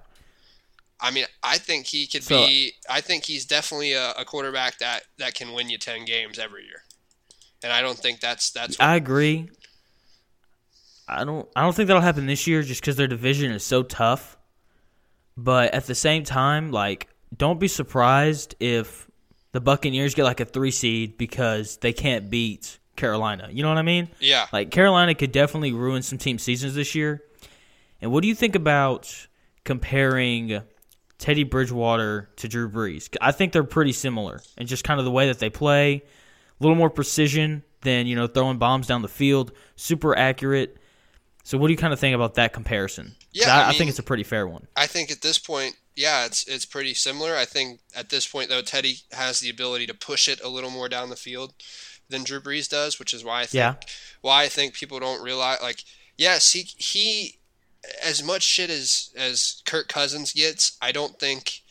I 1.02 1.10
mean, 1.10 1.24
I 1.42 1.56
think 1.56 1.86
he 1.86 2.06
could 2.06 2.24
So- 2.24 2.46
be. 2.46 2.74
I 2.88 3.00
think 3.00 3.24
he's 3.24 3.46
definitely 3.46 3.94
a, 3.94 4.12
a 4.12 4.24
quarterback 4.26 4.78
that 4.78 5.04
that 5.18 5.32
can 5.34 5.52
win 5.54 5.70
you 5.70 5.78
ten 5.78 6.04
games 6.04 6.38
every 6.38 6.64
year, 6.64 6.82
and 7.62 7.72
I 7.72 7.82
don't 7.82 7.98
think 7.98 8.20
that's 8.20 8.50
that's. 8.50 8.78
I 8.80 8.96
agree. 8.96 9.48
I 11.08 11.24
don't. 11.24 11.48
I 11.56 11.62
don't 11.62 11.74
think 11.74 11.88
that'll 11.88 12.02
happen 12.02 12.26
this 12.26 12.46
year, 12.46 12.62
just 12.62 12.80
because 12.80 12.96
their 12.96 13.08
division 13.08 13.50
is 13.52 13.64
so 13.64 13.82
tough. 13.82 14.36
But 15.36 15.74
at 15.74 15.86
the 15.86 15.94
same 15.94 16.24
time, 16.24 16.70
like, 16.70 17.08
don't 17.36 17.58
be 17.58 17.68
surprised 17.68 18.54
if 18.60 19.08
the 19.52 19.60
Buccaneers 19.60 20.14
get 20.14 20.24
like 20.24 20.40
a 20.40 20.44
three 20.44 20.70
seed 20.70 21.18
because 21.18 21.78
they 21.78 21.92
can't 21.92 22.30
beat 22.30 22.78
Carolina. 22.96 23.48
You 23.50 23.62
know 23.62 23.68
what 23.68 23.78
I 23.78 23.82
mean? 23.82 24.08
yeah, 24.20 24.46
Like 24.52 24.70
Carolina 24.70 25.14
could 25.14 25.32
definitely 25.32 25.72
ruin 25.72 26.02
some 26.02 26.18
team 26.18 26.38
seasons 26.38 26.74
this 26.74 26.94
year. 26.94 27.22
And 28.00 28.12
what 28.12 28.22
do 28.22 28.28
you 28.28 28.34
think 28.34 28.54
about 28.54 29.26
comparing 29.64 30.62
Teddy 31.18 31.44
Bridgewater 31.44 32.30
to 32.36 32.48
Drew 32.48 32.70
Brees? 32.70 33.14
I 33.20 33.32
think 33.32 33.52
they're 33.52 33.64
pretty 33.64 33.92
similar 33.92 34.40
and 34.56 34.68
just 34.68 34.84
kind 34.84 35.00
of 35.00 35.04
the 35.04 35.10
way 35.10 35.26
that 35.28 35.38
they 35.38 35.50
play, 35.50 36.02
a 36.60 36.62
little 36.62 36.76
more 36.76 36.90
precision 36.90 37.62
than, 37.82 38.06
you 38.06 38.14
know, 38.14 38.26
throwing 38.26 38.58
bombs 38.58 38.86
down 38.86 39.02
the 39.02 39.08
field, 39.08 39.52
super 39.76 40.16
accurate. 40.16 40.76
So 41.42 41.56
what 41.58 41.68
do 41.68 41.72
you 41.72 41.78
kind 41.78 41.92
of 41.92 41.98
think 41.98 42.14
about 42.14 42.34
that 42.34 42.52
comparison? 42.52 43.16
Yeah, 43.32 43.54
I, 43.56 43.62
I 43.62 43.68
I 43.70 43.72
think 43.72 43.88
it's 43.90 43.98
a 43.98 44.02
pretty 44.04 44.24
fair 44.24 44.46
one. 44.46 44.66
I 44.76 44.86
think 44.86 45.10
at 45.10 45.22
this 45.22 45.38
point, 45.38 45.76
yeah, 45.96 46.26
it's 46.26 46.46
it's 46.46 46.66
pretty 46.66 46.94
similar. 46.94 47.34
I 47.34 47.44
think 47.44 47.80
at 47.96 48.10
this 48.10 48.26
point 48.26 48.50
though, 48.50 48.60
Teddy 48.62 48.96
has 49.12 49.40
the 49.40 49.48
ability 49.50 49.86
to 49.86 49.94
push 49.94 50.28
it 50.28 50.40
a 50.44 50.48
little 50.48 50.70
more 50.70 50.88
down 50.88 51.08
the 51.10 51.16
field 51.16 51.54
than 52.08 52.24
Drew 52.24 52.40
Brees 52.40 52.68
does, 52.68 52.98
which 52.98 53.14
is 53.14 53.24
why 53.24 53.40
I 53.40 53.46
think 53.46 53.54
Yeah. 53.54 53.74
why 54.20 54.42
I 54.44 54.48
think 54.48 54.74
people 54.74 55.00
don't 55.00 55.22
realize 55.22 55.62
like 55.62 55.84
yes, 56.18 56.52
he 56.52 56.68
he 56.76 57.38
as 58.04 58.22
much 58.22 58.42
shit 58.42 58.68
as 58.68 59.10
as 59.16 59.62
Kirk 59.64 59.88
Cousins 59.88 60.32
gets, 60.34 60.76
I 60.82 60.92
don't 60.92 61.18
think 61.18 61.62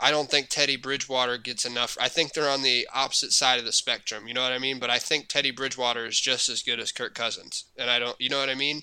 I 0.00 0.10
don't 0.10 0.30
think 0.30 0.48
Teddy 0.48 0.76
Bridgewater 0.76 1.36
gets 1.38 1.64
enough. 1.64 1.96
I 2.00 2.08
think 2.08 2.32
they're 2.32 2.48
on 2.50 2.62
the 2.62 2.88
opposite 2.94 3.32
side 3.32 3.58
of 3.58 3.64
the 3.64 3.72
spectrum. 3.72 4.26
You 4.26 4.34
know 4.34 4.42
what 4.42 4.52
I 4.52 4.58
mean? 4.58 4.78
But 4.78 4.90
I 4.90 4.98
think 4.98 5.28
Teddy 5.28 5.50
Bridgewater 5.50 6.06
is 6.06 6.18
just 6.18 6.48
as 6.48 6.62
good 6.62 6.80
as 6.80 6.92
Kirk 6.92 7.14
Cousins, 7.14 7.64
and 7.76 7.90
I 7.90 7.98
don't. 7.98 8.16
You 8.20 8.28
know 8.30 8.38
what 8.38 8.48
I 8.48 8.54
mean? 8.54 8.82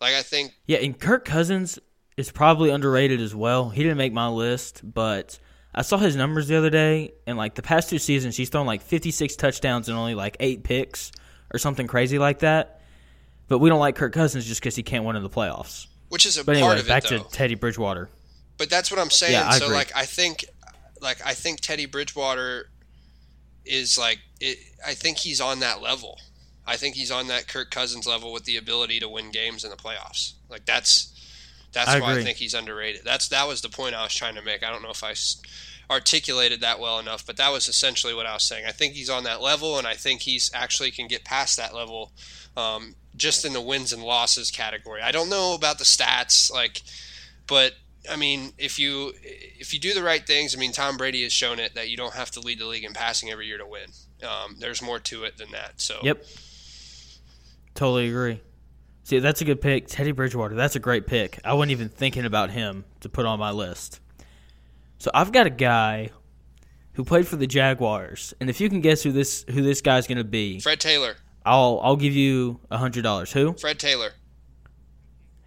Like 0.00 0.14
I 0.14 0.22
think 0.22 0.52
Yeah, 0.66 0.78
and 0.78 0.98
Kirk 0.98 1.24
Cousins 1.24 1.78
is 2.16 2.30
probably 2.30 2.70
underrated 2.70 3.20
as 3.20 3.34
well. 3.34 3.70
He 3.70 3.82
didn't 3.82 3.98
make 3.98 4.12
my 4.12 4.28
list, 4.28 4.80
but 4.84 5.38
I 5.74 5.82
saw 5.82 5.96
his 5.98 6.16
numbers 6.16 6.48
the 6.48 6.56
other 6.56 6.70
day, 6.70 7.12
and 7.26 7.36
like 7.36 7.54
the 7.54 7.62
past 7.62 7.90
two 7.90 7.98
seasons, 7.98 8.36
he's 8.36 8.48
thrown 8.48 8.66
like 8.66 8.82
56 8.82 9.36
touchdowns 9.36 9.88
and 9.88 9.98
only 9.98 10.14
like 10.14 10.36
eight 10.40 10.64
picks 10.64 11.12
or 11.52 11.58
something 11.58 11.86
crazy 11.86 12.18
like 12.18 12.38
that. 12.40 12.80
But 13.48 13.58
we 13.58 13.68
don't 13.68 13.78
like 13.80 13.96
Kirk 13.96 14.12
Cousins 14.12 14.44
just 14.44 14.60
because 14.60 14.74
he 14.76 14.82
can't 14.82 15.04
win 15.04 15.16
in 15.16 15.22
the 15.22 15.30
playoffs. 15.30 15.86
which 16.08 16.26
is 16.26 16.36
a 16.38 16.44
But 16.44 16.58
part 16.58 16.78
anyway, 16.78 16.80
of 16.80 16.88
back 16.88 17.04
it 17.04 17.08
to. 17.08 17.24
Teddy 17.30 17.54
Bridgewater. 17.54 18.08
But 18.58 18.70
that's 18.70 18.90
what 18.90 18.98
I'm 19.00 19.10
saying. 19.10 19.32
Yeah, 19.32 19.50
so 19.50 19.66
agree. 19.66 19.76
like 19.76 19.92
I 19.94 20.04
think 20.04 20.44
like 21.00 21.18
I 21.24 21.34
think 21.34 21.60
Teddy 21.60 21.86
Bridgewater 21.86 22.70
is 23.64 23.98
like 23.98 24.18
it, 24.40 24.58
I 24.86 24.94
think 24.94 25.18
he's 25.18 25.40
on 25.40 25.60
that 25.60 25.82
level. 25.82 26.18
I 26.66 26.76
think 26.76 26.96
he's 26.96 27.10
on 27.10 27.28
that 27.28 27.46
Kirk 27.48 27.70
Cousins 27.70 28.06
level 28.06 28.32
with 28.32 28.44
the 28.44 28.56
ability 28.56 28.98
to 29.00 29.08
win 29.08 29.30
games 29.30 29.64
in 29.64 29.70
the 29.70 29.76
playoffs. 29.76 30.32
Like 30.48 30.64
that's 30.64 31.12
that's 31.72 31.90
I 31.90 32.00
why 32.00 32.16
I 32.16 32.22
think 32.22 32.38
he's 32.38 32.54
underrated. 32.54 33.02
That's 33.04 33.28
that 33.28 33.46
was 33.46 33.60
the 33.60 33.68
point 33.68 33.94
I 33.94 34.02
was 34.02 34.14
trying 34.14 34.34
to 34.36 34.42
make. 34.42 34.64
I 34.64 34.70
don't 34.70 34.82
know 34.82 34.90
if 34.90 35.04
I 35.04 35.14
articulated 35.90 36.60
that 36.62 36.80
well 36.80 36.98
enough, 36.98 37.24
but 37.26 37.36
that 37.36 37.52
was 37.52 37.68
essentially 37.68 38.14
what 38.14 38.26
I 38.26 38.32
was 38.32 38.44
saying. 38.44 38.64
I 38.66 38.72
think 38.72 38.94
he's 38.94 39.10
on 39.10 39.24
that 39.24 39.40
level, 39.40 39.78
and 39.78 39.86
I 39.86 39.94
think 39.94 40.22
he's 40.22 40.50
actually 40.54 40.90
can 40.90 41.06
get 41.06 41.24
past 41.24 41.56
that 41.58 41.74
level, 41.74 42.12
um, 42.56 42.94
just 43.14 43.44
in 43.44 43.52
the 43.52 43.60
wins 43.60 43.92
and 43.92 44.02
losses 44.02 44.50
category. 44.50 45.02
I 45.02 45.12
don't 45.12 45.30
know 45.30 45.54
about 45.54 45.78
the 45.78 45.84
stats, 45.84 46.50
like, 46.50 46.82
but 47.46 47.74
I 48.10 48.16
mean, 48.16 48.52
if 48.58 48.78
you 48.78 49.12
if 49.22 49.72
you 49.72 49.80
do 49.80 49.94
the 49.94 50.02
right 50.02 50.26
things, 50.26 50.54
I 50.54 50.58
mean, 50.58 50.72
Tom 50.72 50.96
Brady 50.96 51.22
has 51.22 51.32
shown 51.32 51.58
it 51.58 51.74
that 51.74 51.88
you 51.88 51.96
don't 51.96 52.14
have 52.14 52.30
to 52.32 52.40
lead 52.40 52.58
the 52.58 52.66
league 52.66 52.84
in 52.84 52.92
passing 52.92 53.30
every 53.30 53.46
year 53.46 53.58
to 53.58 53.66
win. 53.66 53.90
Um, 54.22 54.56
there's 54.58 54.82
more 54.82 54.98
to 55.00 55.24
it 55.24 55.36
than 55.38 55.50
that. 55.52 55.80
So 55.80 56.00
Yep. 56.02 56.24
Totally 57.74 58.08
agree. 58.08 58.40
See, 59.04 59.20
that's 59.20 59.40
a 59.40 59.44
good 59.44 59.60
pick. 59.60 59.86
Teddy 59.86 60.10
Bridgewater, 60.12 60.54
that's 60.54 60.74
a 60.74 60.80
great 60.80 61.06
pick. 61.06 61.38
I 61.44 61.52
wasn't 61.52 61.72
even 61.72 61.88
thinking 61.88 62.24
about 62.24 62.50
him 62.50 62.84
to 63.00 63.08
put 63.08 63.24
on 63.24 63.38
my 63.38 63.50
list. 63.52 64.00
So 64.98 65.10
I've 65.14 65.30
got 65.30 65.46
a 65.46 65.50
guy 65.50 66.10
who 66.94 67.04
played 67.04 67.28
for 67.28 67.36
the 67.36 67.46
Jaguars, 67.46 68.34
and 68.40 68.48
if 68.50 68.60
you 68.60 68.68
can 68.68 68.80
guess 68.80 69.02
who 69.02 69.12
this 69.12 69.44
who 69.48 69.62
this 69.62 69.80
guy's 69.82 70.06
going 70.06 70.18
to 70.18 70.24
be, 70.24 70.58
Fred 70.58 70.80
Taylor, 70.80 71.16
I'll 71.44 71.78
I'll 71.82 71.96
give 71.96 72.14
you 72.14 72.58
a 72.70 72.78
hundred 72.78 73.02
dollars. 73.02 73.30
Who? 73.32 73.52
Fred 73.52 73.78
Taylor. 73.78 74.12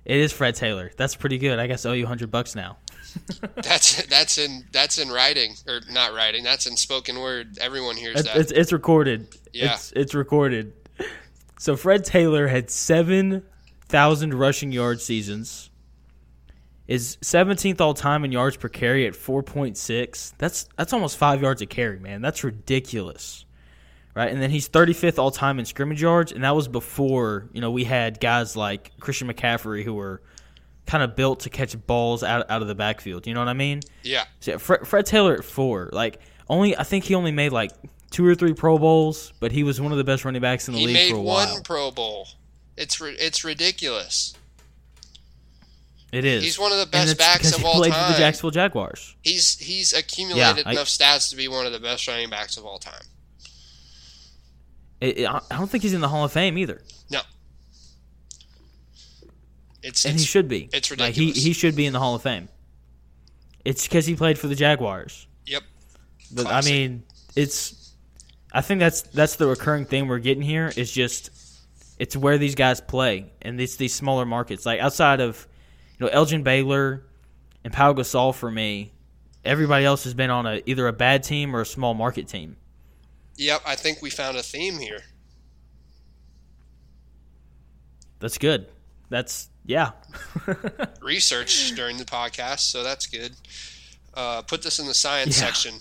It 0.09 0.17
is 0.17 0.33
Fred 0.33 0.55
Taylor. 0.55 0.91
That's 0.97 1.13
pretty 1.13 1.37
good. 1.37 1.59
I 1.59 1.67
guess 1.67 1.85
I 1.85 1.91
owe 1.91 1.93
you 1.93 2.05
a 2.05 2.07
hundred 2.07 2.31
bucks 2.31 2.55
now. 2.55 2.77
That's 3.55 4.05
that's 4.05 4.37
in 4.37 4.65
that's 4.71 4.99
in 4.99 5.09
writing 5.09 5.55
or 5.67 5.81
not 5.91 6.13
writing. 6.13 6.43
That's 6.43 6.67
in 6.67 6.77
spoken 6.77 7.19
word. 7.19 7.57
Everyone 7.59 7.95
hears 7.95 8.23
that. 8.23 8.35
it's, 8.35 8.51
it's 8.51 8.71
recorded. 8.71 9.35
Yeah. 9.51 9.73
It's 9.73 9.91
it's 9.93 10.13
recorded. 10.13 10.73
So 11.57 11.75
Fred 11.75 12.05
Taylor 12.05 12.47
had 12.47 12.69
seven 12.69 13.43
thousand 13.87 14.35
rushing 14.35 14.71
yard 14.71 15.01
seasons. 15.01 15.71
Is 16.87 17.17
seventeenth 17.21 17.81
all 17.81 17.95
time 17.95 18.25
in 18.25 18.31
yards 18.31 18.57
per 18.57 18.69
carry 18.69 19.07
at 19.07 19.15
four 19.15 19.41
point 19.41 19.75
six. 19.77 20.33
That's 20.37 20.69
that's 20.75 20.93
almost 20.93 21.17
five 21.17 21.41
yards 21.41 21.61
a 21.63 21.65
carry, 21.65 21.99
man. 21.99 22.21
That's 22.21 22.43
ridiculous. 22.43 23.45
Right? 24.19 24.34
And 24.34 24.41
then 24.41 24.49
he's 24.49 24.67
thirty 24.67 24.91
fifth 24.91 25.17
all 25.17 25.32
time 25.32 25.60
in 25.60 25.65
scrimmage 25.65 26.01
yards, 26.01 26.34
and 26.34 26.43
that 26.43 26.53
was 26.53 26.67
before, 26.67 27.47
you 27.53 27.62
know, 27.62 27.71
we 27.71 27.86
had 27.86 28.19
guys 28.19 28.53
like 28.58 28.91
Christian 28.99 29.32
McCaffrey 29.32 29.82
who 29.82 29.93
were 29.93 30.21
kind 30.86 31.01
of 31.01 31.15
built 31.15 31.39
to 31.41 31.49
catch 31.49 31.77
balls 31.88 32.21
out, 32.21 32.51
out 32.51 32.62
of 32.62 32.67
the 32.67 32.75
backfield. 32.75 33.25
You 33.27 33.34
know 33.34 33.39
what 33.39 33.47
I 33.47 33.53
mean? 33.53 33.79
yeah, 34.03 34.25
So, 34.41 34.51
yeah, 34.51 34.58
Fred, 34.58 34.86
Fred 34.86 35.05
Taylor 35.05 35.36
at 35.36 35.45
four, 35.45 35.89
like 35.93 36.19
only 36.49 36.75
I 36.75 36.84
think 36.84 37.05
he 37.05 37.15
only 37.15 37.32
made 37.32 37.53
like 37.53 37.71
two 38.12 38.25
or 38.25 38.36
three 38.36 38.53
Pro 38.53 38.77
Bowls, 38.77 39.32
but 39.39 39.53
he 39.53 39.63
was 39.63 39.79
one 39.79 39.93
of 39.93 39.97
the 39.97 40.03
best 40.03 40.25
running 40.25 40.41
backs 40.41 40.67
in 40.67 40.73
the 40.73 40.82
he 40.82 40.88
league 40.88 41.12
for 41.12 41.17
a 41.17 41.21
while. 41.21 41.39
He 41.39 41.45
made 41.45 41.53
one. 41.53 41.63
Pro 41.63 41.89
Bowl. 41.89 42.27
It's 42.75 42.99
it's 43.01 43.45
ridiculous. 43.45 44.34
It 46.12 46.25
is. 46.25 46.43
He's 46.43 46.60
one 46.60 46.73
of 46.73 46.79
the 46.79 46.88
best 46.88 47.17
backs 47.17 47.53
of 47.53 47.62
he 47.62 47.65
all 47.65 47.75
played 47.75 47.93
for 47.93 47.99
time. 47.99 48.12
the 48.12 48.17
Jacksonville 48.17 48.51
Jaguars. 48.51 49.15
He's 49.21 49.58
he's 49.60 49.93
accumulated 49.93 50.67
I- 50.67 50.71
enough 50.73 50.88
stats 50.88 51.29
to 51.29 51.37
be 51.37 51.48
one 51.48 51.65
of 51.65 51.71
the 51.71 51.79
best 51.79 52.06
running 52.06 52.29
backs 52.29 52.58
of 52.58 52.65
all 52.65 52.79
time. 52.79 53.04
It, 55.02 55.19
it- 55.19 55.27
I 55.27 55.41
don't 55.52 55.67
think 55.69 55.83
he's 55.83 55.93
in 55.93 56.02
the 56.02 56.10
Hall 56.10 56.25
of 56.25 56.31
Fame 56.31 56.58
either, 56.58 56.81
No, 57.10 57.21
it's, 59.81 60.06
and 60.06 60.13
it's 60.15 60.23
he 60.23 60.27
should 60.27 60.47
be. 60.47 60.69
it's 60.73 60.95
Like 60.97 61.13
he 61.15 61.31
he 61.31 61.54
should 61.54 61.75
be 61.75 61.85
in 61.85 61.93
the 61.93 62.00
Hall 62.00 62.15
of 62.15 62.21
Fame. 62.21 62.50
It's 63.65 63.83
because 63.87 64.06
he 64.06 64.15
played 64.15 64.37
for 64.39 64.47
the 64.47 64.56
Jaguars. 64.56 65.27
yep. 65.45 65.63
But 66.33 66.45
Classic. 66.45 66.71
I 66.71 66.75
mean, 66.75 67.04
it's. 67.35 67.93
I 68.52 68.62
think 68.62 68.79
that's 68.79 69.02
that's 69.02 69.35
the 69.35 69.47
recurring 69.47 69.85
thing 69.85 70.08
we're 70.08 70.19
getting 70.19 70.43
here. 70.43 70.71
Is 70.75 70.91
just 70.91 71.29
it's 71.97 72.15
where 72.15 72.37
these 72.37 72.56
guys 72.56 72.81
play, 72.81 73.31
and 73.41 73.60
it's 73.60 73.75
these 73.75 73.93
smaller 73.93 74.25
markets. 74.25 74.65
Like 74.65 74.79
outside 74.79 75.19
of, 75.21 75.47
you 75.97 76.06
know, 76.06 76.12
Elgin 76.12 76.43
Baylor 76.43 77.04
and 77.63 77.71
Pau 77.73 77.93
Gasol 77.93 78.33
for 78.33 78.50
me, 78.50 78.91
everybody 79.45 79.85
else 79.85 80.04
has 80.06 80.13
been 80.13 80.29
on 80.29 80.45
a 80.45 80.62
either 80.65 80.87
a 80.87 80.93
bad 80.93 81.23
team 81.23 81.56
or 81.56 81.62
a 81.62 81.65
small 81.65 81.93
market 81.93 82.27
team. 82.27 82.56
Yep, 83.40 83.62
I 83.65 83.75
think 83.75 84.02
we 84.02 84.10
found 84.10 84.35
a 84.37 84.44
theme 84.44 84.79
here. 84.79 85.00
That's 88.19 88.37
good. 88.37 88.67
That's 89.10 89.48
yeah. 89.65 89.92
Research 91.02 91.71
during 91.75 91.98
the 91.98 92.04
podcast, 92.04 92.60
so 92.60 92.83
that's 92.83 93.06
good. 93.08 93.31
Uh, 94.13 94.42
put 94.42 94.62
this 94.62 94.77
in 94.79 94.87
the 94.87 94.94
science 94.94 95.40
Yeah. 95.40 95.46
section 95.48 95.75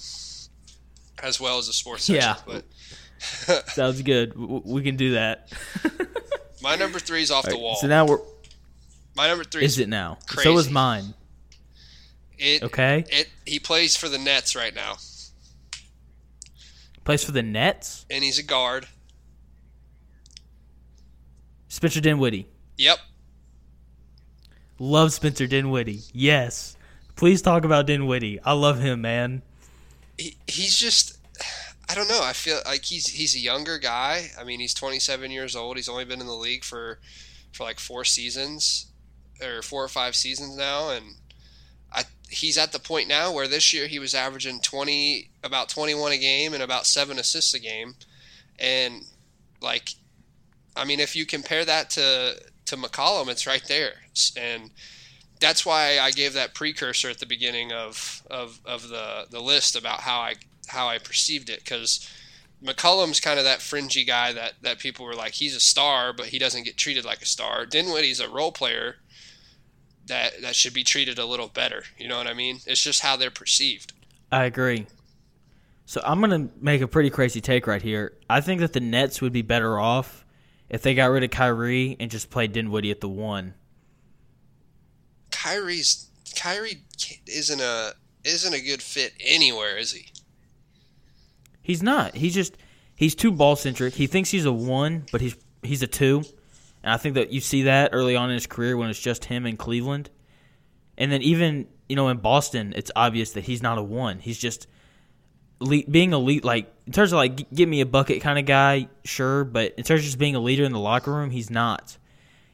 as 1.22 1.40
well 1.40 1.58
as 1.58 1.66
the 1.66 1.72
sports 1.72 2.04
section. 2.04 2.36
Yeah. 3.48 3.60
Sounds 3.66 4.00
good. 4.02 4.34
We 4.36 4.82
can 4.82 4.94
do 4.96 5.14
that. 5.14 5.52
my 6.62 6.76
number 6.76 7.00
three 7.00 7.22
is 7.22 7.32
off 7.32 7.44
the 7.46 7.58
wall. 7.58 7.74
So 7.74 7.88
now 7.88 8.06
we're. 8.06 8.20
my 9.16 9.26
number 9.26 9.42
three 9.42 9.64
Is 9.64 9.72
is 9.72 9.78
it 9.80 9.88
now? 9.88 10.18
So 10.28 10.56
is 10.58 10.70
mine. 10.70 11.14
it. 12.38 12.62
Okay. 12.62 13.04
It 13.08 13.28
he 13.44 13.58
plays 13.58 13.96
for 13.96 14.08
the 14.08 14.18
Nets 14.18 14.54
right 14.54 14.72
now, 14.74 14.98
Plays 17.08 17.24
for 17.24 17.32
the 17.32 17.42
Nets. 17.42 18.04
and 18.10 18.22
he's 18.22 18.38
a 18.38 18.42
guard. 18.42 18.86
Spencer 21.68 22.02
Dinwiddie. 22.02 22.46
Yep, 22.76 22.98
Love 24.78 25.14
Spencer 25.14 25.46
Dinwiddie. 25.46 26.02
Yes. 26.12 26.76
Please 27.16 27.40
talk 27.40 27.64
about 27.64 27.86
Dinwiddie. 27.86 28.40
I 28.42 28.52
love 28.52 28.80
him, 28.80 29.00
man. 29.00 29.40
he, 30.18 30.36
he's 30.46 30.76
just. 30.76 31.16
I 31.88 31.94
don't 31.94 32.10
know. 32.10 32.20
I 32.22 32.34
feel 32.34 32.58
like 32.66 32.84
he's 32.84 33.06
he's 33.06 33.34
a 33.34 33.40
younger 33.40 33.78
guy. 33.78 34.26
I 34.38 34.44
mean, 34.44 34.60
he's 34.60 34.74
27 34.74 35.30
years 35.30 35.56
old. 35.56 35.76
He's 35.78 35.88
only 35.88 36.04
been 36.04 36.20
in 36.20 36.26
the 36.26 36.34
league 36.34 36.62
for 36.62 36.98
for 37.54 37.64
like 37.64 37.80
four 37.80 38.04
seasons 38.04 38.88
or 39.42 39.62
four 39.62 39.82
or 39.82 39.88
five 39.88 40.14
seasons 40.14 40.58
now, 40.58 40.90
and 40.90 41.14
he's 42.28 42.58
at 42.58 42.72
the 42.72 42.78
point 42.78 43.08
now 43.08 43.32
where 43.32 43.48
this 43.48 43.72
year 43.72 43.86
he 43.86 43.98
was 43.98 44.14
averaging 44.14 44.60
20 44.60 45.30
about 45.42 45.68
21 45.68 46.12
a 46.12 46.18
game 46.18 46.54
and 46.54 46.62
about 46.62 46.86
seven 46.86 47.18
assists 47.18 47.54
a 47.54 47.58
game, 47.58 47.94
and 48.58 49.02
like, 49.60 49.90
I 50.76 50.84
mean, 50.84 51.00
if 51.00 51.16
you 51.16 51.26
compare 51.26 51.64
that 51.64 51.90
to 51.90 52.40
to 52.66 52.76
McCollum, 52.76 53.28
it's 53.28 53.46
right 53.46 53.64
there, 53.66 53.94
and 54.36 54.70
that's 55.40 55.64
why 55.64 55.98
I 55.98 56.10
gave 56.10 56.34
that 56.34 56.54
precursor 56.54 57.10
at 57.10 57.18
the 57.18 57.26
beginning 57.26 57.72
of, 57.72 58.22
of, 58.30 58.60
of 58.64 58.88
the, 58.88 59.26
the 59.30 59.40
list 59.40 59.76
about 59.76 60.00
how 60.00 60.20
I 60.20 60.34
how 60.68 60.88
I 60.88 60.98
perceived 60.98 61.48
it. 61.48 61.60
Because 61.60 62.08
McCollum's 62.62 63.20
kind 63.20 63.38
of 63.38 63.44
that 63.44 63.62
fringy 63.62 64.04
guy 64.04 64.32
that, 64.32 64.54
that 64.62 64.78
people 64.78 65.06
were 65.06 65.14
like 65.14 65.34
he's 65.34 65.54
a 65.54 65.60
star 65.60 66.12
but 66.12 66.26
he 66.26 66.38
doesn't 66.38 66.64
get 66.64 66.76
treated 66.76 67.04
like 67.04 67.22
a 67.22 67.26
star. 67.26 67.66
Dinwiddie's 67.66 68.20
a 68.20 68.28
role 68.28 68.52
player 68.52 68.96
that 70.08 70.42
that 70.42 70.56
should 70.56 70.74
be 70.74 70.84
treated 70.84 71.18
a 71.18 71.24
little 71.24 71.48
better. 71.48 71.84
You 71.96 72.08
know 72.08 72.18
what 72.18 72.26
I 72.26 72.34
mean? 72.34 72.60
It's 72.66 72.82
just 72.82 73.00
how 73.00 73.16
they're 73.16 73.30
perceived. 73.30 73.92
I 74.30 74.44
agree. 74.44 74.86
So 75.86 76.02
I'm 76.04 76.20
gonna 76.20 76.48
make 76.60 76.82
a 76.82 76.88
pretty 76.88 77.10
crazy 77.10 77.40
take 77.40 77.66
right 77.66 77.80
here. 77.80 78.12
I 78.28 78.40
think 78.40 78.60
that 78.60 78.72
the 78.72 78.80
Nets 78.80 79.22
would 79.22 79.32
be 79.32 79.42
better 79.42 79.78
off 79.78 80.24
if 80.68 80.82
they 80.82 80.94
got 80.94 81.06
rid 81.06 81.24
of 81.24 81.30
Kyrie 81.30 81.96
and 81.98 82.10
just 82.10 82.30
played 82.30 82.52
Dinwiddie 82.52 82.90
at 82.90 83.00
the 83.00 83.08
one. 83.08 83.54
Kyrie's 85.30 86.08
Kyrie 86.36 86.82
isn't 87.26 87.60
a 87.60 87.92
isn't 88.24 88.52
a 88.54 88.60
good 88.60 88.82
fit 88.82 89.14
anywhere, 89.20 89.78
is 89.78 89.92
he? 89.92 90.08
He's 91.62 91.82
not. 91.82 92.16
He's 92.16 92.34
just 92.34 92.56
he's 92.94 93.14
too 93.14 93.32
ball 93.32 93.56
centric. 93.56 93.94
He 93.94 94.06
thinks 94.06 94.30
he's 94.30 94.44
a 94.44 94.52
one, 94.52 95.06
but 95.10 95.20
he's 95.20 95.36
he's 95.62 95.82
a 95.82 95.86
two. 95.86 96.24
And 96.82 96.92
I 96.92 96.96
think 96.96 97.14
that 97.16 97.30
you 97.30 97.40
see 97.40 97.62
that 97.62 97.90
early 97.92 98.16
on 98.16 98.30
in 98.30 98.34
his 98.34 98.46
career 98.46 98.76
when 98.76 98.90
it's 98.90 99.00
just 99.00 99.24
him 99.24 99.46
in 99.46 99.56
Cleveland. 99.56 100.10
And 100.96 101.10
then 101.10 101.22
even, 101.22 101.66
you 101.88 101.96
know, 101.96 102.08
in 102.08 102.18
Boston, 102.18 102.72
it's 102.76 102.90
obvious 102.94 103.32
that 103.32 103.44
he's 103.44 103.62
not 103.62 103.78
a 103.78 103.82
one. 103.82 104.18
He's 104.18 104.38
just 104.38 104.66
being 105.60 106.12
elite 106.12 106.44
like 106.44 106.72
in 106.86 106.92
terms 106.92 107.12
of 107.12 107.16
like 107.16 107.36
g- 107.36 107.46
give 107.52 107.68
me 107.68 107.80
a 107.80 107.86
bucket 107.86 108.22
kind 108.22 108.38
of 108.38 108.46
guy, 108.46 108.88
sure, 109.04 109.44
but 109.44 109.74
in 109.76 109.84
terms 109.84 110.00
of 110.00 110.04
just 110.04 110.18
being 110.18 110.36
a 110.36 110.40
leader 110.40 110.64
in 110.64 110.72
the 110.72 110.78
locker 110.78 111.12
room, 111.12 111.30
he's 111.30 111.50
not. 111.50 111.98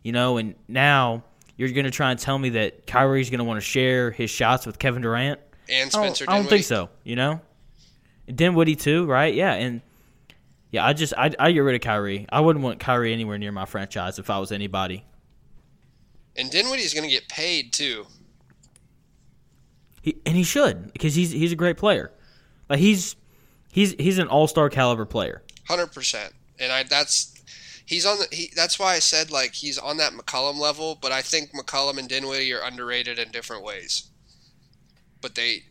You 0.02 0.12
know, 0.12 0.36
and 0.36 0.54
now 0.68 1.24
you're 1.56 1.70
going 1.70 1.84
to 1.84 1.90
try 1.90 2.10
and 2.10 2.18
tell 2.18 2.38
me 2.38 2.50
that 2.50 2.86
Kyrie's 2.86 3.30
going 3.30 3.38
to 3.38 3.44
want 3.44 3.58
to 3.58 3.66
share 3.66 4.10
his 4.10 4.30
shots 4.30 4.66
with 4.66 4.78
Kevin 4.78 5.02
Durant? 5.02 5.40
And 5.68 5.88
I 5.88 5.92
don't, 5.92 6.16
Spencer 6.16 6.24
I 6.28 6.36
don't 6.38 6.48
think 6.48 6.64
so. 6.64 6.90
You 7.04 7.16
know, 7.16 7.40
Dinwiddie 8.32 8.76
too, 8.76 9.06
right? 9.06 9.32
Yeah, 9.32 9.54
and 9.54 9.80
yeah, 10.74 10.84
I 10.84 10.92
just 10.92 11.14
I 11.16 11.30
I 11.38 11.52
get 11.52 11.60
rid 11.60 11.76
of 11.76 11.82
Kyrie. 11.82 12.26
I 12.30 12.40
wouldn't 12.40 12.64
want 12.64 12.80
Kyrie 12.80 13.12
anywhere 13.12 13.38
near 13.38 13.52
my 13.52 13.64
franchise 13.64 14.18
if 14.18 14.28
I 14.28 14.40
was 14.40 14.50
anybody. 14.50 15.04
And 16.34 16.50
Dinwiddie's 16.50 16.92
going 16.92 17.08
to 17.08 17.14
get 17.14 17.28
paid 17.28 17.72
too. 17.72 18.06
He, 20.02 20.16
and 20.26 20.36
he 20.36 20.42
should 20.42 20.92
because 20.92 21.14
he's 21.14 21.30
he's 21.30 21.52
a 21.52 21.56
great 21.56 21.76
player. 21.76 22.10
Like 22.68 22.80
he's 22.80 23.14
he's 23.70 23.92
he's 23.92 24.18
an 24.18 24.26
all 24.26 24.48
star 24.48 24.68
caliber 24.68 25.04
player. 25.04 25.44
Hundred 25.68 25.92
percent, 25.92 26.32
and 26.58 26.72
I 26.72 26.82
that's 26.82 27.40
he's 27.86 28.04
on 28.04 28.18
the 28.18 28.26
he. 28.32 28.50
That's 28.56 28.76
why 28.76 28.94
I 28.94 28.98
said 28.98 29.30
like 29.30 29.54
he's 29.54 29.78
on 29.78 29.98
that 29.98 30.12
McCollum 30.12 30.58
level, 30.58 30.98
but 31.00 31.12
I 31.12 31.22
think 31.22 31.52
McCollum 31.52 31.98
and 31.98 32.08
Dinwiddie 32.08 32.52
are 32.52 32.66
underrated 32.66 33.20
in 33.20 33.30
different 33.30 33.62
ways. 33.62 34.10
But 35.20 35.36
they 35.36 35.66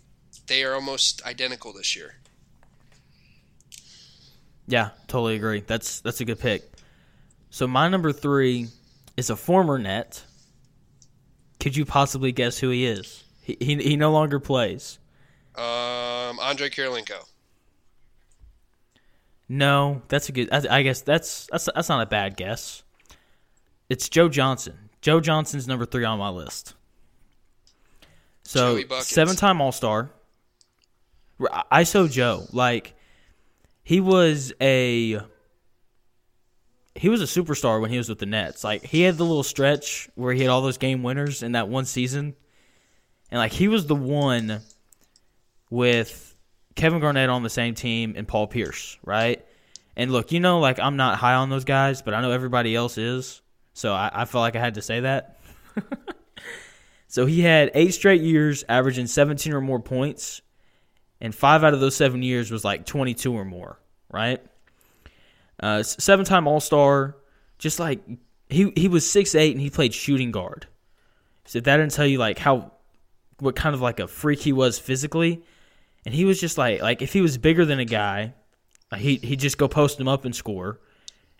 they 0.47 0.63
are 0.63 0.75
almost 0.75 1.21
identical 1.25 1.73
this 1.73 1.93
year. 1.93 2.15
Yeah, 4.67 4.89
totally 5.07 5.35
agree. 5.35 5.63
That's 5.65 6.01
that's 6.01 6.21
a 6.21 6.25
good 6.25 6.39
pick. 6.39 6.63
So 7.49 7.67
my 7.67 7.87
number 7.89 8.11
three 8.11 8.67
is 9.17 9.29
a 9.29 9.35
former 9.35 9.77
net. 9.77 10.23
Could 11.59 11.75
you 11.75 11.85
possibly 11.85 12.31
guess 12.31 12.57
who 12.57 12.69
he 12.69 12.85
is? 12.85 13.23
He 13.41 13.57
he, 13.59 13.75
he 13.75 13.95
no 13.95 14.11
longer 14.11 14.39
plays. 14.39 14.99
Um, 15.55 16.39
Andre 16.39 16.69
Kirilenko. 16.69 17.25
No, 19.49 20.01
that's 20.07 20.29
a 20.29 20.31
good. 20.31 20.49
I, 20.51 20.79
I 20.79 20.81
guess 20.83 21.01
that's 21.01 21.47
that's 21.51 21.69
that's 21.75 21.89
not 21.89 22.01
a 22.01 22.05
bad 22.05 22.37
guess. 22.37 22.83
It's 23.89 24.09
Joe 24.09 24.29
Johnson. 24.29 24.89
Joe 25.01 25.19
Johnson's 25.19 25.67
number 25.67 25.85
three 25.85 26.05
on 26.05 26.17
my 26.17 26.29
list. 26.29 26.73
So 28.43 28.81
seven-time 29.01 29.61
All-Star. 29.61 30.09
ISO 31.71 32.09
Joe, 32.09 32.45
like 32.51 32.95
he 33.83 33.99
was 33.99 34.53
a 34.61 35.19
he 36.95 37.09
was 37.09 37.21
a 37.21 37.25
superstar 37.25 37.81
when 37.81 37.89
he 37.91 37.97
was 37.97 38.09
with 38.09 38.19
the 38.19 38.25
Nets. 38.25 38.63
Like 38.63 38.83
he 38.83 39.01
had 39.01 39.17
the 39.17 39.25
little 39.25 39.43
stretch 39.43 40.09
where 40.15 40.33
he 40.33 40.41
had 40.41 40.49
all 40.49 40.61
those 40.61 40.77
game 40.77 41.03
winners 41.03 41.43
in 41.43 41.53
that 41.53 41.67
one 41.67 41.85
season, 41.85 42.35
and 43.29 43.39
like 43.39 43.51
he 43.51 43.67
was 43.67 43.85
the 43.87 43.95
one 43.95 44.61
with 45.69 46.35
Kevin 46.75 46.99
Garnett 46.99 47.29
on 47.29 47.43
the 47.43 47.49
same 47.49 47.75
team 47.75 48.13
and 48.15 48.27
Paul 48.27 48.47
Pierce, 48.47 48.97
right? 49.03 49.45
And 49.95 50.11
look, 50.11 50.31
you 50.31 50.39
know, 50.39 50.59
like 50.59 50.79
I'm 50.79 50.95
not 50.95 51.17
high 51.17 51.35
on 51.35 51.49
those 51.49 51.65
guys, 51.65 52.01
but 52.01 52.13
I 52.13 52.21
know 52.21 52.31
everybody 52.31 52.75
else 52.75 52.97
is, 52.97 53.41
so 53.73 53.93
I, 53.93 54.09
I 54.13 54.25
felt 54.25 54.41
like 54.41 54.55
I 54.55 54.59
had 54.59 54.75
to 54.75 54.81
say 54.81 55.01
that. 55.01 55.39
so 57.07 57.25
he 57.25 57.41
had 57.41 57.71
eight 57.73 57.93
straight 57.93 58.21
years 58.21 58.63
averaging 58.69 59.07
17 59.07 59.53
or 59.53 59.61
more 59.61 59.79
points, 59.79 60.41
and 61.23 61.33
five 61.33 61.63
out 61.63 61.73
of 61.73 61.79
those 61.79 61.95
seven 61.95 62.21
years 62.21 62.51
was 62.51 62.65
like 62.65 62.85
22 62.85 63.33
or 63.33 63.45
more, 63.45 63.79
right? 64.11 64.45
Uh, 65.59 65.81
seven 65.81 66.25
time 66.25 66.47
All 66.47 66.59
Star, 66.59 67.15
just 67.57 67.79
like 67.79 68.01
he 68.49 68.71
he 68.75 68.89
was 68.89 69.09
six 69.09 69.33
eight 69.33 69.53
and 69.53 69.61
he 69.61 69.69
played 69.69 69.93
shooting 69.93 70.31
guard. 70.31 70.67
So 71.45 71.61
that 71.61 71.77
didn't 71.77 71.93
tell 71.93 72.05
you 72.05 72.17
like 72.17 72.37
how 72.37 72.73
what 73.39 73.55
kind 73.55 73.73
of 73.73 73.81
like 73.81 74.01
a 74.01 74.07
freak 74.07 74.41
he 74.41 74.51
was 74.51 74.77
physically, 74.77 75.41
and 76.05 76.13
he 76.13 76.25
was 76.25 76.41
just 76.41 76.57
like 76.57 76.81
like 76.81 77.01
if 77.01 77.13
he 77.13 77.21
was 77.21 77.37
bigger 77.37 77.63
than 77.63 77.79
a 77.79 77.85
guy, 77.85 78.33
he 78.97 79.15
he'd 79.15 79.39
just 79.39 79.57
go 79.57 79.69
post 79.69 79.97
him 79.99 80.09
up 80.09 80.25
and 80.25 80.35
score, 80.35 80.81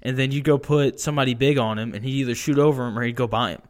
and 0.02 0.16
then 0.16 0.32
you'd 0.32 0.46
go 0.46 0.58
put 0.58 1.02
somebody 1.02 1.34
big 1.34 1.58
on 1.58 1.78
him 1.78 1.94
and 1.94 2.06
he'd 2.06 2.22
either 2.22 2.36
shoot 2.36 2.58
over 2.58 2.88
him 2.88 2.98
or 2.98 3.04
he'd 3.04 3.18
go 3.18 3.28
by 3.28 3.52
him. 3.52 3.62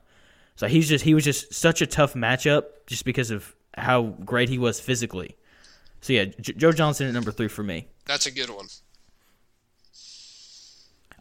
So 0.56 0.68
he's 0.68 0.88
just 0.88 1.04
he 1.04 1.16
was 1.16 1.24
just 1.24 1.56
such 1.56 1.82
a 1.82 1.88
tough 1.88 2.14
matchup 2.14 2.66
just 2.86 3.04
because 3.04 3.32
of 3.32 3.56
how 3.76 4.04
great 4.24 4.50
he 4.50 4.60
was 4.60 4.80
physically. 4.80 5.36
So 6.04 6.12
yeah, 6.12 6.26
J- 6.42 6.54
Joe 6.54 6.74
Johnson 6.74 7.08
at 7.08 7.14
number 7.14 7.32
three 7.32 7.48
for 7.48 7.64
me. 7.64 7.88
That's 8.06 8.26
a 8.26 8.32
good 8.32 8.50
one. 8.50 8.68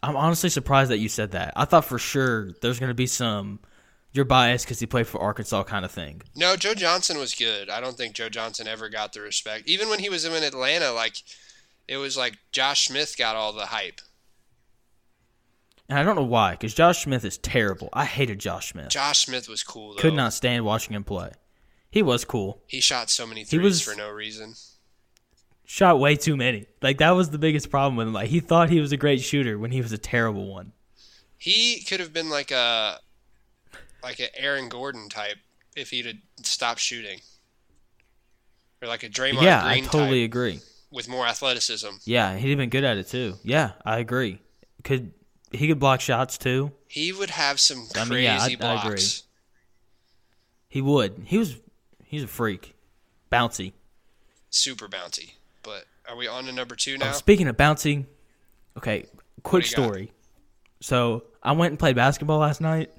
I'm 0.03 0.17
honestly 0.17 0.49
surprised 0.49 0.91
that 0.91 0.97
you 0.97 1.07
said 1.07 1.31
that. 1.31 1.53
I 1.55 1.63
thought 1.63 1.85
for 1.85 1.97
sure 1.97 2.51
there's 2.61 2.79
going 2.79 2.89
to 2.89 2.93
be 2.93 3.07
some 3.07 3.59
you're 4.11 4.25
biased 4.25 4.65
because 4.65 4.81
he 4.81 4.85
played 4.85 5.07
for 5.07 5.21
Arkansas 5.21 5.63
kind 5.63 5.85
of 5.85 5.91
thing. 5.91 6.21
No, 6.35 6.57
Joe 6.57 6.73
Johnson 6.75 7.17
was 7.17 7.33
good. 7.33 7.69
I 7.69 7.79
don't 7.79 7.95
think 7.95 8.13
Joe 8.13 8.27
Johnson 8.27 8.67
ever 8.67 8.89
got 8.89 9.13
the 9.13 9.21
respect. 9.21 9.67
Even 9.69 9.87
when 9.89 9.99
he 9.99 10.09
was 10.09 10.25
in 10.25 10.33
Atlanta, 10.43 10.91
like 10.91 11.15
it 11.87 11.95
was 11.97 12.17
like 12.17 12.37
Josh 12.51 12.85
Smith 12.87 13.15
got 13.17 13.37
all 13.37 13.53
the 13.53 13.67
hype. 13.67 14.01
And 15.87 15.97
I 15.97 16.03
don't 16.03 16.15
know 16.17 16.23
why, 16.23 16.51
because 16.51 16.73
Josh 16.73 17.03
Smith 17.05 17.23
is 17.23 17.37
terrible. 17.37 17.87
I 17.93 18.03
hated 18.03 18.39
Josh 18.39 18.71
Smith. 18.73 18.89
Josh 18.89 19.25
Smith 19.25 19.47
was 19.47 19.63
cool 19.63 19.93
though. 19.93 20.01
Could 20.01 20.13
not 20.13 20.33
stand 20.33 20.65
watching 20.65 20.93
him 20.93 21.05
play. 21.05 21.31
He 21.89 22.01
was 22.01 22.25
cool. 22.25 22.61
He 22.67 22.81
shot 22.81 23.09
so 23.09 23.25
many 23.25 23.41
He 23.41 23.45
threes 23.45 23.63
was- 23.63 23.81
for 23.81 23.95
no 23.95 24.09
reason. 24.09 24.55
Shot 25.65 25.99
way 25.99 26.15
too 26.15 26.35
many. 26.37 26.67
Like 26.81 26.97
that 26.99 27.11
was 27.11 27.29
the 27.29 27.37
biggest 27.37 27.69
problem 27.69 27.95
with 27.95 28.07
him. 28.07 28.13
Like 28.13 28.29
he 28.29 28.39
thought 28.39 28.69
he 28.69 28.79
was 28.79 28.91
a 28.91 28.97
great 28.97 29.21
shooter 29.21 29.57
when 29.57 29.71
he 29.71 29.81
was 29.81 29.91
a 29.91 29.97
terrible 29.97 30.45
one. 30.53 30.71
He 31.37 31.81
could 31.87 31.99
have 31.99 32.13
been 32.13 32.29
like 32.29 32.51
a 32.51 32.99
like 34.03 34.19
an 34.19 34.27
Aaron 34.35 34.69
Gordon 34.69 35.09
type 35.09 35.37
if 35.75 35.89
he'd 35.89 36.05
have 36.05 36.15
stopped 36.43 36.79
shooting, 36.79 37.19
or 38.81 38.87
like 38.87 39.03
a 39.03 39.09
Draymond 39.09 39.41
yeah, 39.43 39.65
I 39.65 39.79
totally 39.79 40.23
agree. 40.23 40.59
with 40.91 41.07
more 41.09 41.25
athleticism. 41.25 41.87
Yeah, 42.05 42.35
he'd 42.37 42.49
have 42.49 42.57
been 42.57 42.69
good 42.69 42.83
at 42.83 42.97
it 42.97 43.07
too. 43.07 43.35
Yeah, 43.43 43.71
I 43.85 43.99
agree. 43.99 44.39
Could 44.83 45.13
he 45.51 45.67
could 45.67 45.79
block 45.79 46.01
shots 46.01 46.37
too? 46.37 46.71
He 46.87 47.11
would 47.13 47.29
have 47.31 47.59
some 47.59 47.87
I 47.95 48.05
crazy 48.05 48.13
mean, 48.13 48.23
yeah, 48.23 48.37
I- 48.41 48.45
I 48.45 48.55
blocks. 48.55 48.85
agree. 48.85 49.29
He 50.69 50.81
would. 50.81 51.23
He 51.25 51.37
was 51.37 51.57
he's 52.05 52.23
a 52.23 52.27
freak. 52.27 52.75
bouncy. 53.31 53.73
super 54.49 54.87
bouncy. 54.87 55.31
Are 56.09 56.15
we 56.15 56.27
on 56.27 56.45
to 56.45 56.51
number 56.51 56.75
two 56.75 56.95
Oh, 56.95 57.05
now? 57.05 57.11
speaking 57.13 57.47
of 57.47 57.55
bouncing, 57.57 58.07
okay, 58.77 59.05
quick 59.43 59.69
you 59.69 59.75
got? 59.75 59.83
story. 59.85 60.11
So 60.81 61.23
I 61.41 61.53
went 61.53 61.71
and 61.71 61.79
played 61.79 61.95
basketball 61.95 62.39
last 62.39 62.59
night, 62.61 62.91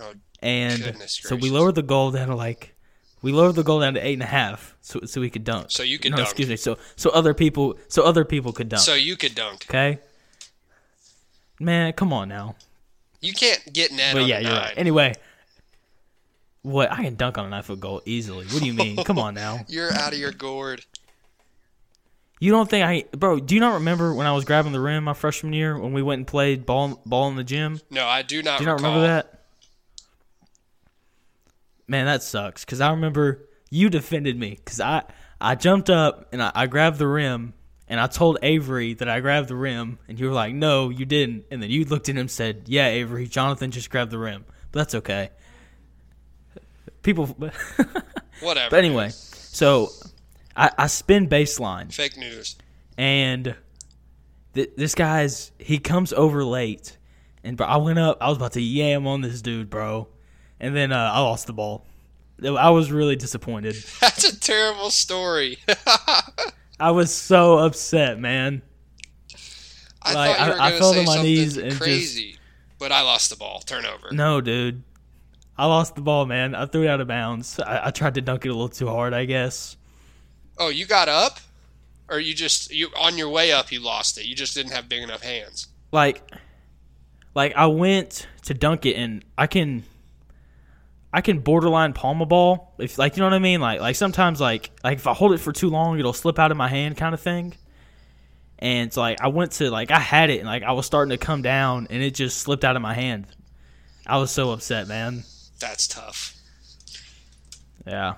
Oh, 0.00 0.12
and 0.42 0.96
so 1.08 1.34
we 1.36 1.50
lowered 1.50 1.74
the 1.74 1.82
goal 1.82 2.10
down 2.12 2.28
to 2.28 2.34
like 2.36 2.74
we 3.22 3.32
lowered 3.32 3.56
the 3.56 3.64
goal 3.64 3.80
down 3.80 3.94
to 3.94 4.06
eight 4.06 4.12
and 4.12 4.22
a 4.22 4.26
half, 4.26 4.76
so 4.80 5.00
so 5.06 5.20
we 5.20 5.30
could 5.30 5.42
dunk. 5.44 5.70
So 5.70 5.82
you 5.82 5.98
could 5.98 6.10
no, 6.12 6.18
dunk. 6.18 6.28
excuse 6.28 6.48
me. 6.48 6.56
So 6.56 6.78
so 6.96 7.10
other 7.10 7.34
people 7.34 7.78
so 7.88 8.04
other 8.04 8.24
people 8.24 8.52
could 8.52 8.68
dunk. 8.68 8.82
so 8.82 8.94
you 8.94 9.16
could 9.16 9.34
dunk. 9.34 9.64
okay, 9.68 9.98
man, 11.58 11.92
come 11.94 12.12
on 12.12 12.28
now. 12.28 12.56
You 13.20 13.32
can't 13.32 13.72
get 13.72 13.90
net 13.90 14.14
But 14.14 14.26
yeah, 14.26 14.38
you're 14.38 14.50
nine. 14.52 14.60
right. 14.62 14.74
Anyway, 14.78 15.14
what 16.62 16.92
I 16.92 17.02
can 17.02 17.16
dunk 17.16 17.38
on 17.38 17.46
a 17.46 17.48
nine 17.48 17.62
foot 17.62 17.80
goal 17.80 18.02
easily. 18.04 18.46
What 18.46 18.60
do 18.60 18.66
you 18.66 18.74
mean? 18.74 18.96
come 19.04 19.18
on 19.18 19.34
now. 19.34 19.60
You're 19.66 19.92
out 19.92 20.12
of 20.12 20.18
your 20.20 20.30
gourd. 20.32 20.84
You 22.40 22.52
don't 22.52 22.70
think 22.70 22.84
I, 22.84 23.16
bro? 23.16 23.40
Do 23.40 23.54
you 23.54 23.60
not 23.60 23.74
remember 23.74 24.14
when 24.14 24.26
I 24.26 24.32
was 24.32 24.44
grabbing 24.44 24.72
the 24.72 24.80
rim 24.80 25.04
my 25.04 25.14
freshman 25.14 25.52
year 25.52 25.78
when 25.78 25.92
we 25.92 26.02
went 26.02 26.20
and 26.20 26.26
played 26.26 26.66
ball 26.66 27.00
ball 27.04 27.28
in 27.28 27.36
the 27.36 27.44
gym? 27.44 27.80
No, 27.90 28.06
I 28.06 28.22
do 28.22 28.42
not. 28.42 28.58
Do 28.58 28.64
you 28.64 28.66
not 28.66 28.74
recall. 28.74 28.94
remember 28.94 29.06
that? 29.08 29.44
Man, 31.88 32.06
that 32.06 32.22
sucks. 32.22 32.64
Cause 32.64 32.80
I 32.80 32.90
remember 32.90 33.48
you 33.70 33.88
defended 33.90 34.38
me. 34.38 34.58
Cause 34.64 34.80
I 34.80 35.04
I 35.40 35.54
jumped 35.54 35.90
up 35.90 36.28
and 36.32 36.42
I, 36.42 36.52
I 36.54 36.66
grabbed 36.66 36.98
the 36.98 37.08
rim 37.08 37.54
and 37.88 37.98
I 37.98 38.06
told 38.06 38.38
Avery 38.42 38.94
that 38.94 39.08
I 39.08 39.20
grabbed 39.20 39.48
the 39.48 39.56
rim 39.56 39.98
and 40.06 40.20
you 40.20 40.26
were 40.26 40.32
like, 40.32 40.54
no, 40.54 40.90
you 40.90 41.06
didn't. 41.06 41.46
And 41.50 41.62
then 41.62 41.70
you 41.70 41.84
looked 41.86 42.08
at 42.08 42.14
him 42.14 42.20
and 42.20 42.30
said, 42.30 42.64
yeah, 42.66 42.88
Avery, 42.88 43.26
Jonathan 43.26 43.70
just 43.70 43.90
grabbed 43.90 44.10
the 44.10 44.18
rim. 44.18 44.44
But 44.70 44.80
that's 44.80 44.94
okay. 44.96 45.30
People, 47.02 47.26
Whatever. 48.40 48.70
but 48.70 48.84
anyway, 48.84 49.08
so 49.10 49.90
I, 50.58 50.70
I 50.76 50.86
spin 50.88 51.28
baseline 51.28 51.92
Fake 51.92 52.16
news. 52.16 52.56
and 52.96 53.54
th- 54.54 54.70
this 54.76 54.94
guy's 54.94 55.52
he 55.58 55.78
comes 55.78 56.12
over 56.12 56.44
late, 56.44 56.96
and 57.44 57.56
bro, 57.56 57.66
I 57.66 57.76
went 57.76 57.98
up. 58.00 58.18
I 58.20 58.28
was 58.28 58.36
about 58.38 58.52
to 58.54 58.60
yam 58.60 59.06
on 59.06 59.20
this 59.20 59.40
dude, 59.40 59.70
bro, 59.70 60.08
and 60.58 60.74
then 60.74 60.90
uh, 60.92 61.10
I 61.14 61.20
lost 61.20 61.46
the 61.46 61.52
ball. 61.52 61.86
I 62.44 62.70
was 62.70 62.90
really 62.92 63.16
disappointed. 63.16 63.74
That's 64.00 64.24
a 64.24 64.38
terrible 64.38 64.90
story. 64.90 65.58
I 66.80 66.90
was 66.92 67.12
so 67.14 67.58
upset, 67.58 68.18
man. 68.20 68.62
I 70.02 70.14
Like, 70.14 70.36
thought 70.36 70.46
you 70.46 70.52
I- 70.52 70.54
were 70.56 70.60
I 70.62 70.70
to 70.72 70.78
fell 70.78 70.94
to 70.94 71.02
my 71.04 71.22
knees 71.22 71.56
and 71.56 71.70
just- 71.70 71.80
crazy, 71.82 72.36
but 72.78 72.92
I 72.92 73.02
lost 73.02 73.30
the 73.30 73.36
ball. 73.36 73.60
Turnover. 73.66 74.10
No, 74.12 74.40
dude, 74.40 74.82
I 75.56 75.66
lost 75.66 75.94
the 75.96 76.00
ball, 76.02 76.26
man. 76.26 76.54
I 76.54 76.66
threw 76.66 76.82
it 76.84 76.88
out 76.88 77.00
of 77.00 77.08
bounds. 77.08 77.58
I, 77.60 77.86
I 77.86 77.90
tried 77.90 78.14
to 78.14 78.20
dunk 78.20 78.44
it 78.44 78.48
a 78.48 78.52
little 78.52 78.68
too 78.68 78.86
hard, 78.88 79.14
I 79.14 79.24
guess. 79.24 79.76
Oh, 80.58 80.68
you 80.68 80.86
got 80.86 81.08
up, 81.08 81.38
or 82.08 82.18
you 82.18 82.34
just 82.34 82.72
you 82.72 82.88
on 82.96 83.18
your 83.18 83.28
way 83.28 83.52
up 83.52 83.70
you 83.70 83.80
lost 83.80 84.18
it. 84.18 84.26
You 84.26 84.34
just 84.34 84.54
didn't 84.54 84.72
have 84.72 84.88
big 84.88 85.02
enough 85.02 85.22
hands. 85.22 85.68
like 85.92 86.22
like 87.34 87.54
I 87.54 87.66
went 87.66 88.26
to 88.42 88.54
dunk 88.54 88.86
it 88.86 88.94
and 88.94 89.24
I 89.36 89.46
can 89.46 89.84
I 91.12 91.20
can 91.20 91.40
borderline 91.40 91.92
palm 91.92 92.20
a 92.20 92.26
ball. 92.26 92.74
If 92.78 92.98
like 92.98 93.16
you 93.16 93.20
know 93.20 93.26
what 93.26 93.34
I 93.34 93.38
mean? 93.38 93.60
Like 93.60 93.80
like 93.80 93.96
sometimes 93.96 94.40
like 94.40 94.70
like 94.82 94.98
if 94.98 95.06
I 95.06 95.14
hold 95.14 95.32
it 95.32 95.38
for 95.38 95.52
too 95.52 95.68
long 95.70 95.98
it'll 95.98 96.12
slip 96.12 96.38
out 96.38 96.50
of 96.50 96.56
my 96.56 96.68
hand 96.68 96.96
kind 96.96 97.14
of 97.14 97.20
thing. 97.20 97.54
And 98.58 98.92
so 98.92 99.00
like 99.02 99.20
I 99.20 99.28
went 99.28 99.52
to 99.52 99.70
like 99.70 99.90
I 99.90 100.00
had 100.00 100.30
it 100.30 100.38
and 100.38 100.46
like 100.46 100.62
I 100.62 100.72
was 100.72 100.86
starting 100.86 101.10
to 101.10 101.18
come 101.18 101.42
down 101.42 101.86
and 101.90 102.02
it 102.02 102.14
just 102.14 102.38
slipped 102.38 102.64
out 102.64 102.76
of 102.76 102.82
my 102.82 102.94
hand. 102.94 103.26
I 104.06 104.18
was 104.18 104.30
so 104.30 104.50
upset 104.50 104.88
man. 104.88 105.24
That's 105.60 105.86
tough. 105.86 106.34
yeah 107.86 108.14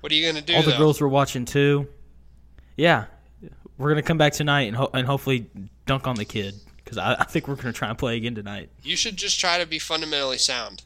What 0.00 0.10
are 0.12 0.14
you 0.14 0.26
gonna 0.26 0.40
do? 0.42 0.54
all 0.54 0.62
the 0.62 0.70
though? 0.72 0.78
girls 0.78 1.00
were 1.00 1.08
watching 1.08 1.44
too 1.44 1.86
yeah 2.76 3.04
we're 3.78 3.88
gonna 3.90 4.02
come 4.02 4.18
back 4.18 4.32
tonight 4.32 4.62
and, 4.62 4.76
ho- 4.76 4.90
and 4.94 5.06
hopefully 5.06 5.46
dunk 5.86 6.06
on 6.06 6.16
the 6.16 6.24
kid 6.24 6.54
because 6.76 6.98
I, 6.98 7.14
I 7.14 7.24
think 7.24 7.48
we're 7.48 7.54
gonna 7.56 7.72
try 7.72 7.88
and 7.88 7.96
play 7.98 8.16
again 8.16 8.34
tonight 8.34 8.68
You 8.82 8.96
should 8.96 9.16
just 9.16 9.38
try 9.40 9.58
to 9.58 9.66
be 9.66 9.78
fundamentally 9.78 10.38
sound. 10.38 10.82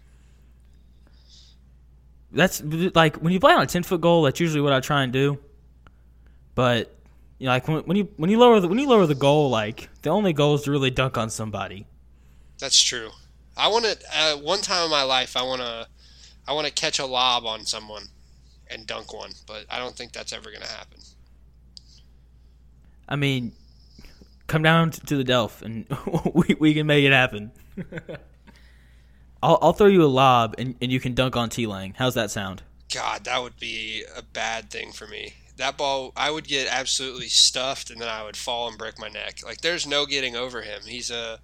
that's 2.33 2.63
like 2.95 3.17
when 3.17 3.33
you 3.33 3.41
play 3.41 3.53
on 3.53 3.63
a 3.63 3.67
ten 3.67 3.83
foot 3.83 4.01
goal. 4.01 4.23
That's 4.23 4.41
usually 4.41 4.61
what 4.61 4.73
I 4.73 4.81
try 4.81 5.03
and 5.05 5.13
do. 5.13 5.39
But 6.55 6.93
you 7.39 7.47
know, 7.47 7.53
like 7.53 7.69
when, 7.69 7.79
when 7.85 7.97
you 7.97 8.09
when 8.17 8.31
you 8.31 8.39
lower 8.39 8.59
the 8.61 8.69
when 8.69 8.79
you 8.79 8.89
lower 8.89 9.07
the 9.07 9.15
goal, 9.15 9.51
like 9.51 9.89
the 10.03 10.11
only 10.11 10.33
goal 10.33 10.55
is 10.55 10.63
to 10.63 10.71
really 10.71 10.91
dunk 10.91 11.17
on 11.17 11.31
somebody. 11.31 11.87
That's 12.59 12.81
true. 12.83 13.11
I 13.57 13.69
want 13.69 13.85
to. 13.85 13.97
Uh, 14.13 14.37
one 14.39 14.61
time 14.61 14.85
in 14.85 14.91
my 14.91 15.03
life, 15.05 15.37
I 15.37 15.43
want 15.43 15.61
to. 15.61 15.87
I 16.47 16.53
want 16.53 16.67
to 16.67 16.73
catch 16.73 16.99
a 16.99 17.07
lob 17.07 17.47
on 17.47 17.65
someone 17.65 18.03
and 18.75 18.87
dunk 18.87 19.13
one, 19.13 19.31
but 19.47 19.65
I 19.71 19.79
don't 19.79 19.95
think 19.95 20.13
that's 20.13 20.33
ever 20.33 20.51
going 20.51 20.63
to 20.63 20.69
happen. 20.69 20.99
I 23.09 23.17
mean, 23.17 23.53
come 24.47 24.63
down 24.63 24.91
to 24.91 25.17
the 25.17 25.25
Delph 25.25 25.63
and 25.63 25.87
we 26.35 26.55
we 26.59 26.75
can 26.75 26.87
make 26.87 27.05
it 27.05 27.13
happen. 27.13 27.53
I'll 29.43 29.59
I'll 29.61 29.73
throw 29.73 29.87
you 29.87 30.03
a 30.03 30.07
lob 30.07 30.55
and, 30.59 30.75
and 30.81 30.91
you 30.91 31.01
can 31.01 31.15
dunk 31.15 31.37
on 31.37 31.49
T 31.49 31.67
Lang. 31.67 31.95
How's 31.97 32.15
that 32.15 32.31
sound? 32.31 32.63
God, 32.93 33.25
that 33.25 33.43
would 33.43 33.59
be 33.59 34.05
a 34.17 34.23
bad 34.23 34.71
thing 34.71 34.93
for 34.93 35.07
me. 35.07 35.35
That 35.57 35.77
ball, 35.77 36.13
I 36.17 36.31
would 36.31 36.49
get 36.49 36.67
absolutely 36.69 37.29
stuffed, 37.29 37.91
and 37.91 38.01
then 38.01 38.09
I 38.09 38.25
would 38.25 38.37
fall 38.37 38.69
and 38.69 38.77
break 38.77 38.99
my 38.99 39.09
neck. 39.09 39.39
Like 39.45 39.61
there's 39.61 39.87
no 39.87 40.05
getting 40.05 40.35
over 40.37 40.63
him. 40.63 40.83
He's 40.87 41.11
a, 41.11 41.39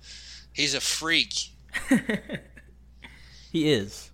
he's 0.53 0.74
a 0.74 0.81
freak. 0.81 1.51
He 3.51 3.70
is. 3.70 4.10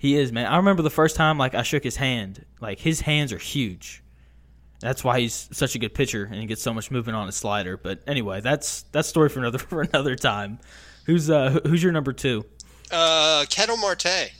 He 0.00 0.16
is, 0.16 0.32
man. 0.32 0.46
I 0.46 0.56
remember 0.56 0.82
the 0.82 0.88
first 0.88 1.14
time 1.14 1.36
like 1.36 1.54
I 1.54 1.62
shook 1.62 1.84
his 1.84 1.96
hand. 1.96 2.46
Like 2.58 2.78
his 2.80 3.02
hands 3.02 3.34
are 3.34 3.38
huge. 3.38 4.02
That's 4.80 5.04
why 5.04 5.20
he's 5.20 5.46
such 5.52 5.74
a 5.74 5.78
good 5.78 5.92
pitcher 5.92 6.24
and 6.24 6.36
he 6.40 6.46
gets 6.46 6.62
so 6.62 6.72
much 6.72 6.90
movement 6.90 7.16
on 7.16 7.26
his 7.26 7.36
slider. 7.36 7.76
But 7.76 8.00
anyway, 8.06 8.40
that's 8.40 8.84
that's 8.92 9.08
story 9.08 9.28
for 9.28 9.40
another 9.40 9.58
for 9.72 9.82
another 9.82 10.16
time. 10.16 10.58
Who's 11.04 11.28
uh 11.28 11.60
who's 11.66 11.82
your 11.82 11.92
number 11.92 12.14
two? 12.14 12.46
Uh, 12.90 13.44
Ketel 13.50 13.76
Marte 13.76 14.32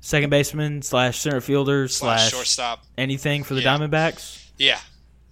Second 0.00 0.30
baseman 0.30 0.82
slash 0.82 1.18
center 1.18 1.40
fielder 1.40 1.88
slash 1.88 2.20
slash 2.20 2.30
shortstop. 2.32 2.84
anything 2.98 3.42
for 3.44 3.54
the 3.54 3.62
Yeah. 3.62 3.76
Diamondbacks. 3.78 4.50
Yeah. 4.58 4.78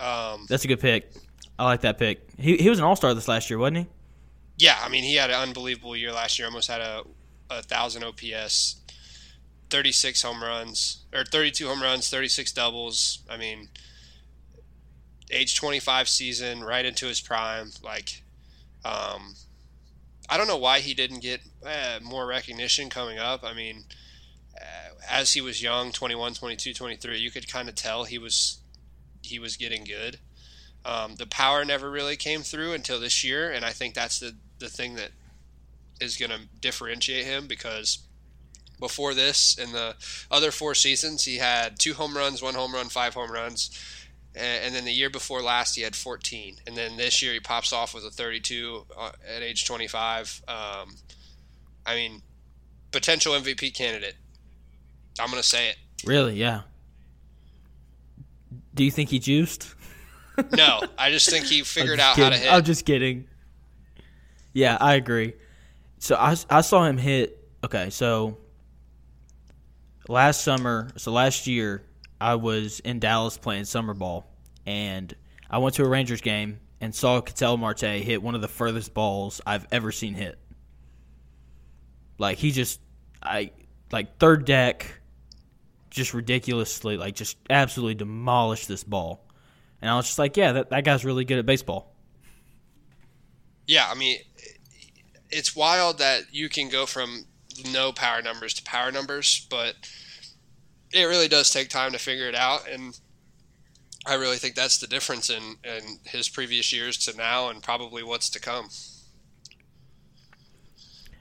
Um, 0.00 0.46
That's 0.48 0.64
a 0.64 0.68
good 0.68 0.80
pick. 0.80 1.12
I 1.58 1.64
like 1.64 1.82
that 1.82 1.98
pick. 1.98 2.26
He 2.38 2.56
he 2.56 2.68
was 2.70 2.78
an 2.78 2.84
all 2.84 2.96
star 2.96 3.12
this 3.14 3.28
last 3.28 3.50
year, 3.50 3.58
wasn't 3.58 3.78
he? 3.78 3.86
yeah. 4.58 4.78
I 4.82 4.88
mean, 4.88 5.04
he 5.04 5.14
had 5.16 5.30
an 5.30 5.36
unbelievable 5.36 5.96
year 5.96 6.12
last 6.12 6.38
year. 6.38 6.46
Almost 6.48 6.68
had 6.70 6.80
a, 6.80 7.02
a 7.58 7.62
thousand 7.62 8.04
OPS, 8.04 8.80
thirty 9.70 9.92
six 9.92 10.22
home 10.22 10.42
runs 10.42 11.04
or 11.14 11.24
thirty 11.24 11.50
two 11.50 11.68
home 11.68 11.82
runs, 11.82 12.08
thirty 12.08 12.28
six 12.28 12.52
doubles. 12.52 13.20
I 13.28 13.36
mean, 13.36 13.68
age 15.30 15.56
twenty 15.56 15.80
five 15.80 16.08
season, 16.08 16.64
right 16.64 16.84
into 16.84 17.06
his 17.06 17.20
prime. 17.20 17.70
Like, 17.82 18.22
um, 18.84 19.34
I 20.28 20.36
don't 20.36 20.48
know 20.48 20.56
why 20.56 20.80
he 20.80 20.94
didn't 20.94 21.20
get 21.20 21.40
uh, 21.64 22.00
more 22.02 22.26
recognition 22.26 22.90
coming 22.90 23.18
up. 23.18 23.44
I 23.44 23.52
mean, 23.52 23.84
uh, 24.60 24.94
as 25.10 25.32
he 25.32 25.40
was 25.40 25.62
young, 25.62 25.92
21, 25.92 26.34
22, 26.34 26.74
23, 26.74 27.18
you 27.18 27.30
could 27.30 27.48
kind 27.48 27.68
of 27.68 27.74
tell 27.74 28.04
he 28.04 28.18
was 28.18 28.58
he 29.22 29.38
was 29.38 29.56
getting 29.56 29.84
good. 29.84 30.18
Um, 30.84 31.14
the 31.14 31.26
power 31.26 31.64
never 31.64 31.90
really 31.90 32.16
came 32.16 32.42
through 32.42 32.72
until 32.72 32.98
this 32.98 33.22
year, 33.22 33.50
and 33.50 33.64
I 33.64 33.70
think 33.70 33.94
that's 33.94 34.18
the 34.18 34.36
the 34.58 34.68
thing 34.68 34.94
that 34.96 35.10
is 36.02 36.16
going 36.16 36.30
to 36.30 36.40
differentiate 36.60 37.24
him 37.24 37.46
because 37.46 37.98
before 38.80 39.14
this, 39.14 39.56
in 39.56 39.72
the 39.72 39.94
other 40.30 40.50
four 40.50 40.74
seasons, 40.74 41.24
he 41.24 41.38
had 41.38 41.78
two 41.78 41.94
home 41.94 42.16
runs, 42.16 42.42
one 42.42 42.54
home 42.54 42.74
run, 42.74 42.88
five 42.88 43.14
home 43.14 43.30
runs, 43.30 43.70
and, 44.34 44.74
then 44.74 44.84
the 44.84 44.92
year 44.92 45.10
before 45.10 45.42
last, 45.42 45.74
he 45.74 45.82
had 45.82 45.94
14, 45.94 46.56
and 46.66 46.76
then 46.76 46.96
this 46.96 47.22
year 47.22 47.34
he 47.34 47.40
pops 47.40 47.72
off 47.72 47.94
with 47.94 48.04
a 48.04 48.10
32 48.10 48.86
uh, 48.98 49.12
at 49.36 49.42
age 49.42 49.66
25. 49.66 50.42
Um, 50.48 50.96
I 51.84 51.94
mean, 51.94 52.22
potential 52.92 53.34
MVP 53.34 53.74
candidate. 53.74 54.14
I'm 55.20 55.30
going 55.30 55.42
to 55.42 55.48
say 55.48 55.68
it. 55.68 55.76
Really? 56.04 56.34
Yeah. 56.34 56.62
Do 58.74 58.84
you 58.84 58.90
think 58.90 59.10
he 59.10 59.18
juiced? 59.18 59.74
No, 60.56 60.80
I 60.96 61.10
just 61.10 61.28
think 61.28 61.44
he 61.44 61.62
figured 61.62 62.00
out 62.00 62.16
just 62.16 62.20
how 62.20 62.30
to 62.30 62.38
hit. 62.38 62.52
I'm 62.52 62.64
just 62.64 62.86
kidding. 62.86 63.26
Yeah, 64.54 64.78
I 64.80 64.94
agree. 64.94 65.34
So 66.02 66.16
I, 66.16 66.34
I 66.50 66.62
saw 66.62 66.84
him 66.84 66.98
hit. 66.98 67.38
Okay, 67.62 67.88
so 67.90 68.38
last 70.08 70.42
summer, 70.42 70.88
so 70.96 71.12
last 71.12 71.46
year, 71.46 71.84
I 72.20 72.34
was 72.34 72.80
in 72.80 72.98
Dallas 72.98 73.38
playing 73.38 73.66
summer 73.66 73.94
ball, 73.94 74.26
and 74.66 75.14
I 75.48 75.58
went 75.58 75.76
to 75.76 75.84
a 75.84 75.88
Rangers 75.88 76.20
game 76.20 76.58
and 76.80 76.92
saw 76.92 77.20
Ketel 77.20 77.56
Marte 77.56 77.82
hit 77.82 78.20
one 78.20 78.34
of 78.34 78.40
the 78.40 78.48
furthest 78.48 78.92
balls 78.92 79.40
I've 79.46 79.64
ever 79.70 79.92
seen 79.92 80.14
hit. 80.14 80.40
Like 82.18 82.36
he 82.36 82.50
just, 82.50 82.80
I 83.22 83.52
like 83.92 84.18
third 84.18 84.44
deck, 84.44 85.00
just 85.88 86.14
ridiculously, 86.14 86.96
like 86.96 87.14
just 87.14 87.36
absolutely 87.48 87.94
demolished 87.94 88.66
this 88.66 88.82
ball. 88.82 89.24
And 89.80 89.88
I 89.88 89.94
was 89.94 90.06
just 90.06 90.18
like, 90.18 90.36
yeah, 90.36 90.50
that, 90.54 90.70
that 90.70 90.82
guy's 90.82 91.04
really 91.04 91.24
good 91.24 91.38
at 91.38 91.46
baseball. 91.46 91.94
Yeah, 93.68 93.88
I 93.88 93.94
mean, 93.94 94.18
it's 95.32 95.56
wild 95.56 95.98
that 95.98 96.32
you 96.32 96.48
can 96.48 96.68
go 96.68 96.86
from 96.86 97.24
no 97.70 97.92
power 97.92 98.22
numbers 98.22 98.54
to 98.54 98.62
power 98.62 98.92
numbers, 98.92 99.46
but 99.50 99.74
it 100.92 101.04
really 101.04 101.28
does 101.28 101.50
take 101.50 101.68
time 101.68 101.92
to 101.92 101.98
figure 101.98 102.28
it 102.28 102.34
out, 102.34 102.68
and 102.68 102.98
I 104.06 104.14
really 104.14 104.36
think 104.36 104.54
that's 104.54 104.78
the 104.78 104.86
difference 104.86 105.30
in 105.30 105.56
in 105.64 105.98
his 106.04 106.28
previous 106.28 106.72
years 106.72 106.96
to 107.06 107.16
now, 107.16 107.48
and 107.48 107.62
probably 107.62 108.02
what's 108.02 108.30
to 108.30 108.40
come. 108.40 108.68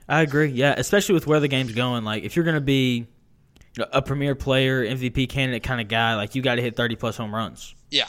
I 0.08 0.22
agree. 0.22 0.48
Yeah, 0.48 0.74
especially 0.76 1.14
with 1.14 1.26
where 1.26 1.40
the 1.40 1.48
game's 1.48 1.72
going. 1.72 2.04
Like, 2.04 2.24
if 2.24 2.36
you're 2.36 2.44
going 2.44 2.56
to 2.56 2.60
be 2.60 3.06
you 3.74 3.78
know, 3.78 3.86
a 3.92 4.02
premier 4.02 4.34
player, 4.34 4.84
MVP 4.84 5.28
candidate 5.28 5.62
kind 5.62 5.80
of 5.80 5.88
guy, 5.88 6.16
like 6.16 6.34
you 6.34 6.42
got 6.42 6.56
to 6.56 6.62
hit 6.62 6.76
30 6.76 6.96
plus 6.96 7.16
home 7.16 7.34
runs. 7.34 7.74
Yeah, 7.90 8.08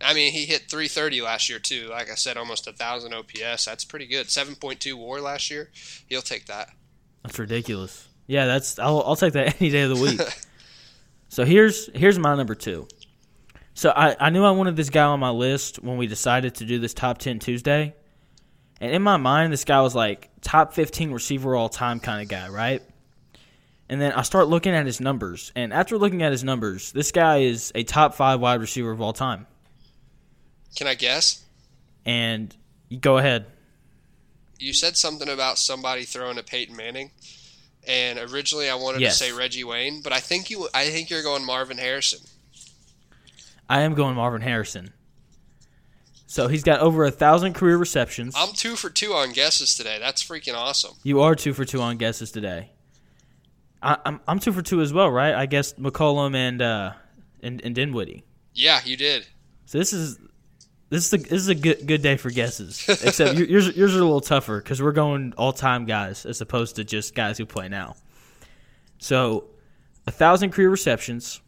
I 0.00 0.14
mean 0.14 0.32
he 0.32 0.44
hit 0.44 0.70
330 0.70 1.22
last 1.22 1.48
year 1.48 1.58
too. 1.58 1.88
Like 1.88 2.10
I 2.10 2.14
said, 2.14 2.36
almost 2.36 2.66
a 2.66 2.72
thousand 2.72 3.14
OPS. 3.14 3.64
That's 3.64 3.84
pretty 3.84 4.06
good. 4.06 4.26
7.2 4.26 4.94
WAR 4.94 5.20
last 5.20 5.50
year. 5.50 5.70
He'll 6.08 6.22
take 6.22 6.46
that. 6.46 6.70
That's 7.22 7.38
ridiculous. 7.38 8.08
Yeah, 8.26 8.46
that's 8.46 8.78
I'll, 8.78 9.02
I'll 9.02 9.16
take 9.16 9.32
that 9.34 9.56
any 9.60 9.70
day 9.70 9.82
of 9.82 9.96
the 9.96 10.02
week. 10.02 10.20
so 11.28 11.44
here's 11.44 11.88
here's 11.94 12.18
my 12.18 12.34
number 12.36 12.54
two. 12.54 12.88
So 13.74 13.92
I, 13.94 14.16
I 14.18 14.30
knew 14.30 14.42
I 14.42 14.50
wanted 14.50 14.74
this 14.74 14.90
guy 14.90 15.04
on 15.04 15.20
my 15.20 15.30
list 15.30 15.76
when 15.76 15.98
we 15.98 16.08
decided 16.08 16.56
to 16.56 16.64
do 16.64 16.80
this 16.80 16.92
top 16.92 17.18
10 17.18 17.38
Tuesday. 17.38 17.94
And 18.80 18.92
in 18.92 19.02
my 19.02 19.18
mind, 19.18 19.52
this 19.52 19.64
guy 19.64 19.80
was 19.82 19.94
like 19.94 20.30
top 20.40 20.74
15 20.74 21.12
receiver 21.12 21.54
all 21.54 21.68
time 21.68 22.00
kind 22.00 22.20
of 22.20 22.28
guy, 22.28 22.48
right? 22.48 22.82
And 23.88 24.00
then 24.00 24.12
I 24.12 24.22
start 24.22 24.48
looking 24.48 24.74
at 24.74 24.84
his 24.84 25.00
numbers. 25.00 25.52
And 25.54 25.72
after 25.72 25.96
looking 25.96 26.22
at 26.22 26.32
his 26.32 26.42
numbers, 26.42 26.90
this 26.90 27.12
guy 27.12 27.38
is 27.38 27.70
a 27.74 27.84
top 27.84 28.14
five 28.14 28.40
wide 28.40 28.60
receiver 28.60 28.90
of 28.90 29.00
all 29.00 29.12
time. 29.12 29.46
Can 30.76 30.86
I 30.86 30.94
guess? 30.94 31.42
And 32.04 32.54
go 33.00 33.18
ahead. 33.18 33.46
You 34.58 34.72
said 34.72 34.96
something 34.96 35.28
about 35.28 35.58
somebody 35.58 36.04
throwing 36.04 36.38
a 36.38 36.42
Peyton 36.42 36.74
Manning. 36.76 37.10
And 37.86 38.18
originally 38.18 38.68
I 38.68 38.74
wanted 38.74 39.00
Yes. 39.00 39.18
to 39.18 39.24
say 39.24 39.32
Reggie 39.32 39.64
Wayne, 39.64 40.02
but 40.02 40.12
I 40.12 40.20
think 40.20 40.50
you 40.50 40.68
I 40.74 40.90
think 40.90 41.10
you're 41.10 41.22
going 41.22 41.44
Marvin 41.44 41.78
Harrison. 41.78 42.20
I 43.68 43.82
am 43.82 43.94
going 43.94 44.14
Marvin 44.16 44.42
Harrison. 44.42 44.92
So 46.26 46.48
he's 46.48 46.62
got 46.62 46.80
over 46.80 47.04
a 47.04 47.10
thousand 47.10 47.54
career 47.54 47.76
receptions. 47.78 48.34
I'm 48.36 48.52
two 48.52 48.76
for 48.76 48.90
two 48.90 49.12
on 49.14 49.32
guesses 49.32 49.74
today. 49.74 49.98
That's 49.98 50.22
freaking 50.22 50.54
awesome. 50.54 50.92
You 51.02 51.22
are 51.22 51.34
two 51.34 51.54
for 51.54 51.64
two 51.64 51.80
on 51.80 51.96
guesses 51.96 52.30
today. 52.30 52.70
I, 53.82 53.96
I'm 54.04 54.20
I'm 54.28 54.38
two 54.38 54.52
for 54.52 54.60
two 54.62 54.80
as 54.82 54.92
well, 54.92 55.08
right? 55.10 55.34
I 55.34 55.46
guess 55.46 55.72
McCollum 55.74 56.34
and 56.34 56.60
uh 56.60 56.92
and, 57.42 57.62
and 57.64 57.74
Dinwiddie. 57.74 58.24
Yeah, 58.52 58.80
you 58.84 58.96
did. 58.96 59.26
So 59.66 59.78
this 59.78 59.92
is 59.92 60.18
this 60.90 61.06
is 61.06 61.12
a, 61.12 61.18
this 61.18 61.32
is 61.32 61.48
a 61.48 61.54
good 61.54 61.86
good 61.86 62.02
day 62.02 62.16
for 62.16 62.30
guesses. 62.30 62.84
Except 62.88 63.38
yours 63.38 63.76
yours 63.76 63.94
are 63.94 64.00
a 64.00 64.02
little 64.02 64.20
tougher 64.20 64.58
because 64.58 64.80
we're 64.80 64.92
going 64.92 65.34
all 65.36 65.52
time 65.52 65.84
guys 65.84 66.24
as 66.24 66.40
opposed 66.40 66.76
to 66.76 66.84
just 66.84 67.14
guys 67.14 67.36
who 67.38 67.46
play 67.46 67.68
now. 67.68 67.94
So 68.98 69.48
a 70.06 70.10
thousand 70.10 70.50
career 70.52 70.70
receptions, 70.70 71.40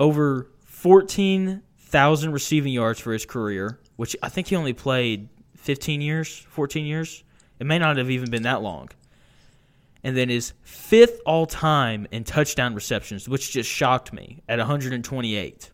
over 0.00 0.50
fourteen 0.64 1.62
thousand 1.78 2.32
receiving 2.32 2.72
yards 2.72 3.00
for 3.00 3.12
his 3.12 3.26
career, 3.26 3.78
which 3.96 4.16
I 4.22 4.28
think 4.28 4.48
he 4.48 4.56
only 4.56 4.72
played 4.72 5.28
fifteen 5.54 6.00
years, 6.00 6.46
fourteen 6.48 6.86
years. 6.86 7.24
It 7.60 7.66
may 7.66 7.78
not 7.78 7.96
have 7.96 8.10
even 8.10 8.30
been 8.30 8.44
that 8.44 8.62
long. 8.62 8.88
And 10.04 10.16
then 10.16 10.28
his 10.28 10.52
fifth 10.62 11.20
all 11.26 11.44
time 11.44 12.06
in 12.12 12.22
touchdown 12.22 12.74
receptions, 12.74 13.28
which 13.28 13.50
just 13.50 13.68
shocked 13.68 14.12
me 14.12 14.42
at 14.48 14.58
128 14.58 15.70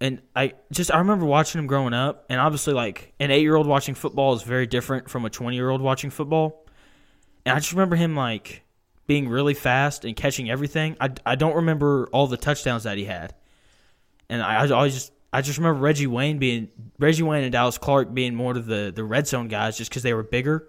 and 0.00 0.22
I 0.36 0.54
just 0.72 0.92
I 0.92 0.98
remember 0.98 1.24
watching 1.24 1.58
him 1.58 1.66
growing 1.66 1.94
up, 1.94 2.26
and 2.28 2.40
obviously 2.40 2.72
like 2.72 3.12
an 3.18 3.30
eight 3.30 3.42
year 3.42 3.56
old 3.56 3.66
watching 3.66 3.94
football 3.94 4.34
is 4.34 4.42
very 4.42 4.66
different 4.66 5.10
from 5.10 5.24
a 5.24 5.30
twenty 5.30 5.56
year 5.56 5.70
old 5.70 5.80
watching 5.80 6.10
football. 6.10 6.64
And 7.44 7.56
I 7.56 7.58
just 7.58 7.72
remember 7.72 7.96
him 7.96 8.14
like 8.14 8.62
being 9.06 9.28
really 9.28 9.54
fast 9.54 10.04
and 10.04 10.14
catching 10.14 10.50
everything. 10.50 10.96
I, 11.00 11.10
I 11.24 11.34
don't 11.34 11.56
remember 11.56 12.08
all 12.12 12.26
the 12.26 12.36
touchdowns 12.36 12.84
that 12.84 12.98
he 12.98 13.06
had, 13.06 13.34
and 14.28 14.42
I, 14.42 14.64
I 14.64 14.68
always 14.70 14.94
just 14.94 15.12
I 15.32 15.42
just 15.42 15.58
remember 15.58 15.80
Reggie 15.80 16.06
Wayne 16.06 16.38
being 16.38 16.68
Reggie 16.98 17.24
Wayne 17.24 17.42
and 17.42 17.52
Dallas 17.52 17.76
Clark 17.76 18.14
being 18.14 18.34
more 18.34 18.56
of 18.56 18.66
the 18.66 18.92
the 18.94 19.04
red 19.04 19.26
zone 19.26 19.48
guys 19.48 19.76
just 19.76 19.90
because 19.90 20.02
they 20.02 20.14
were 20.14 20.22
bigger. 20.22 20.68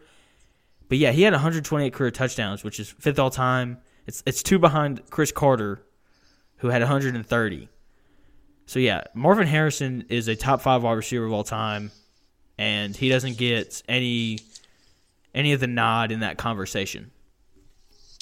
But 0.87 0.97
yeah, 0.97 1.11
he 1.11 1.21
had 1.21 1.33
128 1.33 1.93
career 1.93 2.09
touchdowns, 2.09 2.63
which 2.63 2.79
is 2.79 2.89
fifth 2.89 3.19
all 3.19 3.29
time. 3.29 3.77
It's 4.07 4.23
it's 4.25 4.41
two 4.41 4.57
behind 4.57 5.07
Cris 5.11 5.31
Carter, 5.31 5.85
who 6.57 6.69
had 6.69 6.81
130. 6.81 7.69
So 8.69 8.77
yeah, 8.77 9.01
Marvin 9.15 9.47
Harrison 9.47 10.05
is 10.09 10.27
a 10.27 10.35
top 10.35 10.61
five 10.61 10.83
wide 10.83 10.93
receiver 10.93 11.25
of 11.25 11.33
all 11.33 11.43
time, 11.43 11.89
and 12.55 12.95
he 12.95 13.09
doesn't 13.09 13.35
get 13.35 13.81
any 13.89 14.37
any 15.33 15.53
of 15.53 15.59
the 15.59 15.65
nod 15.65 16.11
in 16.11 16.19
that 16.19 16.37
conversation. 16.37 17.09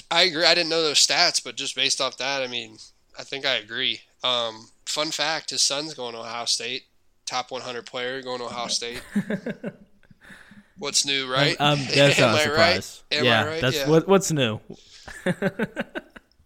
I 0.10 0.22
agree. 0.22 0.46
I 0.46 0.56
didn't 0.56 0.70
know 0.70 0.82
those 0.82 1.06
stats, 1.06 1.44
but 1.44 1.58
just 1.58 1.76
based 1.76 2.00
off 2.00 2.16
that, 2.20 2.42
I 2.42 2.48
mean, 2.48 2.78
I 3.20 3.24
think 3.24 3.46
I 3.46 3.56
agree. 3.56 4.00
Um, 4.24 4.70
fun 4.86 5.12
fact: 5.12 5.50
his 5.50 5.60
son's 5.62 5.94
going 5.94 6.14
to 6.14 6.20
Ohio 6.22 6.46
State. 6.46 6.84
Top 7.26 7.52
100 7.52 7.86
player 7.86 8.22
going 8.22 8.40
to 8.40 8.46
Ohio 8.46 8.68
State. 8.68 9.02
What's 10.78 11.06
new, 11.06 11.30
right? 11.30 11.58
Um, 11.60 11.78
that's 11.94 12.18
Am 12.20 12.32
not 12.32 12.40
I 12.40 12.44
surprise. 12.46 13.04
right? 13.12 13.20
Am 13.20 13.26
yeah, 13.26 13.42
I 13.44 13.48
right? 13.48 13.62
that's 13.62 13.76
Yeah. 13.76 13.90
what 13.90 14.08
what's 14.08 14.32
new. 14.32 14.62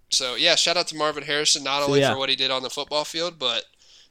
So 0.09 0.33
yeah, 0.35 0.55
shout 0.55 0.75
out 0.75 0.87
to 0.87 0.95
Marvin 0.95 1.23
Harrison 1.23 1.63
not 1.63 1.81
So, 1.81 1.85
only 1.87 1.99
yeah. 1.99 2.13
for 2.13 2.17
what 2.17 2.29
he 2.29 2.35
did 2.35 2.49
on 2.49 2.63
the 2.63 2.69
football 2.71 3.05
field, 3.05 3.37
but 3.37 3.63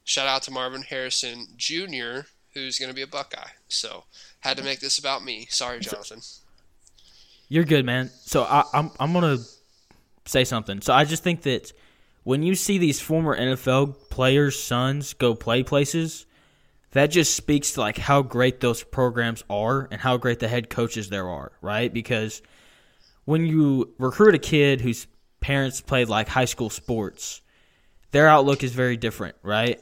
shout 0.04 0.26
out 0.26 0.42
to 0.42 0.50
Marvin 0.50 0.82
Harrison 0.82 1.48
Jr., 1.56 2.26
who's 2.54 2.78
going 2.78 2.88
to 2.88 2.94
be 2.94 3.02
a 3.02 3.06
Buckeye. 3.06 3.50
So 3.68 4.04
had 4.40 4.56
to 4.56 4.62
make 4.62 4.80
this 4.80 4.98
about 4.98 5.24
me. 5.24 5.46
Sorry, 5.50 5.80
Jonathan. 5.80 6.20
You're 7.48 7.64
good, 7.64 7.84
man. 7.84 8.10
So 8.22 8.44
I, 8.44 8.64
I'm 8.72 8.90
I'm 8.98 9.12
gonna 9.12 9.38
say 10.24 10.44
something. 10.44 10.80
So 10.80 10.92
I 10.92 11.04
just 11.04 11.22
think 11.22 11.42
that 11.42 11.72
when 12.22 12.42
you 12.42 12.54
see 12.54 12.78
these 12.78 13.00
former 13.00 13.36
NFL 13.36 14.08
players' 14.10 14.62
sons 14.62 15.14
go 15.14 15.34
play 15.34 15.62
places, 15.62 16.26
that 16.92 17.08
just 17.08 17.34
speaks 17.34 17.72
to 17.72 17.80
like 17.80 17.98
how 17.98 18.22
great 18.22 18.60
those 18.60 18.82
programs 18.82 19.44
are 19.48 19.88
and 19.90 20.00
how 20.00 20.16
great 20.16 20.38
the 20.38 20.48
head 20.48 20.70
coaches 20.70 21.08
there 21.08 21.28
are, 21.28 21.52
right? 21.60 21.92
Because 21.92 22.42
when 23.24 23.46
you 23.46 23.94
recruit 23.98 24.34
a 24.34 24.38
kid 24.38 24.80
whose 24.80 25.06
parents 25.40 25.80
played 25.80 26.08
like 26.08 26.28
high 26.28 26.44
school 26.44 26.70
sports, 26.70 27.42
their 28.12 28.28
outlook 28.28 28.62
is 28.64 28.72
very 28.72 28.96
different, 28.96 29.36
right? 29.42 29.80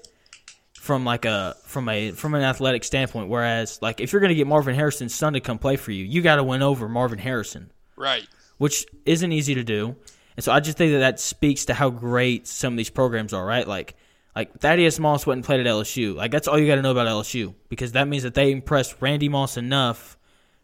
From 0.74 1.05
like 1.05 1.24
a 1.24 1.57
from 1.64 1.89
a 1.89 2.12
from 2.12 2.35
an 2.35 2.43
athletic 2.43 2.85
standpoint. 2.85 3.29
Whereas 3.29 3.81
like 3.83 4.01
if 4.01 4.12
you're 4.12 4.20
gonna 4.20 4.35
get 4.35 4.47
Marvin 4.47 4.74
Harrison's 4.74 5.14
son 5.14 5.35
to 5.35 5.41
come 5.41 5.59
play 5.59 5.76
for 5.76 5.93
you, 5.93 6.05
you 6.05 6.22
got 6.22 6.37
to 6.37 6.45
win 6.45 6.62
over 6.62 6.89
Marvin 6.89 7.18
Harrison 7.18 7.70
Right. 7.97 8.26
which 8.59 8.87
isn't 9.05 9.33
easy 9.33 9.55
to 9.55 9.64
do. 9.64 9.97
And 10.37 10.45
so 10.45 10.53
I 10.53 10.61
just 10.61 10.79
think 10.79 10.93
that 10.93 10.99
that 11.01 11.20
speaks 11.20 11.64
to 11.66 11.74
how 11.74 11.91
great 11.91 12.47
some 12.47 12.74
of 12.74 12.76
these 12.76 12.91
programs 12.91 13.33
are, 13.33 13.45
right? 13.45 13.66
Like, 13.66 13.97
like 14.37 14.57
Thaddeus 14.61 15.01
Moss 15.01 15.26
went 15.26 15.39
and 15.39 15.45
played 15.45 15.59
at 15.61 15.66
LSU. 15.66 16.14
Like 16.14 16.31
that's 16.31 16.47
all 16.47 16.57
you 16.59 16.66
got 16.68 16.76
to 16.76 16.83
know 16.83 16.93
about 16.93 17.09
LSU 17.09 17.55
because 17.68 17.93
that 17.93 18.07
means 18.07 18.22
that 18.22 18.35
they 18.35 18.53
impressed 18.53 18.95
Randy 19.01 19.29
Moss 19.29 19.57
enough 19.57 20.16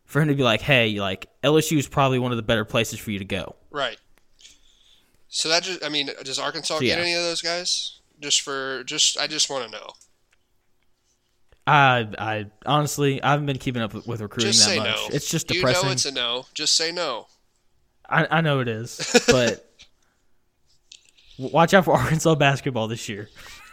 for 0.04 0.22
him 0.22 0.28
to 0.28 0.34
be 0.34 0.44
like, 0.44 0.60
hey, 0.60 1.00
like 1.00 1.26
LSU 1.42 1.76
is 1.76 1.88
probably 1.88 2.20
one 2.20 2.30
of 2.30 2.36
the 2.36 2.42
better 2.44 2.64
places 2.64 3.00
for 3.00 3.10
you 3.10 3.18
to 3.18 3.24
go. 3.24 3.56
Right. 3.70 3.98
So 5.34 5.48
that 5.48 5.64
just, 5.64 5.84
I 5.84 5.88
mean, 5.88 6.10
does 6.22 6.38
Arkansas 6.38 6.76
So, 6.76 6.80
get 6.80 6.96
any 7.00 7.12
of 7.12 7.22
those 7.22 7.42
guys? 7.42 7.98
Just 8.20 8.42
for, 8.42 8.84
just, 8.84 9.18
I 9.18 9.26
just 9.26 9.50
want 9.50 9.64
to 9.64 9.70
know. 9.72 9.88
I, 11.66 12.06
I 12.18 12.46
honestly, 12.66 13.20
I 13.20 13.32
haven't 13.32 13.46
been 13.46 13.58
keeping 13.58 13.82
up 13.82 13.94
with, 13.94 14.06
with 14.06 14.20
recruiting 14.20 14.52
Just 14.52 14.64
that 14.64 14.70
say 14.74 14.78
much. 14.78 14.86
no. 14.86 15.08
It's 15.10 15.28
just 15.28 15.48
depressing. 15.48 15.82
You 15.82 15.88
know 15.88 15.92
it's 15.92 16.04
a 16.04 16.12
no. 16.12 16.46
Just 16.54 16.76
say 16.76 16.92
no. 16.92 17.26
I, 18.08 18.28
I 18.30 18.40
know 18.42 18.60
it 18.60 18.68
is, 18.68 19.24
but 19.26 19.68
watch 21.36 21.74
out 21.74 21.86
for 21.86 21.94
Arkansas 21.96 22.36
basketball 22.36 22.86
this 22.86 23.08
year. 23.08 23.28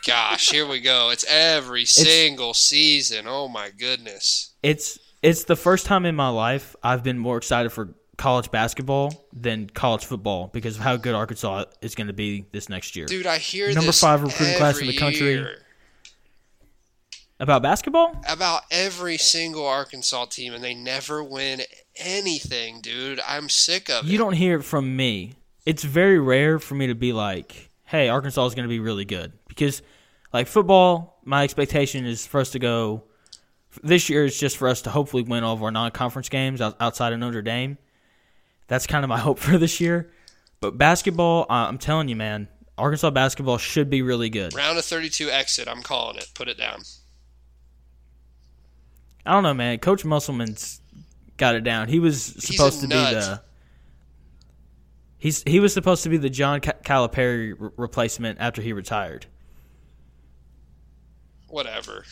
Gosh, 0.08 0.50
here 0.50 0.66
we 0.66 0.80
go. 0.80 1.12
It's 1.12 1.26
every 1.30 1.86
single 1.86 2.56
season. 2.56 3.26
Oh 3.28 3.48
my 3.48 3.70
goodness. 3.70 4.54
it's 4.64 4.98
it's 5.22 5.44
the 5.44 5.56
first 5.56 5.86
time 5.86 6.08
in 6.08 6.16
my 6.16 6.30
life 6.30 6.76
I've 6.82 7.04
been 7.04 7.20
more 7.20 7.38
excited 7.38 7.72
for 7.72 7.94
college 8.22 8.52
basketball 8.52 9.26
than 9.34 9.68
college 9.68 10.06
football 10.06 10.52
because 10.54 10.78
of 10.78 10.84
how 10.84 10.96
good 10.96 11.16
Arkansas 11.16 11.66
is 11.82 11.96
going 11.96 12.06
to 12.06 12.14
be 12.14 12.46
this 12.52 12.70
next 12.70 12.96
year. 12.96 13.08
Dude, 13.08 13.26
I 13.26 13.40
hear 13.40 13.68
Number 13.74 13.88
this 13.88 14.00
five 14.00 14.22
recruiting 14.22 14.58
class 14.58 14.80
in 14.80 14.86
the 14.86 14.96
country. 14.96 15.32
year 15.32 15.58
About 17.40 17.64
basketball? 17.64 18.16
about 18.30 18.62
every 18.70 19.18
single 19.18 19.66
Arkansas 19.66 20.26
team, 20.26 20.54
and 20.54 20.64
they 20.64 20.76
never 20.76 21.24
win 21.24 21.62
anything, 21.96 22.80
dude. 22.82 23.20
I'm 23.28 23.50
sick 23.50 23.90
of 23.90 24.06
You 24.06 24.10
it. 24.10 24.14
You 24.14 24.18
don't 24.20 24.34
hear 24.34 24.60
it 24.60 24.64
from 24.64 24.96
me. 24.96 25.34
It's 25.66 25.84
very 25.84 26.20
rare 26.20 26.60
for 26.60 26.76
me 26.76 26.88
to 26.88 26.96
be 26.96 27.14
like, 27.14 27.72
"Hey, 27.86 28.08
Arkansas 28.08 28.46
is 28.46 28.54
going 28.54 28.68
to 28.68 28.70
be 28.70 28.80
really 28.80 29.06
good." 29.06 29.34
Because 29.48 29.82
like 30.32 30.46
football, 30.46 31.20
my 31.24 31.44
expectation 31.44 32.06
is 32.06 32.28
for 32.28 32.40
us 32.40 32.52
to 32.52 32.60
go 32.60 33.04
this 33.82 34.10
year 34.10 34.26
is 34.26 34.40
just 34.40 34.58
for 34.58 34.68
us 34.68 34.84
to 34.84 34.92
hopefully 34.92 35.24
win 35.24 35.44
all 35.44 35.54
of 35.56 35.64
our 35.64 35.72
non-conference 35.72 36.30
games 36.30 36.62
outside 36.62 37.14
of 37.14 37.20
Notre 37.20 37.42
Dame. 37.42 37.78
That's 38.72 38.88
kind 38.88 39.04
of 39.04 39.10
my 39.10 39.20
hope 39.28 39.38
for 39.38 39.58
this 39.58 39.82
year. 39.82 40.10
But 40.62 40.78
basketball, 40.78 41.46
I- 41.50 41.66
I'm 41.68 41.78
telling 41.78 42.08
you, 42.08 42.16
man, 42.16 42.48
Arkansas 42.78 43.10
basketball 43.10 43.58
should 43.58 43.90
be 43.90 44.02
really 44.02 44.30
good. 44.30 44.56
Round 44.56 44.78
of 44.78 44.86
32 44.86 45.30
exit. 45.30 45.68
I'm 45.68 45.82
calling 45.84 46.16
it. 46.16 46.30
Put 46.34 46.48
it 46.48 46.58
down. 46.58 46.84
I 49.26 49.34
don't 49.34 49.44
know, 49.44 49.54
man. 49.54 49.78
Coach 49.80 50.06
Musselman's 50.06 50.80
got 51.36 51.56
it 51.56 51.66
down. 51.66 51.90
He 51.90 52.00
was 52.00 52.24
supposed 52.24 52.80
to 52.80 52.88
be 52.88 52.96
the. 52.96 53.42
He's 55.18 55.44
he 55.44 55.60
was 55.60 55.74
supposed 55.74 56.04
to 56.04 56.10
be 56.10 56.16
the 56.16 56.30
John 56.30 56.62
Calipari 56.62 57.54
re- 57.60 57.70
replacement 57.76 58.40
after 58.40 58.62
he 58.62 58.72
retired. 58.72 59.26
Whatever. 61.50 62.06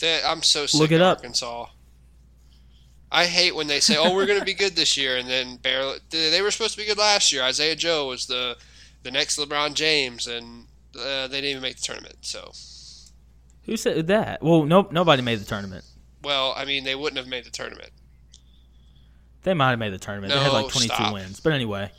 They, 0.00 0.20
I'm 0.24 0.42
so 0.42 0.66
sick 0.66 0.80
Look 0.80 0.90
it 0.90 0.96
of 0.96 1.02
up. 1.02 1.18
Arkansas. 1.18 1.66
I 3.10 3.24
hate 3.26 3.54
when 3.54 3.66
they 3.68 3.80
say, 3.80 3.96
"Oh, 3.98 4.14
we're 4.14 4.26
going 4.26 4.38
to 4.38 4.44
be 4.44 4.54
good 4.54 4.76
this 4.76 4.96
year," 4.96 5.16
and 5.16 5.28
then 5.28 5.56
barely. 5.56 5.98
They 6.10 6.42
were 6.42 6.50
supposed 6.50 6.74
to 6.74 6.78
be 6.80 6.86
good 6.86 6.98
last 6.98 7.32
year. 7.32 7.42
Isaiah 7.42 7.76
Joe 7.76 8.06
was 8.08 8.26
the 8.26 8.56
the 9.02 9.10
next 9.10 9.38
LeBron 9.38 9.74
James, 9.74 10.26
and 10.26 10.66
uh, 10.98 11.28
they 11.28 11.40
didn't 11.40 11.50
even 11.50 11.62
make 11.62 11.76
the 11.76 11.82
tournament. 11.82 12.16
So, 12.20 12.52
Who 13.64 13.76
said 13.76 14.06
that? 14.08 14.42
Well, 14.42 14.64
no, 14.64 14.88
nobody 14.90 15.22
made 15.22 15.38
the 15.38 15.44
tournament. 15.46 15.84
well, 16.22 16.52
I 16.56 16.64
mean, 16.64 16.84
they 16.84 16.94
wouldn't 16.94 17.18
have 17.18 17.28
made 17.28 17.44
the 17.44 17.50
tournament. 17.50 17.90
They 19.44 19.54
might 19.54 19.70
have 19.70 19.78
made 19.78 19.92
the 19.92 19.98
tournament. 19.98 20.32
they 20.32 20.38
had 20.40 20.52
like 20.52 20.68
22 20.68 21.12
wins. 21.12 21.40
But 21.40 21.52
anyway, 21.52 21.90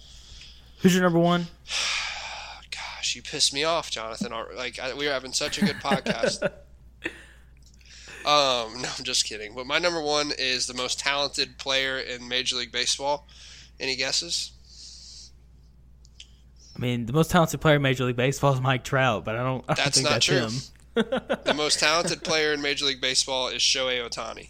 who's 0.81 0.93
your 0.93 1.01
number 1.01 1.19
one? 1.19 1.47
Gosh, 2.71 3.15
you 3.15 3.21
pissed 3.23 3.53
me 3.53 3.63
off, 3.63 3.89
Jonathan. 3.89 4.31
Like 4.55 4.79
we 4.97 5.07
were 5.07 5.13
having 5.13 5.33
such 5.33 5.57
a 5.57 5.65
good 5.65 5.77
podcast. 5.77 6.51
um, 8.25 8.81
no, 8.81 8.89
I'm 8.97 9.03
just 9.03 9.25
kidding. 9.25 9.53
But 9.55 9.65
my 9.65 9.79
number 9.79 10.01
one 10.01 10.31
is 10.37 10.67
the 10.67 10.73
most 10.73 10.99
talented 10.99 11.57
player 11.57 11.97
in 11.97 12.27
Major 12.27 12.57
League 12.57 12.71
Baseball. 12.71 13.27
Any 13.79 13.95
guesses? 13.95 14.51
I 16.75 16.79
mean, 16.79 17.05
the 17.05 17.13
most 17.13 17.31
talented 17.31 17.61
player 17.61 17.75
in 17.75 17.81
Major 17.81 18.05
League 18.05 18.15
Baseball 18.15 18.53
is 18.53 18.61
Mike 18.61 18.83
Trout, 18.83 19.25
but 19.25 19.35
I 19.35 19.43
don't, 19.43 19.65
I 19.67 19.73
That's 19.73 19.97
think 19.97 20.05
not 20.05 20.13
that's 20.13 20.25
true. 20.25 20.49
The 20.95 21.53
most 21.55 21.79
talented 21.79 22.23
player 22.23 22.51
in 22.51 22.61
Major 22.61 22.85
League 22.85 22.99
Baseball 22.99 23.47
is 23.47 23.61
Shohei 23.61 24.05
Ohtani. 24.05 24.49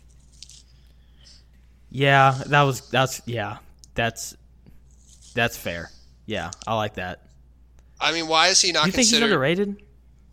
Yeah, 1.91 2.41
that 2.47 2.63
was 2.63 2.89
that's 2.89 3.21
yeah, 3.25 3.57
that's 3.93 4.35
that's 5.35 5.57
fair. 5.57 5.91
Yeah, 6.25 6.51
I 6.65 6.75
like 6.75 6.95
that. 6.95 7.23
I 7.99 8.11
mean, 8.13 8.27
why 8.27 8.47
is 8.47 8.61
he 8.61 8.71
not 8.71 8.85
you 8.85 8.91
think 8.91 9.01
he's 9.01 9.11
considered? 9.11 9.33
underrated? 9.33 9.83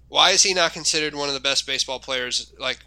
Why 0.09 0.31
is 0.31 0.43
he 0.43 0.55
not 0.55 0.73
considered 0.73 1.15
one 1.15 1.29
of 1.29 1.35
the 1.35 1.41
best 1.41 1.67
baseball 1.67 1.99
players? 1.99 2.53
Like, 2.59 2.79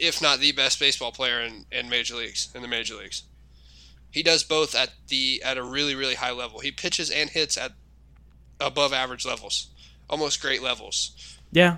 if 0.00 0.20
not 0.20 0.40
the 0.40 0.52
best 0.52 0.78
baseball 0.80 1.12
player 1.12 1.40
in, 1.40 1.66
in 1.70 1.88
major 1.88 2.14
leagues 2.16 2.48
in 2.54 2.62
the 2.62 2.68
major 2.68 2.94
leagues. 2.94 3.22
He 4.10 4.22
does 4.22 4.42
both 4.44 4.74
at 4.74 4.90
the 5.08 5.42
at 5.44 5.58
a 5.58 5.62
really 5.62 5.94
really 5.94 6.14
high 6.14 6.32
level. 6.32 6.60
He 6.60 6.70
pitches 6.70 7.10
and 7.10 7.30
hits 7.30 7.56
at 7.56 7.72
above 8.60 8.92
average 8.92 9.26
levels, 9.26 9.68
almost 10.08 10.40
great 10.40 10.62
levels. 10.62 11.38
Yeah, 11.52 11.76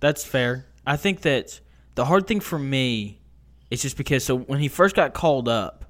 that's 0.00 0.24
fair. 0.24 0.66
I 0.86 0.96
think 0.96 1.20
that 1.22 1.60
the 1.94 2.06
hard 2.06 2.26
thing 2.26 2.40
for 2.40 2.58
me 2.58 3.20
is 3.70 3.82
just 3.82 3.96
because 3.96 4.24
so 4.24 4.36
when 4.36 4.58
he 4.58 4.68
first 4.68 4.96
got 4.96 5.14
called 5.14 5.48
up, 5.48 5.84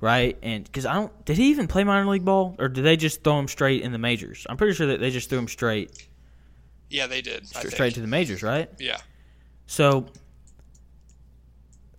right? 0.00 0.36
And 0.42 0.64
because 0.64 0.84
I 0.86 0.94
don't, 0.94 1.24
did 1.24 1.36
he 1.38 1.50
even 1.50 1.66
play 1.68 1.84
minor 1.84 2.08
league 2.08 2.24
ball, 2.24 2.54
or 2.58 2.68
did 2.68 2.84
they 2.84 2.96
just 2.96 3.24
throw 3.24 3.38
him 3.38 3.48
straight 3.48 3.82
in 3.82 3.92
the 3.92 3.98
majors? 3.98 4.46
I'm 4.48 4.56
pretty 4.56 4.74
sure 4.74 4.88
that 4.88 5.00
they 5.00 5.10
just 5.10 5.28
threw 5.30 5.38
him 5.38 5.48
straight 5.48 6.08
Yeah, 6.90 7.06
they 7.06 7.22
did. 7.22 7.46
Think. 7.46 7.72
straight 7.72 7.94
to 7.94 8.00
the 8.00 8.06
majors, 8.06 8.42
right? 8.42 8.68
Yeah, 8.78 8.98
So, 9.66 10.06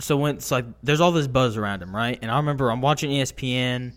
so 0.04 0.18
when 0.18 0.36
it's 0.36 0.52
like 0.52 0.66
there's 0.84 1.00
all 1.00 1.12
this 1.12 1.28
buzz 1.28 1.56
around 1.56 1.82
him, 1.82 1.96
right? 1.96 2.20
And 2.22 2.30
I 2.30 2.38
remember 2.38 2.70
I'm 2.70 2.82
watching 2.82 3.10
ESPN, 3.10 3.94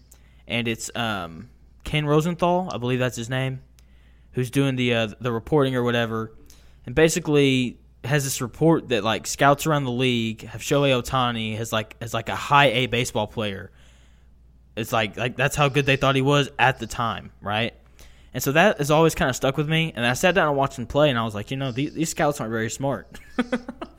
and 0.47 0.69
it's 0.69 0.91
um, 0.95 1.51
Ken 1.83 2.07
Rosenthal, 2.07 2.71
I 2.73 2.79
believe 2.79 3.01
that's 3.01 3.17
his 3.17 3.29
name, 3.29 3.61
who's 4.33 4.51
doing 4.51 4.77
the 4.77 4.95
uh, 4.95 5.09
the 5.21 5.33
reporting 5.33 5.75
or 5.75 5.83
whatever, 5.83 6.33
and 6.87 6.95
basically 6.95 7.79
has 8.05 8.23
this 8.23 8.41
report 8.41 8.91
that 8.91 9.03
like 9.03 9.27
scouts 9.27 9.67
around 9.67 9.83
the 9.83 9.91
league 9.91 10.43
have 10.47 10.61
Shohei 10.61 11.03
Ohtani 11.03 11.59
as 11.59 11.73
like 11.73 11.97
as 12.01 12.15
like 12.15 12.29
a 12.29 12.37
high 12.37 12.67
A 12.67 12.87
baseball 12.87 13.27
player. 13.27 13.73
It's 14.77 14.93
like 14.93 15.17
like 15.17 15.37
that's 15.37 15.57
how 15.57 15.69
good 15.69 15.87
they 15.87 15.97
thought 15.97 16.15
he 16.15 16.23
was 16.23 16.51
at 16.57 16.79
the 16.79 16.87
time, 16.87 17.33
right? 17.41 17.75
And 18.33 18.43
so 18.43 18.53
that 18.53 18.79
has 18.79 18.91
always 18.93 19.15
kind 19.15 19.29
of 19.29 19.35
stuck 19.35 19.57
with 19.57 19.69
me. 19.69 19.93
And 19.97 20.07
I 20.07 20.13
sat 20.13 20.35
down 20.37 20.47
and 20.49 20.57
watched 20.57 20.79
him 20.79 20.87
play, 20.87 21.11
and 21.11 21.19
I 21.19 21.25
was 21.25 21.35
like, 21.35 21.51
you 21.51 21.57
know, 21.57 21.73
these, 21.73 21.95
these 21.95 22.11
scouts 22.11 22.41
aren't 22.41 22.53
very 22.53 22.71
smart. 22.71 23.19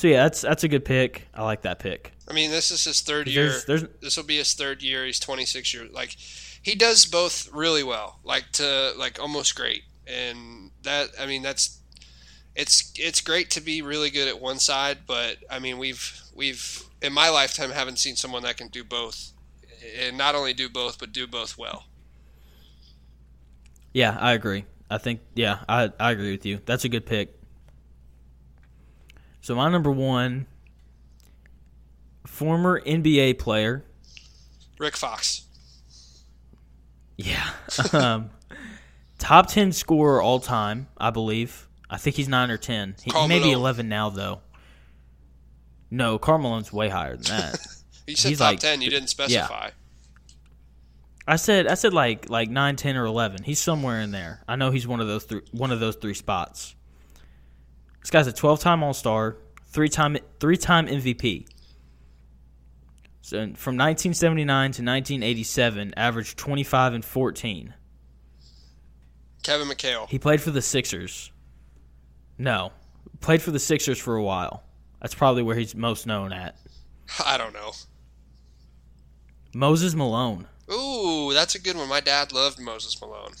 so 0.00 0.08
yeah, 0.08 0.22
that's 0.22 0.40
that's 0.40 0.64
a 0.64 0.68
good 0.68 0.86
pick. 0.86 1.28
I 1.34 1.44
like 1.44 1.60
that 1.60 1.78
pick. 1.78 2.12
I 2.26 2.32
mean 2.32 2.50
this 2.50 2.70
is 2.70 2.84
his 2.84 3.02
third 3.02 3.28
year. 3.28 3.50
There's, 3.50 3.64
there's 3.66 3.84
This 4.00 4.16
will 4.16 4.24
be 4.24 4.38
his 4.38 4.54
third 4.54 4.82
year. 4.82 5.04
He's 5.04 5.20
26 5.20 5.74
years. 5.74 5.92
Like, 5.92 6.16
he 6.62 6.74
does 6.74 7.04
both 7.04 7.52
really 7.52 7.82
well. 7.82 8.18
Like 8.24 8.50
to 8.52 8.94
like 8.96 9.20
almost 9.20 9.54
great. 9.54 9.82
And 10.06 10.70
that 10.84 11.10
I 11.20 11.26
mean 11.26 11.42
that's 11.42 11.82
it's 12.56 12.94
it's 12.96 13.20
great 13.20 13.50
to 13.50 13.60
be 13.60 13.82
really 13.82 14.08
good 14.08 14.26
at 14.26 14.40
one 14.40 14.58
side, 14.58 15.00
but 15.06 15.36
I 15.50 15.58
mean 15.58 15.76
we've 15.76 16.18
we've 16.34 16.82
in 17.02 17.12
my 17.12 17.28
lifetime 17.28 17.68
haven't 17.68 17.98
seen 17.98 18.16
someone 18.16 18.42
that 18.44 18.56
can 18.56 18.68
do 18.68 18.82
both, 18.82 19.32
and 19.98 20.16
not 20.16 20.34
only 20.34 20.54
do 20.54 20.70
both 20.70 20.98
but 20.98 21.12
do 21.12 21.26
both 21.26 21.58
well. 21.58 21.84
yeah, 23.92 24.16
I 24.18 24.32
agree. 24.32 24.64
I 24.88 24.96
think 24.96 25.20
yeah, 25.34 25.58
I 25.68 25.92
I 26.00 26.12
agree 26.12 26.30
with 26.30 26.46
you. 26.46 26.60
That's 26.64 26.86
a 26.86 26.88
good 26.88 27.04
pick. 27.04 27.39
So 29.40 29.54
my 29.54 29.68
number 29.70 29.90
one, 29.90 30.46
former 32.26 32.80
NBA 32.80 33.38
player. 33.38 33.84
Rick 34.78 34.96
Fox. 34.96 35.42
Yeah. 37.16 37.50
um, 37.92 38.30
top 39.18 39.48
10 39.48 39.72
scorer 39.72 40.22
all 40.22 40.40
time, 40.40 40.88
I 40.96 41.10
believe. 41.10 41.68
I 41.88 41.96
think 41.98 42.16
he's 42.16 42.28
9 42.28 42.50
or 42.50 42.56
10. 42.56 42.96
He, 43.02 43.10
he 43.10 43.26
may 43.28 43.40
be 43.42 43.52
11 43.52 43.88
now, 43.88 44.10
though. 44.10 44.40
No, 45.90 46.18
Carmelone's 46.18 46.72
way 46.72 46.88
higher 46.88 47.16
than 47.16 47.36
that. 47.38 47.58
You 48.06 48.16
said 48.16 48.28
He's 48.30 48.38
top 48.38 48.50
like- 48.52 48.58
ten. 48.58 48.82
You 48.82 48.90
didn't 48.90 49.08
specify. 49.08 49.70
I 51.28 51.36
said 51.36 51.68
I 51.68 51.74
said 51.74 51.94
like 51.94 52.28
like 52.28 52.50
9, 52.50 52.74
10 52.74 52.96
or 52.96 53.04
11. 53.04 53.44
He's 53.44 53.60
somewhere 53.60 54.00
in 54.00 54.10
there. 54.10 54.42
I 54.48 54.56
know 54.56 54.72
he's 54.72 54.84
one 54.84 55.00
of 55.00 55.06
those 55.06 55.22
three 55.24 55.42
one 55.52 55.70
of 55.70 55.78
those 55.78 55.94
three 55.94 56.14
spots. 56.14 56.74
This 58.00 58.10
guy's 58.10 58.26
a 58.26 58.32
12-time 58.32 58.82
All-Star, 58.82 59.36
three-time 59.66 60.16
three-time 60.38 60.86
MVP. 60.86 61.46
So 63.22 63.36
from 63.54 63.76
1979 63.76 64.46
to 64.46 64.82
1987, 64.82 65.94
averaged 65.96 66.36
25 66.38 66.94
and 66.94 67.04
14. 67.04 67.74
Kevin 69.42 69.68
McHale. 69.68 70.08
He 70.08 70.18
played 70.18 70.40
for 70.40 70.50
the 70.50 70.62
Sixers. 70.62 71.30
No, 72.38 72.72
played 73.20 73.42
for 73.42 73.50
the 73.50 73.58
Sixers 73.58 73.98
for 73.98 74.16
a 74.16 74.22
while. 74.22 74.62
That's 75.00 75.14
probably 75.14 75.42
where 75.42 75.56
he's 75.56 75.74
most 75.74 76.06
known 76.06 76.32
at. 76.32 76.56
I 77.24 77.36
don't 77.38 77.52
know. 77.52 77.72
Moses 79.54 79.94
Malone, 79.94 80.46
Ooh, 80.72 81.32
that's 81.32 81.56
a 81.56 81.60
good 81.60 81.76
one. 81.76 81.88
My 81.88 82.00
dad 82.00 82.32
loved 82.32 82.60
Moses 82.60 83.00
Malone. 83.00 83.32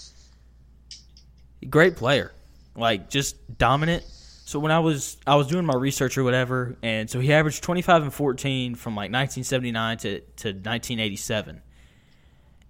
great 1.68 1.94
player, 1.96 2.32
like 2.74 3.08
just 3.08 3.58
dominant. 3.58 4.04
So 4.50 4.58
when 4.58 4.72
I 4.72 4.80
was 4.80 5.16
I 5.28 5.36
was 5.36 5.46
doing 5.46 5.64
my 5.64 5.76
research 5.76 6.18
or 6.18 6.24
whatever, 6.24 6.76
and 6.82 7.08
so 7.08 7.20
he 7.20 7.32
averaged 7.32 7.62
25 7.62 8.02
and 8.02 8.12
14 8.12 8.74
from 8.74 8.96
like 8.96 9.12
1979 9.12 9.98
to 9.98 10.18
to 10.18 10.48
1987, 10.48 11.62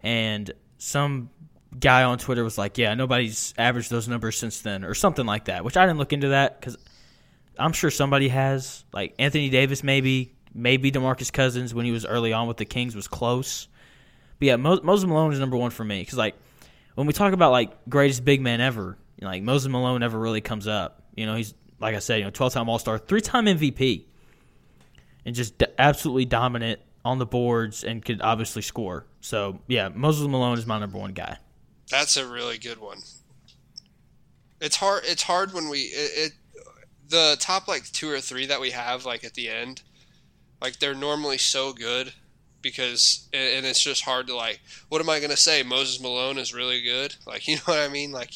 and 0.02 0.52
some 0.76 1.30
guy 1.78 2.02
on 2.02 2.18
Twitter 2.18 2.44
was 2.44 2.58
like, 2.58 2.76
"Yeah, 2.76 2.92
nobody's 2.92 3.54
averaged 3.56 3.88
those 3.88 4.08
numbers 4.08 4.36
since 4.36 4.60
then," 4.60 4.84
or 4.84 4.92
something 4.92 5.24
like 5.24 5.46
that. 5.46 5.64
Which 5.64 5.78
I 5.78 5.86
didn't 5.86 5.96
look 5.96 6.12
into 6.12 6.28
that 6.28 6.60
because 6.60 6.76
I'm 7.58 7.72
sure 7.72 7.90
somebody 7.90 8.28
has. 8.28 8.84
Like 8.92 9.14
Anthony 9.18 9.48
Davis, 9.48 9.82
maybe, 9.82 10.34
maybe 10.52 10.92
Demarcus 10.92 11.32
Cousins 11.32 11.72
when 11.72 11.86
he 11.86 11.92
was 11.92 12.04
early 12.04 12.34
on 12.34 12.46
with 12.46 12.58
the 12.58 12.66
Kings 12.66 12.94
was 12.94 13.08
close. 13.08 13.68
But 14.38 14.48
yeah, 14.48 14.56
Mo- 14.56 14.82
Moses 14.82 15.08
Malone 15.08 15.32
is 15.32 15.38
number 15.38 15.56
one 15.56 15.70
for 15.70 15.84
me 15.84 16.02
because 16.02 16.18
like 16.18 16.34
when 16.94 17.06
we 17.06 17.14
talk 17.14 17.32
about 17.32 17.52
like 17.52 17.72
greatest 17.88 18.22
big 18.22 18.42
man 18.42 18.60
ever, 18.60 18.98
you 19.16 19.24
know, 19.24 19.30
like 19.30 19.42
Moses 19.42 19.70
Malone 19.70 20.00
never 20.00 20.18
really 20.18 20.42
comes 20.42 20.66
up. 20.66 20.98
You 21.16 21.24
know, 21.26 21.36
he's 21.36 21.54
like 21.80 21.94
I 21.94 21.98
said, 21.98 22.16
you 22.18 22.24
know, 22.24 22.30
12 22.30 22.52
time 22.52 22.68
All 22.68 22.78
Star, 22.78 22.98
three 22.98 23.20
time 23.20 23.46
MVP, 23.46 24.04
and 25.24 25.34
just 25.34 25.62
absolutely 25.78 26.26
dominant 26.26 26.80
on 27.04 27.18
the 27.18 27.26
boards 27.26 27.82
and 27.82 28.04
could 28.04 28.20
obviously 28.20 28.62
score. 28.62 29.06
So 29.20 29.60
yeah, 29.66 29.88
Moses 29.88 30.26
Malone 30.28 30.58
is 30.58 30.66
my 30.66 30.78
number 30.78 30.98
one 30.98 31.12
guy. 31.12 31.38
That's 31.90 32.16
a 32.16 32.26
really 32.26 32.58
good 32.58 32.78
one. 32.78 32.98
It's 34.60 34.76
hard. 34.76 35.04
It's 35.06 35.22
hard 35.22 35.52
when 35.52 35.68
we 35.68 35.80
it, 35.80 36.32
it 36.32 36.32
the 37.08 37.36
top 37.40 37.66
like 37.66 37.90
two 37.90 38.10
or 38.10 38.20
three 38.20 38.46
that 38.46 38.60
we 38.60 38.70
have 38.70 39.04
like 39.04 39.24
at 39.24 39.34
the 39.34 39.48
end, 39.48 39.82
like 40.60 40.78
they're 40.78 40.94
normally 40.94 41.38
so 41.38 41.72
good 41.72 42.12
because 42.62 43.28
and 43.32 43.64
it's 43.64 43.82
just 43.82 44.02
hard 44.04 44.26
to 44.26 44.36
like. 44.36 44.60
What 44.88 45.00
am 45.00 45.08
I 45.08 45.20
gonna 45.20 45.36
say? 45.36 45.62
Moses 45.62 46.00
Malone 46.00 46.38
is 46.38 46.54
really 46.54 46.82
good. 46.82 47.16
Like 47.26 47.48
you 47.48 47.56
know 47.56 47.62
what 47.64 47.78
I 47.78 47.88
mean? 47.88 48.12
Like, 48.12 48.32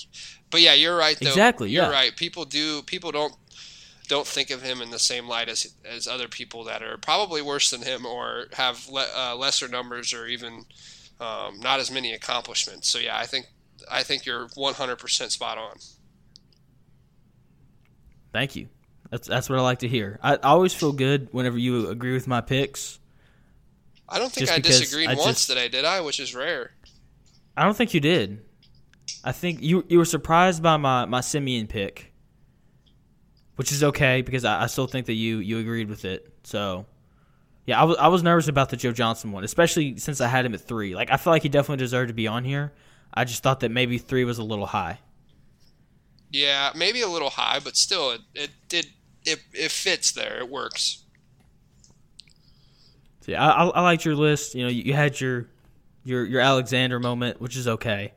but 0.54 0.60
yeah, 0.60 0.74
you're 0.74 0.96
right 0.96 1.18
though. 1.20 1.30
Exactly, 1.30 1.68
You're 1.68 1.82
yeah. 1.82 1.90
right. 1.90 2.14
People 2.14 2.44
do. 2.44 2.82
People 2.82 3.10
don't 3.10 3.34
don't 4.06 4.24
think 4.24 4.50
of 4.50 4.62
him 4.62 4.80
in 4.80 4.90
the 4.90 5.00
same 5.00 5.26
light 5.26 5.48
as 5.48 5.74
as 5.84 6.06
other 6.06 6.28
people 6.28 6.62
that 6.62 6.80
are 6.80 6.96
probably 6.96 7.42
worse 7.42 7.70
than 7.70 7.82
him 7.82 8.06
or 8.06 8.44
have 8.52 8.88
le, 8.88 9.04
uh, 9.16 9.34
lesser 9.34 9.66
numbers 9.66 10.14
or 10.14 10.28
even 10.28 10.64
um, 11.18 11.58
not 11.58 11.80
as 11.80 11.90
many 11.90 12.12
accomplishments. 12.12 12.88
So 12.88 13.00
yeah, 13.00 13.18
I 13.18 13.26
think 13.26 13.46
I 13.90 14.04
think 14.04 14.26
you're 14.26 14.46
100% 14.46 15.30
spot 15.32 15.58
on. 15.58 15.74
Thank 18.32 18.54
you. 18.54 18.68
That's 19.10 19.26
that's 19.26 19.50
what 19.50 19.58
I 19.58 19.62
like 19.62 19.80
to 19.80 19.88
hear. 19.88 20.20
I, 20.22 20.34
I 20.34 20.50
always 20.50 20.72
feel 20.72 20.92
good 20.92 21.30
whenever 21.32 21.58
you 21.58 21.88
agree 21.88 22.12
with 22.12 22.28
my 22.28 22.42
picks. 22.42 23.00
I 24.08 24.20
don't 24.20 24.30
think 24.30 24.48
I 24.52 24.60
disagreed 24.60 25.08
I 25.08 25.14
once 25.14 25.24
just- 25.24 25.48
today, 25.48 25.68
did 25.68 25.84
I? 25.84 26.00
Which 26.00 26.20
is 26.20 26.32
rare. 26.32 26.70
I 27.56 27.64
don't 27.64 27.76
think 27.76 27.92
you 27.92 27.98
did. 27.98 28.44
I 29.24 29.32
think 29.32 29.62
you 29.62 29.84
you 29.88 29.98
were 29.98 30.04
surprised 30.04 30.62
by 30.62 30.76
my 30.76 31.06
my 31.06 31.20
Semien 31.20 31.68
pick, 31.68 32.12
which 33.56 33.72
is 33.72 33.82
okay 33.82 34.20
because 34.22 34.44
I, 34.44 34.64
I 34.64 34.66
still 34.66 34.86
think 34.86 35.06
that 35.06 35.14
you 35.14 35.38
you 35.38 35.58
agreed 35.58 35.88
with 35.88 36.04
it. 36.04 36.30
So, 36.44 36.84
yeah, 37.66 37.80
I 37.80 37.84
was 37.84 37.96
I 37.96 38.08
was 38.08 38.22
nervous 38.22 38.48
about 38.48 38.68
the 38.68 38.76
Joe 38.76 38.92
Johnson 38.92 39.32
one, 39.32 39.42
especially 39.42 39.96
since 39.96 40.20
I 40.20 40.28
had 40.28 40.44
him 40.44 40.52
at 40.52 40.60
three. 40.60 40.94
Like 40.94 41.10
I 41.10 41.16
feel 41.16 41.32
like 41.32 41.42
he 41.42 41.48
definitely 41.48 41.82
deserved 41.82 42.08
to 42.08 42.14
be 42.14 42.26
on 42.28 42.44
here. 42.44 42.72
I 43.14 43.24
just 43.24 43.42
thought 43.42 43.60
that 43.60 43.70
maybe 43.70 43.96
three 43.96 44.24
was 44.24 44.38
a 44.38 44.44
little 44.44 44.66
high. 44.66 44.98
Yeah, 46.30 46.72
maybe 46.74 47.00
a 47.00 47.08
little 47.08 47.30
high, 47.30 47.60
but 47.64 47.76
still, 47.76 48.10
it 48.10 48.20
it 48.34 48.50
did 48.68 48.86
it 49.24 49.40
it 49.54 49.70
fits 49.70 50.12
there. 50.12 50.38
It 50.38 50.50
works. 50.50 51.04
Yeah, 53.26 53.42
I, 53.42 53.64
I, 53.64 53.80
liked 53.80 54.04
your 54.04 54.16
list. 54.16 54.54
You 54.54 54.64
know, 54.64 54.68
you, 54.68 54.82
you 54.82 54.92
had 54.92 55.18
your 55.18 55.48
your 56.04 56.26
your 56.26 56.40
Alexander 56.42 57.00
moment, 57.00 57.40
which 57.40 57.56
is 57.56 57.66
okay. 57.66 58.12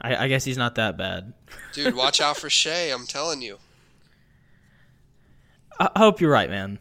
I, 0.00 0.24
I 0.24 0.28
guess 0.28 0.44
he's 0.44 0.58
not 0.58 0.76
that 0.76 0.96
bad. 0.96 1.32
Dude, 1.72 1.94
watch 1.94 2.20
out 2.20 2.36
for 2.36 2.48
Shai. 2.48 2.92
I'm 2.92 3.06
telling 3.06 3.42
you. 3.42 3.58
I 5.78 5.90
I 5.94 5.98
hope 5.98 6.20
you're 6.20 6.30
right, 6.30 6.50
man. 6.50 6.78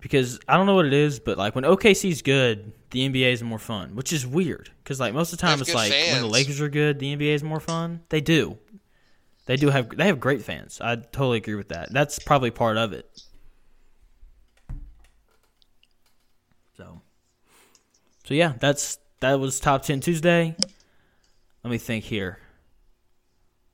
Because 0.00 0.38
I 0.48 0.56
don't 0.56 0.66
know 0.66 0.74
what 0.74 0.86
it 0.86 0.92
is, 0.92 1.18
but 1.18 1.38
like 1.38 1.54
when 1.54 1.64
OKC's 1.64 2.22
good, 2.22 2.72
the 2.90 3.08
NBA 3.08 3.32
is 3.32 3.42
more 3.42 3.58
fun, 3.58 3.96
which 3.96 4.12
is 4.12 4.26
weird. 4.26 4.70
Because 4.82 5.00
like 5.00 5.12
most 5.12 5.32
of 5.32 5.38
the 5.38 5.42
time, 5.42 5.60
it's 5.60 5.74
like 5.74 5.90
when 5.90 6.22
the. 6.22 6.28
Lakers 6.28 6.60
are 6.60 6.68
good, 6.68 6.98
the 6.98 7.16
NBA 7.16 7.34
is 7.34 7.42
more 7.42 7.60
fun. 7.60 8.02
They 8.08 8.20
do, 8.20 8.58
they 9.46 9.56
do 9.56 9.70
have 9.70 9.96
they 9.96 10.06
have 10.06 10.20
great 10.20 10.42
fans. 10.42 10.80
I 10.80 10.96
totally 10.96 11.38
agree 11.38 11.56
with 11.56 11.70
that. 11.70 11.92
That's 11.92 12.18
probably 12.18 12.50
part 12.50 12.76
of 12.76 12.92
it. 12.92 13.08
So, 16.76 17.00
so 18.24 18.34
yeah, 18.34 18.52
that's 18.60 18.98
that 19.20 19.40
was 19.40 19.58
top 19.58 19.82
ten 19.82 20.00
Tuesday. 20.00 20.54
Let 21.64 21.70
me 21.70 21.78
think 21.78 22.04
here. 22.04 22.38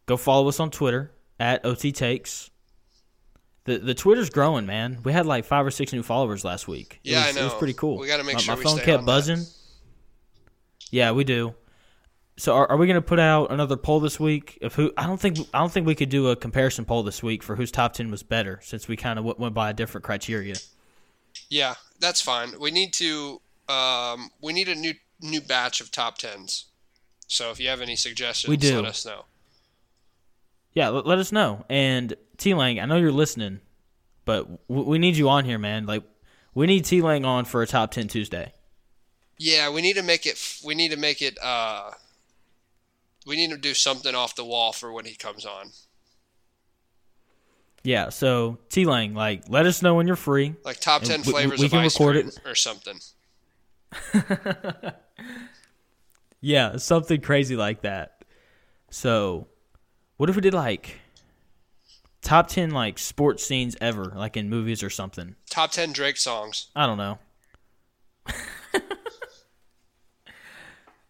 Go 0.07 0.17
follow 0.17 0.49
us 0.49 0.61
on 0.61 0.71
Twitter 0.71 1.13
at 1.41 1.65
OT 1.65 1.93
Takes. 1.93 2.51
The 3.65 3.79
the 3.79 3.95
Twitter's 3.95 4.29
growing, 4.31 4.67
man. 4.67 5.01
We 5.05 5.13
had 5.13 5.25
like 5.27 5.45
five 5.47 5.65
or 5.65 5.71
six 5.71 5.93
new 5.93 6.03
followers 6.03 6.45
last 6.45 6.69
week. 6.69 7.01
It 7.05 7.13
Yeah, 7.13 7.27
was, 7.27 7.37
I 7.37 7.41
It 7.41 7.45
was 7.45 7.55
pretty 7.55 7.73
cool. 7.75 7.99
We 7.99 8.07
gotta 8.07 8.25
make 8.25 8.35
my, 8.35 8.41
sure 8.41 8.57
my 8.57 8.63
phone 8.63 8.77
kept 8.79 8.89
on 8.89 8.97
that. 9.01 9.07
buzzing. 9.07 9.45
Yeah, 10.91 11.13
we 11.13 11.25
do. 11.25 11.55
So 12.37 12.55
are, 12.55 12.69
are 12.71 12.77
we 12.77 12.87
going 12.89 12.97
to 12.97 13.03
put 13.03 13.21
out 13.21 13.53
another 13.53 13.77
poll 13.77 14.01
this 14.01 14.19
week 14.19 14.59
of 14.61 14.75
who? 14.75 14.93
I 14.97 15.07
don't 15.07 15.21
think 15.21 15.39
I 15.55 15.61
don't 15.61 15.71
think 15.73 15.87
we 15.87 15.95
could 15.95 16.09
do 16.09 16.29
a 16.29 16.37
comparison 16.37 16.85
poll 16.85 17.03
this 17.05 17.23
week 17.23 17.43
for 17.45 17.55
whose 17.57 17.71
top 17.71 17.93
ten 17.95 18.11
was 18.11 18.23
better, 18.25 18.59
since 18.63 18.89
we 18.89 18.97
kind 18.97 19.19
of 19.19 19.25
w- 19.25 19.41
went 19.41 19.55
by 19.55 19.71
a 19.71 19.73
different 19.73 20.05
criteria. 20.05 20.57
Yeah, 21.49 21.75
that's 22.01 22.21
fine. 22.21 22.59
We 22.61 22.71
need 22.73 22.93
to 22.95 23.41
um, 23.69 24.31
we 24.43 24.53
need 24.53 24.69
a 24.69 24.75
new 24.75 24.95
new 25.21 25.41
batch 25.41 25.81
of 25.81 25.91
top 25.93 26.19
tens. 26.19 26.67
So 27.29 27.51
if 27.53 27.61
you 27.61 27.69
have 27.69 27.81
any 27.81 27.95
suggestions, 27.97 28.49
We 28.51 28.57
do. 28.57 28.77
let 28.77 28.85
us 28.87 29.07
know. 29.07 29.25
Yeah, 30.75 30.89
let, 30.89 31.07
let 31.07 31.19
us 31.19 31.31
know. 31.33 31.65
And 31.69 32.15
T 32.37 32.53
Lang, 32.55 32.81
I 32.81 32.85
know 32.87 32.97
you're 32.97 33.13
listening, 33.13 33.61
but 34.25 34.49
w- 34.69 34.89
we 34.89 34.99
need 34.99 35.17
you 35.17 35.29
on 35.29 35.45
here, 35.45 35.59
man. 35.59 35.87
Like 35.87 36.03
we 36.55 36.67
need 36.67 36.85
T 36.85 37.01
Lang 37.01 37.25
on 37.25 37.45
for 37.45 37.63
a 37.63 37.67
top 37.67 37.91
ten 37.93 38.09
Tuesday. 38.09 38.53
Yeah, 39.39 39.71
we 39.71 39.83
need 39.83 39.95
to 39.97 40.03
make 40.03 40.27
it. 40.27 40.61
We 40.65 40.75
need 40.75 40.91
to 40.91 40.97
make 40.97 41.21
it. 41.23 41.39
Uh, 41.43 41.91
we 43.27 43.37
need 43.37 43.51
to 43.51 43.57
do 43.57 43.73
something 43.75 44.15
off 44.15 44.35
the 44.37 44.45
wall 44.45 44.73
for 44.73 44.93
when 44.93 45.05
he 45.07 45.15
comes 45.15 45.47
on, 45.47 45.71
Yeah, 47.83 48.09
so 48.11 48.59
T 48.69 48.85
Lang, 48.85 49.15
like 49.15 49.45
let 49.49 49.67
us 49.67 49.81
know 49.81 49.95
when 49.95 50.07
you're 50.07 50.17
free. 50.17 50.55
like 50.65 50.79
top 50.81 51.03
ten 51.03 51.21
we- 51.23 51.27
we- 51.27 51.33
flavors 51.33 51.59
we 51.61 51.67
of 51.67 51.71
can 51.73 51.81
ice 51.81 51.95
record 51.99 52.17
cream 52.17 52.29
it. 52.29 52.41
or 52.45 52.55
something. 52.55 52.99
Yeah, 56.41 56.77
something 56.77 57.21
crazy 57.23 57.57
like 57.57 57.83
that. 57.83 58.23
So, 58.91 59.49
what 60.17 60.31
if 60.31 60.37
we 60.37 60.43
did 60.43 60.55
like 60.55 61.01
top 62.23 62.49
10 62.49 62.71
like 62.71 62.99
sports 62.99 63.45
scenes 63.45 63.77
ever, 63.81 64.13
like 64.17 64.37
in 64.37 64.49
movies 64.49 64.83
or 64.83 64.91
something? 64.91 65.37
Top 65.51 65.71
ten 65.71 65.93
Drake 65.93 66.17
songs. 66.17 66.71
I 66.75 66.87
don't 66.87 66.99
know. 66.99 67.19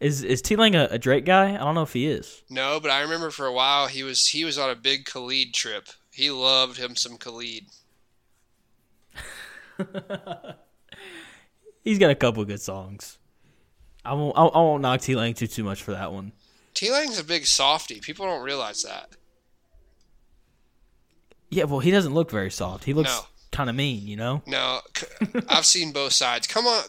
is 0.01 0.23
is 0.23 0.43
T 0.43 0.57
Lang 0.57 0.75
a, 0.75 0.89
a 0.91 0.99
Drake 0.99 1.25
guy? 1.25 1.55
I 1.55 1.59
don't 1.59 1.75
know 1.75 1.83
if 1.83 1.93
he 1.93 2.07
is. 2.07 2.43
No, 2.51 2.81
but 2.81 2.91
I 2.91 3.01
remember 3.01 3.31
for 3.31 3.47
a 3.47 3.53
while 3.53 3.87
he 3.87 4.03
was 4.03 4.27
he 4.29 4.45
was 4.45 4.59
on 4.59 4.69
a 4.71 4.75
big 4.75 5.05
Khalid 5.07 5.55
trip. 5.55 5.89
He 6.13 6.31
loved 6.31 6.79
him 6.79 6.97
some 6.97 7.17
Khalid. 7.17 7.67
He's 11.85 11.99
got 11.99 12.11
a 12.11 12.15
couple 12.15 12.45
good 12.45 12.61
songs. 12.61 13.19
I 14.05 14.13
won't 14.15 14.37
I, 14.37 14.45
I 14.45 14.59
won't 14.59 14.83
knock 14.83 15.01
T 15.01 15.15
Lang 15.15 15.35
too 15.35 15.47
too 15.47 15.65
much 15.65 15.83
for 15.83 15.93
that 15.93 16.13
one. 16.13 16.33
T 16.75 16.91
Lang's 16.91 17.19
a 17.19 17.25
big 17.25 17.47
softy. 17.47 18.01
People 18.01 18.27
don't 18.27 18.43
realize 18.43 18.83
that. 18.83 19.11
Yeah, 21.51 21.65
well, 21.65 21.79
he 21.81 21.91
doesn't 21.93 22.13
look 22.15 22.31
very 22.31 22.51
soft. 22.51 22.85
He 22.85 22.93
looks 22.93 23.11
No. 23.11 23.27
kind 23.53 23.71
of 23.71 23.77
mean, 23.77 24.07
you 24.09 24.17
know. 24.17 24.43
No, 24.47 24.81
I've 25.49 25.65
seen 25.67 25.93
both 25.93 26.13
sides. 26.13 26.47
Come 26.49 26.67
on, 26.67 26.83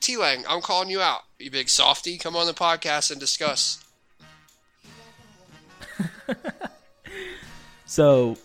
T 0.00 0.16
Lang, 0.16 0.44
I'm 0.48 0.60
calling 0.60 0.88
you 0.90 1.00
out. 1.00 1.20
You 1.38 1.50
big 1.52 1.68
softy. 1.68 2.18
Come 2.18 2.34
on 2.34 2.46
the 2.46 2.52
podcast 2.54 3.10
and 3.12 3.20
discuss. 3.20 3.84
So, 7.86 8.36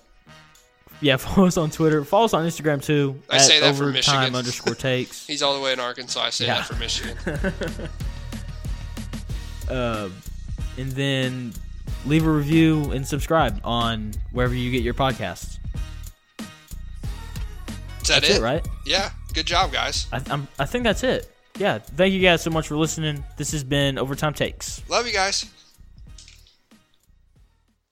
yeah, 1.02 1.18
follow 1.18 1.48
us 1.48 1.58
on 1.58 1.70
Twitter. 1.70 2.06
Follow 2.06 2.26
us 2.26 2.34
on 2.34 2.46
Instagram 2.46 2.82
too. 2.82 3.22
I 3.30 3.40
say 3.40 3.58
at 3.58 3.62
that 3.62 3.76
for 3.76 3.88
Michigan. 3.88 4.36
underscore 4.36 4.74
takes. 4.74 5.28
He's 5.28 5.42
all 5.44 5.54
the 5.54 5.60
way 5.62 5.74
in 5.74 5.82
Arkansas. 5.82 6.22
I 6.22 6.30
say 6.30 6.46
Yeah. 6.46 6.56
that 6.56 6.66
for 6.66 6.76
Michigan. 6.76 7.18
uh, 9.70 10.08
and 10.78 10.92
then 10.92 11.54
leave 12.06 12.26
a 12.26 12.30
review 12.32 12.92
and 12.92 13.08
subscribe 13.08 13.60
on 13.64 14.12
wherever 14.32 14.54
you 14.54 14.72
get 14.72 14.82
your 14.84 14.94
podcasts. 14.94 15.60
Is 18.02 18.10
that 18.10 18.22
That's 18.22 18.30
it? 18.30 18.38
it, 18.38 18.42
right? 18.42 18.68
Yeah. 18.86 19.12
Good 19.34 19.46
job, 19.48 19.72
guys. 19.72 20.08
I, 20.12 20.22
I'm, 20.30 20.48
I 20.60 20.66
think 20.66 20.84
that's 20.84 21.04
it. 21.04 21.32
Yeah. 21.58 21.78
Thank 21.78 22.14
you 22.14 22.20
guys 22.22 22.42
so 22.42 22.50
much 22.50 22.68
for 22.68 22.76
listening. 22.76 23.24
This 23.38 23.52
has 23.54 23.64
been 23.64 23.98
Overtime 23.98 24.34
Takes. 24.34 24.82
Love 24.90 25.08
you 25.08 25.14
guys. 25.14 25.46